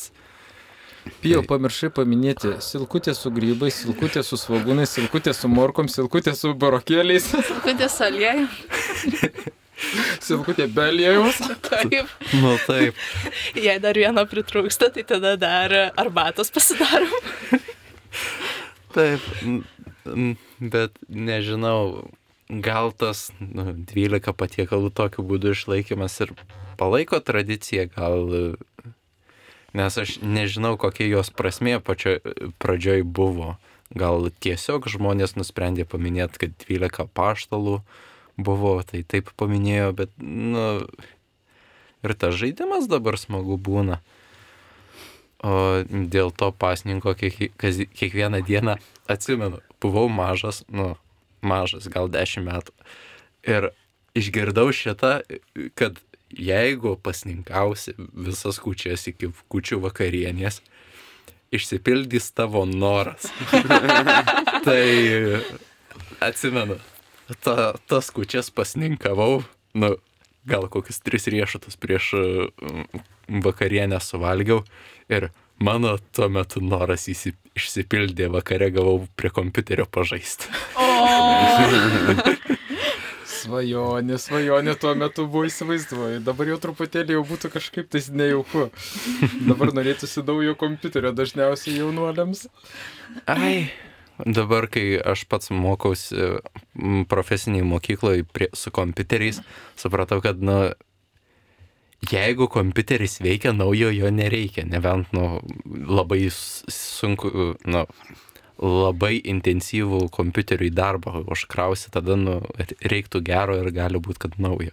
Pijau, 1.23 1.45
pamiršai 1.47 1.93
paminėti 1.95 2.57
silkutė 2.65 3.15
su 3.15 3.31
grybais, 3.31 3.77
silkutė 3.85 4.25
su 4.27 4.39
svagūnais, 4.41 4.91
silkutė 4.91 5.37
su 5.39 5.51
morkom, 5.51 5.87
silkutė 5.91 6.35
su 6.35 6.51
barokėliais, 6.59 7.31
Kudės 7.63 8.01
aliejų. 8.03 8.49
silkutė 10.25 10.67
be 10.73 10.87
aliejaus. 10.91 11.39
Taip, 11.69 12.09
Nu 12.33 12.55
taip, 12.67 12.97
jei 13.59 13.77
dar 13.83 13.99
vieno 13.99 14.25
pritrūksta, 14.29 14.89
tai 14.95 15.05
tada 15.09 15.35
dar 15.41 15.75
arbatos 16.01 16.51
pasidarom. 16.55 17.13
Taip, 18.97 19.21
n- 19.45 20.37
bet 20.61 20.97
nežinau, 21.09 22.07
gal 22.49 22.93
tas 22.97 23.29
nu, 23.41 23.73
12 23.91 24.33
patiekalų 24.39 24.93
tokiu 24.97 25.25
būdu 25.27 25.53
išlaikymas 25.57 26.17
ir 26.25 26.33
palaiko 26.81 27.21
tradiciją, 27.25 27.89
gal, 27.93 28.57
nes 29.77 29.99
aš 30.01 30.17
nežinau, 30.25 30.77
kokia 30.81 31.09
jos 31.11 31.29
prasmė 31.35 31.79
pačio 31.85 32.17
pradžioj 32.63 33.05
buvo. 33.05 33.57
Gal 33.95 34.31
tiesiog 34.43 34.89
žmonės 34.91 35.37
nusprendė 35.39 35.85
paminėti, 35.87 36.41
kad 36.43 36.57
12 36.67 37.05
paštalų 37.15 37.77
buvo, 38.37 38.79
tai 38.87 39.03
taip 39.03 39.33
paminėjo, 39.41 39.93
bet, 39.97 40.13
nu, 40.21 40.85
ir 42.05 42.15
tas 42.15 42.37
žaidimas 42.37 42.89
dabar 42.91 43.19
smagu 43.21 43.59
būna. 43.59 44.01
O 45.45 45.85
dėl 45.87 46.33
to 46.33 46.51
pasninko 46.53 47.13
kiek, 47.19 47.53
kiekvieną 47.61 48.41
dieną 48.47 48.79
atsimenu, 49.13 49.61
buvau 49.83 50.09
mažas, 50.09 50.63
nu, 50.73 50.95
mažas, 51.45 51.89
gal 51.93 52.09
10 52.13 52.47
metų. 52.47 52.73
Ir 53.47 53.71
išgirdau 54.17 54.73
šitą, 54.75 55.21
kad 55.79 56.01
jeigu 56.33 56.97
pasninkausi 57.03 57.95
visas 57.99 58.59
kučias 58.63 59.07
iki 59.13 59.31
kučių 59.53 59.79
vakarienės, 59.85 60.63
išsipildys 61.55 62.33
tavo 62.35 62.65
noras. 62.67 63.29
tai 64.67 64.83
atsimenu, 66.25 66.81
ta, 67.43 67.73
tas 67.89 68.11
kučias 68.15 68.51
pasninkavau, 68.55 69.43
nu, 69.75 69.97
gal 70.47 70.69
kokius 70.71 71.01
tris 71.03 71.27
riešutus 71.33 71.77
prieš 71.81 72.13
mm, 72.15 73.41
vakarienę 73.43 74.01
suvalgiau 74.01 74.63
ir 75.09 75.31
mano 75.59 75.97
tuo 76.13 76.29
metu 76.29 76.61
noras 76.63 77.09
įsi, 77.11 77.35
išsipildė, 77.57 78.29
vakare 78.33 78.71
gavau 78.75 79.07
prie 79.17 79.31
kompiuterio 79.35 79.87
pažaisti. 79.91 80.51
Svajonė, 83.47 84.17
svajonė 84.19 84.75
tuo 84.81 84.95
metu 84.99 85.27
buvo 85.31 85.47
įsivaizduoju. 85.47 86.19
Dabar 86.27 86.49
jau 86.51 86.57
truputėlį 86.63 87.15
jau 87.15 87.23
būtų 87.29 87.51
kažkaip 87.55 87.91
tais 87.95 88.09
nejauku. 88.11 88.69
Dabar 89.47 89.71
norėtųsi 89.77 90.25
naujo 90.27 90.57
kompiuterio 90.59 91.13
dažniausiai 91.15 91.77
jaunuoliams. 91.79 92.47
Ai. 93.31 93.69
Dabar, 94.25 94.65
kai 94.73 94.97
aš 94.97 95.27
pats 95.29 95.51
mokausi 95.53 96.17
profesiniai 97.11 97.67
mokykloje 97.69 98.25
prie, 98.33 98.49
su 98.57 98.73
kompiuteriais, 98.73 99.43
supratau, 99.77 100.23
kad, 100.25 100.41
nu, 100.41 100.71
jeigu 102.09 102.49
kompiuteris 102.53 103.21
veikia, 103.21 103.53
naujo 103.53 103.91
jo 103.93 104.11
nereikia. 104.11 104.65
Nebent, 104.69 105.13
nu, 105.17 105.43
labai 105.69 106.27
sunku, 106.33 107.33
nu, 107.69 107.85
labai 108.63 109.19
intensyvų 109.21 110.07
kompiuteriui 110.17 110.73
darbą 110.73 111.21
užkrausi, 111.29 111.93
tada, 111.93 112.17
nu, 112.17 112.41
reiktų 112.81 113.21
gero 113.27 113.59
ir 113.61 113.71
gali 113.77 114.01
būti, 114.01 114.25
kad 114.25 114.41
naujo. 114.41 114.73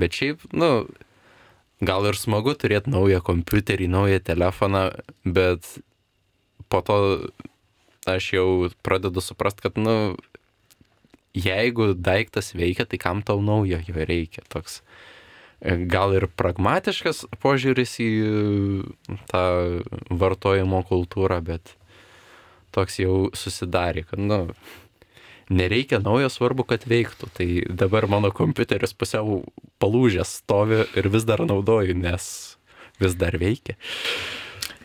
Bet 0.00 0.16
šiaip, 0.16 0.48
nu, 0.56 0.88
gal 1.84 2.08
ir 2.08 2.16
smagu 2.16 2.56
turėti 2.56 2.92
naują 2.92 3.20
kompiuterį, 3.24 3.88
naują 3.92 4.24
telefoną, 4.24 4.88
bet 5.24 5.68
po 6.72 6.80
to 6.86 6.96
aš 8.08 8.32
jau 8.32 8.48
pradedu 8.86 9.20
suprast, 9.24 9.60
kad, 9.60 9.76
nu, 9.78 10.16
jeigu 11.36 11.92
daiktas 11.94 12.54
veikia, 12.56 12.86
tai 12.86 12.98
kam 12.98 13.22
tau 13.22 13.42
naujo 13.42 13.80
jo 13.86 13.94
reikia. 13.94 14.44
Toks 14.48 14.80
e, 15.60 15.76
gal 15.90 16.14
ir 16.16 16.28
pragmatiškas 16.40 17.26
požiūris 17.42 17.98
į 18.02 18.10
e, 18.10 19.16
tą 19.30 19.44
vartojimo 20.10 20.82
kultūrą, 20.88 21.40
bet 21.44 21.76
toks 22.74 23.00
jau 23.02 23.28
susidarė, 23.36 24.06
kad, 24.08 24.22
nu, 24.22 24.40
nereikia 25.50 26.00
naujo, 26.02 26.30
svarbu, 26.30 26.64
kad 26.70 26.86
veiktų. 26.88 27.30
Tai 27.34 27.48
dabar 27.82 28.06
mano 28.10 28.30
kompiuteris 28.34 28.94
pusiau 28.94 29.42
palūžęs 29.82 30.38
stovi 30.42 30.84
ir 30.98 31.10
vis 31.10 31.26
dar 31.28 31.42
naudoju, 31.46 31.96
nes 31.98 32.30
vis 33.02 33.16
dar 33.18 33.36
veikia. 33.40 33.76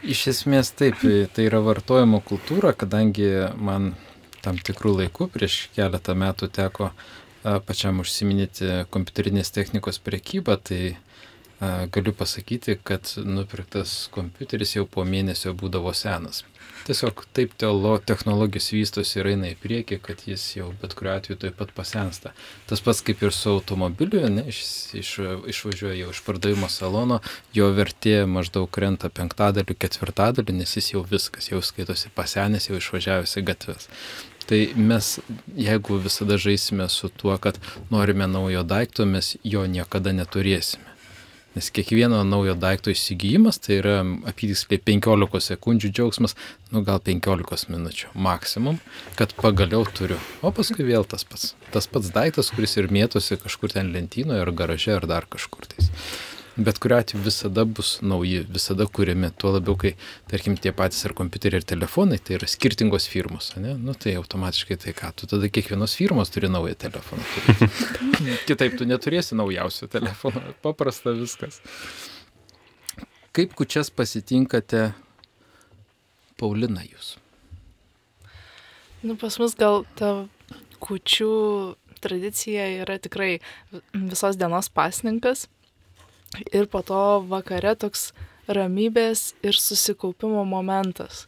Iš 0.05 0.27
esmės 0.29 0.69
taip, 0.77 0.99
tai 1.33 1.47
yra 1.47 1.59
vartojimo 1.65 2.19
kultūra, 2.21 2.75
kadangi 2.77 3.29
man 3.57 3.95
tam 4.45 4.59
tikrų 4.61 4.99
laikų 4.99 5.27
prieš 5.33 5.55
keletą 5.73 6.13
metų 6.13 6.51
teko 6.53 6.91
pačiam 7.65 8.03
užsiminėti 8.03 8.85
kompiuterinės 8.93 9.49
technikos 9.55 9.97
priekybą, 10.05 10.59
tai 10.61 10.79
galiu 11.93 12.13
pasakyti, 12.13 12.77
kad 12.83 13.15
nupirktas 13.25 13.95
kompiuteris 14.13 14.75
jau 14.75 14.85
po 14.85 15.05
mėnesio 15.07 15.55
būdavo 15.57 15.93
senas. 15.97 16.43
Tiesiog 16.85 17.23
taip 17.33 17.55
teolo, 17.57 17.95
technologijos 17.97 18.67
vystosi 18.69 19.17
ir 19.17 19.31
eina 19.31 19.47
į 19.49 19.55
priekį, 19.57 19.97
kad 20.05 20.19
jis 20.29 20.43
jau 20.53 20.67
bet 20.81 20.93
kuriuo 20.97 21.15
atveju 21.15 21.39
taip 21.41 21.57
pat 21.57 21.71
pasensta. 21.73 22.33
Tas 22.69 22.83
pats 22.85 23.01
kaip 23.05 23.23
ir 23.25 23.33
su 23.33 23.55
automobiliu, 23.55 24.21
ne, 24.29 24.43
iš, 24.51 24.59
iš, 25.01 25.15
išvažiuoja 25.49 25.95
jau 25.97 26.11
iš 26.13 26.21
pardavimo 26.27 26.69
salono, 26.69 27.19
jo 27.57 27.71
vertė 27.73 28.19
maždaug 28.29 28.69
krenta 28.69 29.09
penktadaliu, 29.09 29.73
ketvirtadaliu, 29.81 30.53
nes 30.59 30.77
jis 30.77 30.93
jau 30.93 31.01
viskas, 31.09 31.49
jau 31.49 31.63
skaitosi 31.65 32.13
pasenęs, 32.13 32.69
jau 32.69 32.77
išvažiavęs 32.77 33.37
į 33.41 33.45
gatves. 33.49 33.89
Tai 34.45 34.61
mes, 34.77 35.15
jeigu 35.57 35.97
visada 36.05 36.37
žaisime 36.37 36.85
su 36.93 37.09
tuo, 37.09 37.33
kad 37.41 37.57
norime 37.89 38.27
naujo 38.29 38.61
daikto, 38.61 39.09
mes 39.09 39.35
jo 39.41 39.65
niekada 39.65 40.13
neturėsime. 40.13 40.94
Nes 41.55 41.69
kiekvieno 41.71 42.17
naujo 42.27 42.51
daikto 42.59 42.91
įsigijimas 42.91 43.61
tai 43.63 43.77
yra 43.79 43.95
apytiksliai 44.27 44.81
15 44.89 45.39
sekundžių 45.45 45.91
džiaugsmas, 45.95 46.35
nu 46.75 46.81
gal 46.83 46.99
15 46.99 47.71
minučių 47.71 48.11
maksimum, 48.27 48.81
kad 49.15 49.31
pagaliau 49.39 49.87
turiu. 49.87 50.19
O 50.43 50.51
paskui 50.51 50.83
vėl 50.83 51.07
tas 51.07 51.23
pats. 51.23 51.53
Tas 51.71 51.87
pats 51.87 52.11
daiktas, 52.11 52.51
kuris 52.51 52.75
ir 52.75 52.91
mėtosi 52.91 53.39
kažkur 53.39 53.71
ten 53.71 53.93
lentynoje 53.95 54.43
ar 54.43 54.51
garaže 54.51 54.97
ar 54.97 55.07
dar 55.07 55.29
kažkur 55.31 55.63
tais. 55.71 55.87
Bet 56.55 56.79
kuriu 56.79 56.95
atveju 56.97 57.23
visada 57.23 57.65
bus 57.67 57.97
nauji, 57.99 58.45
visada 58.47 58.85
kūrimi. 58.87 59.27
Tuo 59.35 59.51
labiau, 59.57 59.75
kai, 59.79 59.91
tarkim, 60.31 60.55
tie 60.55 60.71
patys 60.75 61.03
ir 61.03 61.11
kompiuteriai, 61.17 61.59
ir 61.59 61.67
telefonai, 61.67 62.15
tai 62.23 62.37
yra 62.37 62.47
skirtingos 62.47 63.09
firmos, 63.11 63.49
ne? 63.59 63.73
Nu 63.75 63.91
tai 63.99 64.13
automatiškai 64.15 64.77
tai 64.85 64.93
ką, 64.95 65.11
tu 65.19 65.27
tada 65.27 65.49
kiekvienos 65.51 65.97
firmos 65.99 66.31
turi 66.31 66.47
naują 66.51 66.77
telefoną. 66.79 67.25
turėti. 67.33 67.67
Kitaip 68.49 68.77
tu 68.79 68.87
neturėsi 68.87 69.35
naujausio 69.35 69.89
telefono. 69.91 70.55
Paprasta 70.63 71.11
viskas. 71.17 71.59
Kaip 73.35 73.51
kučias 73.59 73.91
pasitinkate, 73.91 74.93
Paulina, 76.39 76.85
jūs? 76.87 77.17
Nu, 79.03 79.17
pas 79.19 79.35
mus 79.43 79.57
gal 79.59 79.83
ta 79.99 80.29
kučių 80.79 81.33
tradicija 81.99 82.69
yra 82.85 82.95
tikrai 83.01 83.41
visos 83.91 84.39
dienos 84.39 84.71
pasninkas. 84.71 85.49
Ir 86.51 86.69
po 86.71 86.81
to 86.85 87.01
vakare 87.29 87.75
toks 87.79 88.11
ramybės 88.47 89.33
ir 89.45 89.57
susikaupimo 89.57 90.43
momentas. 90.47 91.25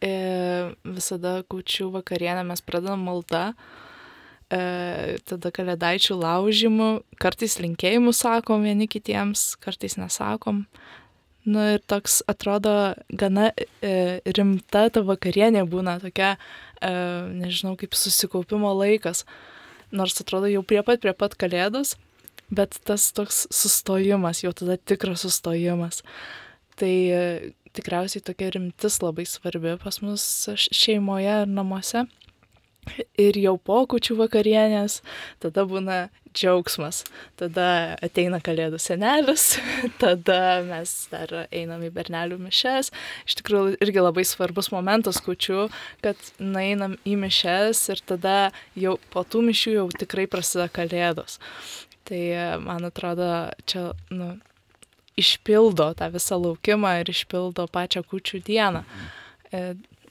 E, 0.00 0.70
visada 0.86 1.42
kučių 1.50 1.90
vakarienę 1.98 2.44
mes 2.46 2.62
pradedam 2.62 3.02
malda, 3.08 3.50
e, 4.50 5.18
tada 5.26 5.50
kalėdaičių 5.54 6.16
laužimų, 6.22 6.90
kartais 7.20 7.58
linkėjimų 7.58 8.14
sakom 8.14 8.64
vieni 8.68 8.88
kitiems, 8.90 9.56
kartais 9.60 9.98
nesakom. 9.98 10.64
Nu 11.48 11.64
ir 11.74 11.82
toks 11.88 12.20
atrodo 12.28 12.94
gana 13.08 13.50
e, 13.56 14.20
rimta 14.36 14.88
ta 14.92 15.02
vakarienė 15.02 15.64
būna 15.70 15.96
tokia, 16.02 16.34
e, 16.80 16.90
nežinau, 17.40 17.74
kaip 17.80 17.96
susikaupimo 17.96 18.70
laikas. 18.76 19.24
Nors 19.90 20.20
atrodo 20.20 20.50
jau 20.52 20.62
prie 20.62 20.82
pat, 20.84 21.00
prie 21.00 21.14
pat 21.16 21.34
kalėdos, 21.40 21.96
bet 22.50 22.78
tas 22.88 23.10
toks 23.16 23.46
sustojimas, 23.54 24.42
jau 24.44 24.52
tada 24.56 24.78
tikras 24.78 25.24
sustojimas. 25.26 26.02
Tai 26.78 26.94
e, 26.94 27.22
tikriausiai 27.76 28.24
tokia 28.24 28.52
rimtis 28.54 29.00
labai 29.02 29.26
svarbi 29.28 29.76
pas 29.82 30.00
mus 30.04 30.24
šeimoje 30.54 31.42
ir 31.42 31.50
namuose. 31.50 32.06
Ir 33.20 33.36
jau 33.36 33.58
po 33.60 33.82
kučių 33.90 34.14
vakarienės, 34.22 35.02
tada 35.42 35.66
būna 35.68 36.06
džiaugsmas. 36.32 37.02
Tada 37.36 37.96
ateina 38.04 38.40
kalėdų 38.44 38.78
senelis, 38.80 39.58
tada 40.02 40.62
mes 40.64 40.94
dar 41.12 41.34
einam 41.48 41.82
į 41.84 41.90
bernelių 41.94 42.38
mišes. 42.46 42.92
Iš 43.28 43.38
tikrųjų, 43.40 43.76
irgi 43.84 44.04
labai 44.04 44.24
svarbus 44.28 44.70
momentas 44.74 45.20
kučių, 45.24 45.68
kad 46.04 46.30
nueinam 46.40 46.96
į 47.04 47.18
mišes 47.24 47.84
ir 47.92 48.04
tada 48.08 48.38
jau 48.78 48.96
po 49.12 49.24
tų 49.24 49.44
mišių 49.50 49.76
jau 49.80 49.86
tikrai 50.04 50.28
prasideda 50.30 50.70
kalėdos. 50.72 51.38
Tai 52.08 52.22
man 52.64 52.88
atrodo, 52.88 53.28
čia 53.68 53.90
nu, 54.14 54.32
išpildo 55.18 55.92
tą 55.98 56.08
visą 56.14 56.38
laukimą 56.40 56.94
ir 57.02 57.12
išpildo 57.12 57.66
pačią 57.74 58.04
kučių 58.06 58.40
dieną. 58.46 58.84
E, 59.52 59.62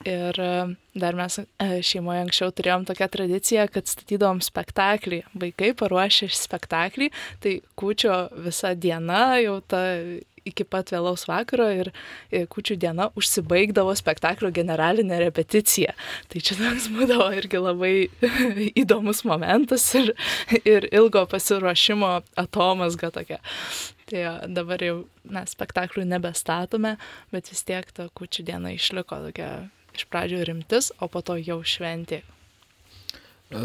ir 0.07 0.39
e, 0.41 0.51
dar 0.99 1.17
mes 1.17 1.39
e, 1.39 1.45
šeimoje 1.85 2.23
anksčiau 2.25 2.53
turėjom 2.55 2.87
tokią 2.89 3.07
tradiciją, 3.15 3.67
kad 3.71 3.89
statydavom 3.89 4.41
spektaklį. 4.45 5.23
Vaikai 5.37 5.73
paruošė 5.77 6.29
spektaklį, 6.35 7.11
tai 7.43 7.59
kučio 7.79 8.27
visa 8.47 8.73
diena 8.75 9.37
jau 9.43 9.59
ta 9.61 9.83
iki 10.49 10.65
pat 10.67 10.93
vėlaus 10.93 11.27
vakaro 11.29 11.67
ir 11.73 11.91
kučių 12.53 12.77
diena 12.81 13.09
užsibaigdavo 13.19 13.93
spektaklio 13.97 14.51
generalinė 14.55 15.19
repeticija. 15.25 15.95
Tai 16.31 16.41
čia 16.43 16.57
toks 16.59 16.89
būdavo 16.93 17.29
irgi 17.37 17.61
labai 17.61 17.93
įdomus 18.83 19.23
momentas 19.27 19.85
ir, 19.99 20.13
ir 20.63 20.89
ilgo 20.91 21.25
pasiruošimo 21.29 22.11
atomasga 22.39 23.11
tokia. 23.15 23.41
Tai 24.07 24.23
dabar 24.47 24.83
jau 24.83 24.99
mes 25.27 25.51
spektaklių 25.51 26.05
nebestatome, 26.07 26.95
bet 27.33 27.49
vis 27.51 27.65
tiek 27.67 27.89
ta 27.91 28.07
kučių 28.15 28.45
diena 28.47 28.71
išliko 28.71 29.19
tokia 29.25 29.49
iš 29.97 30.05
pradžių 30.11 30.45
rimtis, 30.47 30.91
o 31.01 31.09
po 31.11 31.23
to 31.25 31.35
jau 31.41 31.59
šventė. 31.65 32.21
E, 33.51 33.63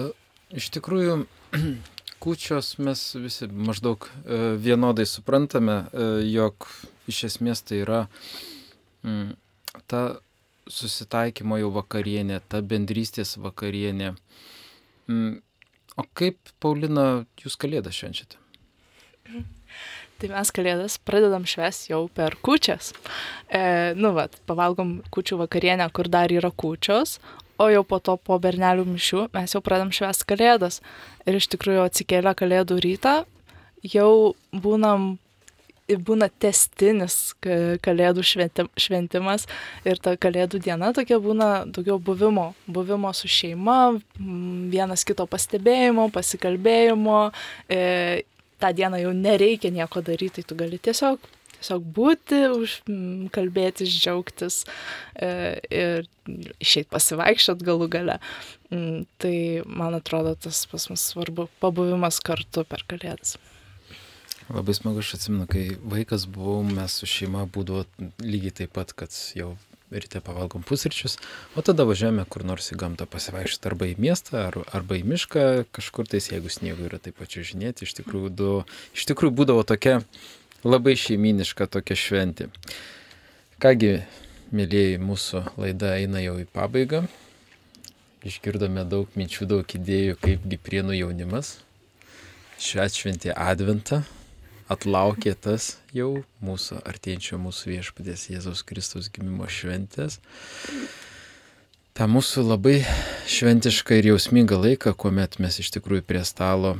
iš 0.57 0.71
tikrųjų, 0.75 1.19
kučios 2.23 2.77
mes 2.79 3.01
visi 3.19 3.49
maždaug 3.51 4.07
e, 4.07 4.37
vienodai 4.63 5.07
suprantame, 5.11 5.79
e, 5.91 6.11
jog 6.31 6.69
iš 7.11 7.25
esmės 7.33 7.65
tai 7.67 7.81
yra 7.83 8.03
mm, 9.03 9.33
ta 9.91 10.03
susitaikymo 10.71 11.59
jau 11.59 11.73
vakarienė, 11.75 12.39
ta 12.47 12.63
bendrystės 12.63 13.35
vakarienė. 13.43 14.13
Mm, 15.11 15.41
o 15.99 16.07
kaip, 16.15 16.39
Paulina, 16.63 17.25
jūs 17.43 17.59
kalėdą 17.59 17.91
švenčiate? 17.91 18.39
Tai 20.23 20.31
mes 20.31 20.55
kalėdas 20.55 21.01
pradedam 21.03 21.43
šves 21.51 21.89
jau 21.91 22.05
per 22.15 22.37
kučias. 22.47 22.93
E, 23.51 23.63
nu, 23.99 24.13
vat, 24.15 24.39
pavalgom 24.47 25.01
kučių 25.11 25.41
vakarienę, 25.43 25.89
kur 25.91 26.07
dar 26.07 26.31
yra 26.31 26.53
kučios, 26.55 27.17
o 27.59 27.69
jau 27.73 27.83
po 27.85 27.99
to 28.01 28.17
po 28.17 28.39
bernelių 28.43 28.87
mišių 28.93 29.27
mes 29.35 29.57
jau 29.57 29.63
pradedam 29.65 29.93
šves 29.95 30.25
kalėdas. 30.29 30.81
Ir 31.27 31.39
iš 31.39 31.51
tikrųjų 31.53 31.85
atsikėlę 31.89 32.35
kalėdų 32.39 32.81
rytą 32.85 33.17
jau 33.83 34.35
būnam 34.53 35.17
būna 35.93 36.29
testinis 36.41 37.35
kalėdų 37.43 38.23
šventimas 38.25 39.47
ir 39.85 39.99
ta 40.01 40.15
kalėdų 40.17 40.61
diena 40.63 40.93
tokia 40.95 41.19
būna 41.21 41.67
daugiau 41.67 41.99
buvimo, 41.99 42.55
buvimo 42.67 43.13
su 43.13 43.29
šeima, 43.29 43.99
vienas 44.73 45.05
kito 45.05 45.27
pastebėjimo, 45.27 46.09
pasikalbėjimo, 46.15 47.33
e, 47.69 48.23
tą 48.63 48.73
dieną 48.73 49.03
jau 49.03 49.13
nereikia 49.13 49.73
nieko 49.75 50.01
daryti, 50.01 50.41
tai 50.41 50.49
tu 50.49 50.57
gali 50.57 50.79
tiesiog, 50.79 51.19
tiesiog 51.63 51.87
būti, 51.95 52.41
už, 52.59 52.75
kalbėtis, 53.33 53.95
džiaugtis 53.95 54.65
e, 55.15 55.61
ir 55.71 56.09
išeiti 56.61 56.91
pasivaikščiot 56.91 57.63
galų 57.63 57.89
gale. 57.93 58.19
Mm, 58.73 59.07
tai 59.23 59.63
man 59.67 59.95
atrodo, 59.95 60.35
tas 60.35 60.67
pas 60.67 60.89
mus 60.91 61.07
svarbu 61.13 61.49
pabuvimas 61.63 62.21
kartu 62.21 62.67
per 62.67 62.85
kalėdas. 62.91 63.39
Labai 64.53 64.75
smagu, 64.75 65.01
aš 65.01 65.15
atsimenu, 65.17 65.47
kai 65.49 65.79
vaikas 65.79 66.27
buvau, 66.27 66.65
mes 66.67 66.99
su 66.99 67.07
šeima 67.07 67.47
būdavo 67.47 67.87
lygiai 68.21 68.63
taip 68.63 68.75
pat, 68.75 68.91
kad 68.93 69.15
jau 69.39 69.55
ryte 69.93 70.21
pavalgom 70.25 70.65
pusryčius, 70.65 71.19
o 71.57 71.63
tada 71.65 71.85
važiuojame 71.85 72.25
kur 72.33 72.47
nors 72.49 72.71
į 72.73 72.79
gamtą 72.81 73.07
pasivaikščioti 73.13 73.69
arba 73.69 73.89
į 73.91 73.97
miestą, 74.01 74.47
ar, 74.49 74.57
arba 74.73 74.97
į 74.97 75.05
mišką, 75.13 75.45
kažkur 75.77 76.09
tais, 76.09 76.31
jeigu 76.33 76.53
sniego 76.53 76.87
yra 76.89 77.01
taip 77.03 77.19
pat 77.21 77.37
žinėti, 77.37 77.85
iš 77.85 77.93
tikrųjų, 78.01 78.33
du, 78.33 78.53
iš 78.97 79.05
tikrųjų 79.13 79.37
būdavo 79.43 79.67
tokia 79.69 80.01
labai 80.65 80.95
šeiminiška 80.99 81.67
tokia 81.73 81.97
šventė. 81.99 82.49
Kągi, 83.63 83.97
mėlyjeji, 84.55 85.03
mūsų 85.03 85.45
laida 85.59 85.97
eina 85.99 86.23
jau 86.23 86.39
į 86.43 86.47
pabaigą. 86.53 87.05
Išgirdome 88.23 88.85
daug 88.87 89.11
minčių, 89.19 89.49
daug 89.51 89.77
idėjų, 89.79 90.17
kaipgi 90.23 90.59
prienų 90.63 90.99
jaunimas 91.01 91.57
švenčia 92.63 93.35
Adventą, 93.35 94.03
atlaukė 94.71 95.35
tas 95.35 95.79
jau 95.95 96.23
mūsų 96.45 96.79
artėjančio 96.87 97.39
mūsų 97.43 97.73
viešpatės 97.73 98.29
Jėzaus 98.31 98.63
Kristaus 98.63 99.11
gimimo 99.13 99.49
šventės. 99.51 100.21
Ta 101.93 102.07
mūsų 102.09 102.47
labai 102.47 102.79
šventiška 103.29 103.99
ir 103.99 104.13
jausminga 104.13 104.57
laika, 104.57 104.95
kuomet 104.95 105.41
mes 105.43 105.59
iš 105.61 105.73
tikrųjų 105.75 106.07
prie 106.07 106.23
stalo 106.25 106.77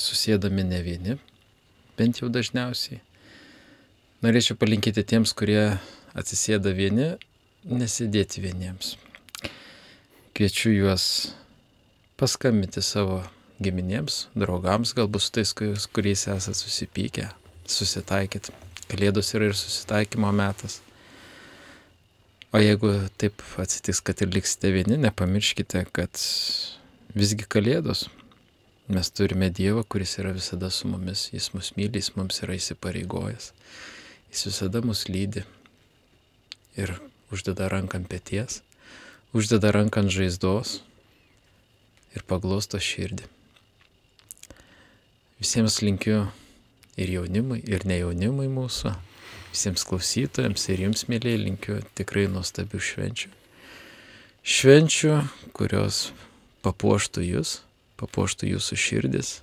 susėdami 0.00 0.64
ne 0.72 0.80
vieni, 0.82 1.18
bent 2.00 2.22
jau 2.22 2.32
dažniausiai. 2.32 3.02
Norėčiau 4.20 4.52
palinkėti 4.60 5.00
tiems, 5.08 5.30
kurie 5.32 5.78
atsisėda 6.12 6.74
vieni, 6.76 7.14
nesidėti 7.64 8.42
vieniems. 8.44 8.98
Kviečiu 10.36 10.74
juos 10.74 11.04
paskambinti 12.20 12.82
savo 12.84 13.22
giminėms, 13.64 14.26
draugams, 14.36 14.92
galbūt 14.98 15.24
su 15.24 15.32
tais, 15.38 15.54
kuriais 15.56 16.26
esate 16.28 16.58
susipykę, 16.58 17.30
susitaikyt. 17.64 18.50
Kalėdos 18.92 19.32
yra 19.38 19.48
ir 19.48 19.56
susitaikymo 19.56 20.32
metas. 20.36 20.82
O 22.52 22.60
jeigu 22.60 22.92
taip 23.22 23.40
atsitiks, 23.62 24.02
kad 24.04 24.20
ir 24.20 24.34
liksite 24.34 24.72
vieni, 24.74 24.98
nepamirškite, 25.00 25.86
kad 25.96 26.20
visgi 27.16 27.48
Kalėdos. 27.48 28.10
Mes 28.92 29.12
turime 29.16 29.48
Dievą, 29.54 29.86
kuris 29.88 30.18
yra 30.20 30.34
visada 30.36 30.68
su 30.68 30.92
mumis, 30.92 31.30
Jis 31.32 31.54
mus 31.54 31.72
myli, 31.78 32.02
Jis 32.02 32.12
mums 32.18 32.42
yra 32.44 32.58
įsipareigojęs. 32.60 33.52
Jis 34.30 34.46
visada 34.46 34.80
mus 34.86 35.08
lydi 35.10 35.42
ir 36.78 36.92
uždeda 37.34 37.66
ranką 37.70 37.98
ant 37.98 38.06
pėties, 38.10 38.60
uždeda 39.34 39.72
ranką 39.74 40.04
ant 40.04 40.14
žaizdos 40.14 40.78
ir 42.14 42.22
paglosto 42.30 42.78
širdį. 42.78 43.26
Visiems 45.42 45.80
linkiu 45.82 46.28
ir 47.00 47.10
jaunimui, 47.16 47.58
ir 47.66 47.86
ne 47.90 47.98
jaunimui 48.00 48.46
mūsų, 48.52 48.94
visiems 49.50 49.86
klausytojams 49.88 50.68
ir 50.70 50.86
jums, 50.86 51.06
mėlyje, 51.10 51.44
linkiu 51.46 51.82
tikrai 51.98 52.28
nuostabių 52.30 52.82
švenčių. 52.86 53.34
Švenčių, 54.46 55.14
kurios 55.56 56.10
papuoštų 56.62 57.24
jūs, 57.26 57.60
papuoštų 58.00 58.54
jūsų 58.54 58.78
širdis 58.78 59.38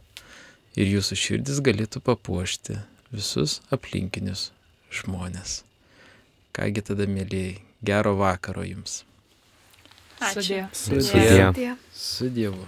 ir 0.80 0.96
jūsų 0.96 1.18
širdis 1.18 1.60
galėtų 1.66 2.02
papuošti 2.06 2.80
visus 3.12 3.60
aplinkinius 3.74 4.54
žmonės. 4.94 5.62
Kągi 6.58 6.82
tada, 6.82 7.06
mėlyje, 7.06 7.60
gero 7.86 8.16
vakaro 8.18 8.66
jums. 8.66 9.04
Ačiū. 10.18 10.66
Sudė. 10.74 11.04
Sudie. 11.06 11.52
Dieve. 11.54 11.78
Su 11.94 12.30
Dievu. 12.34 12.66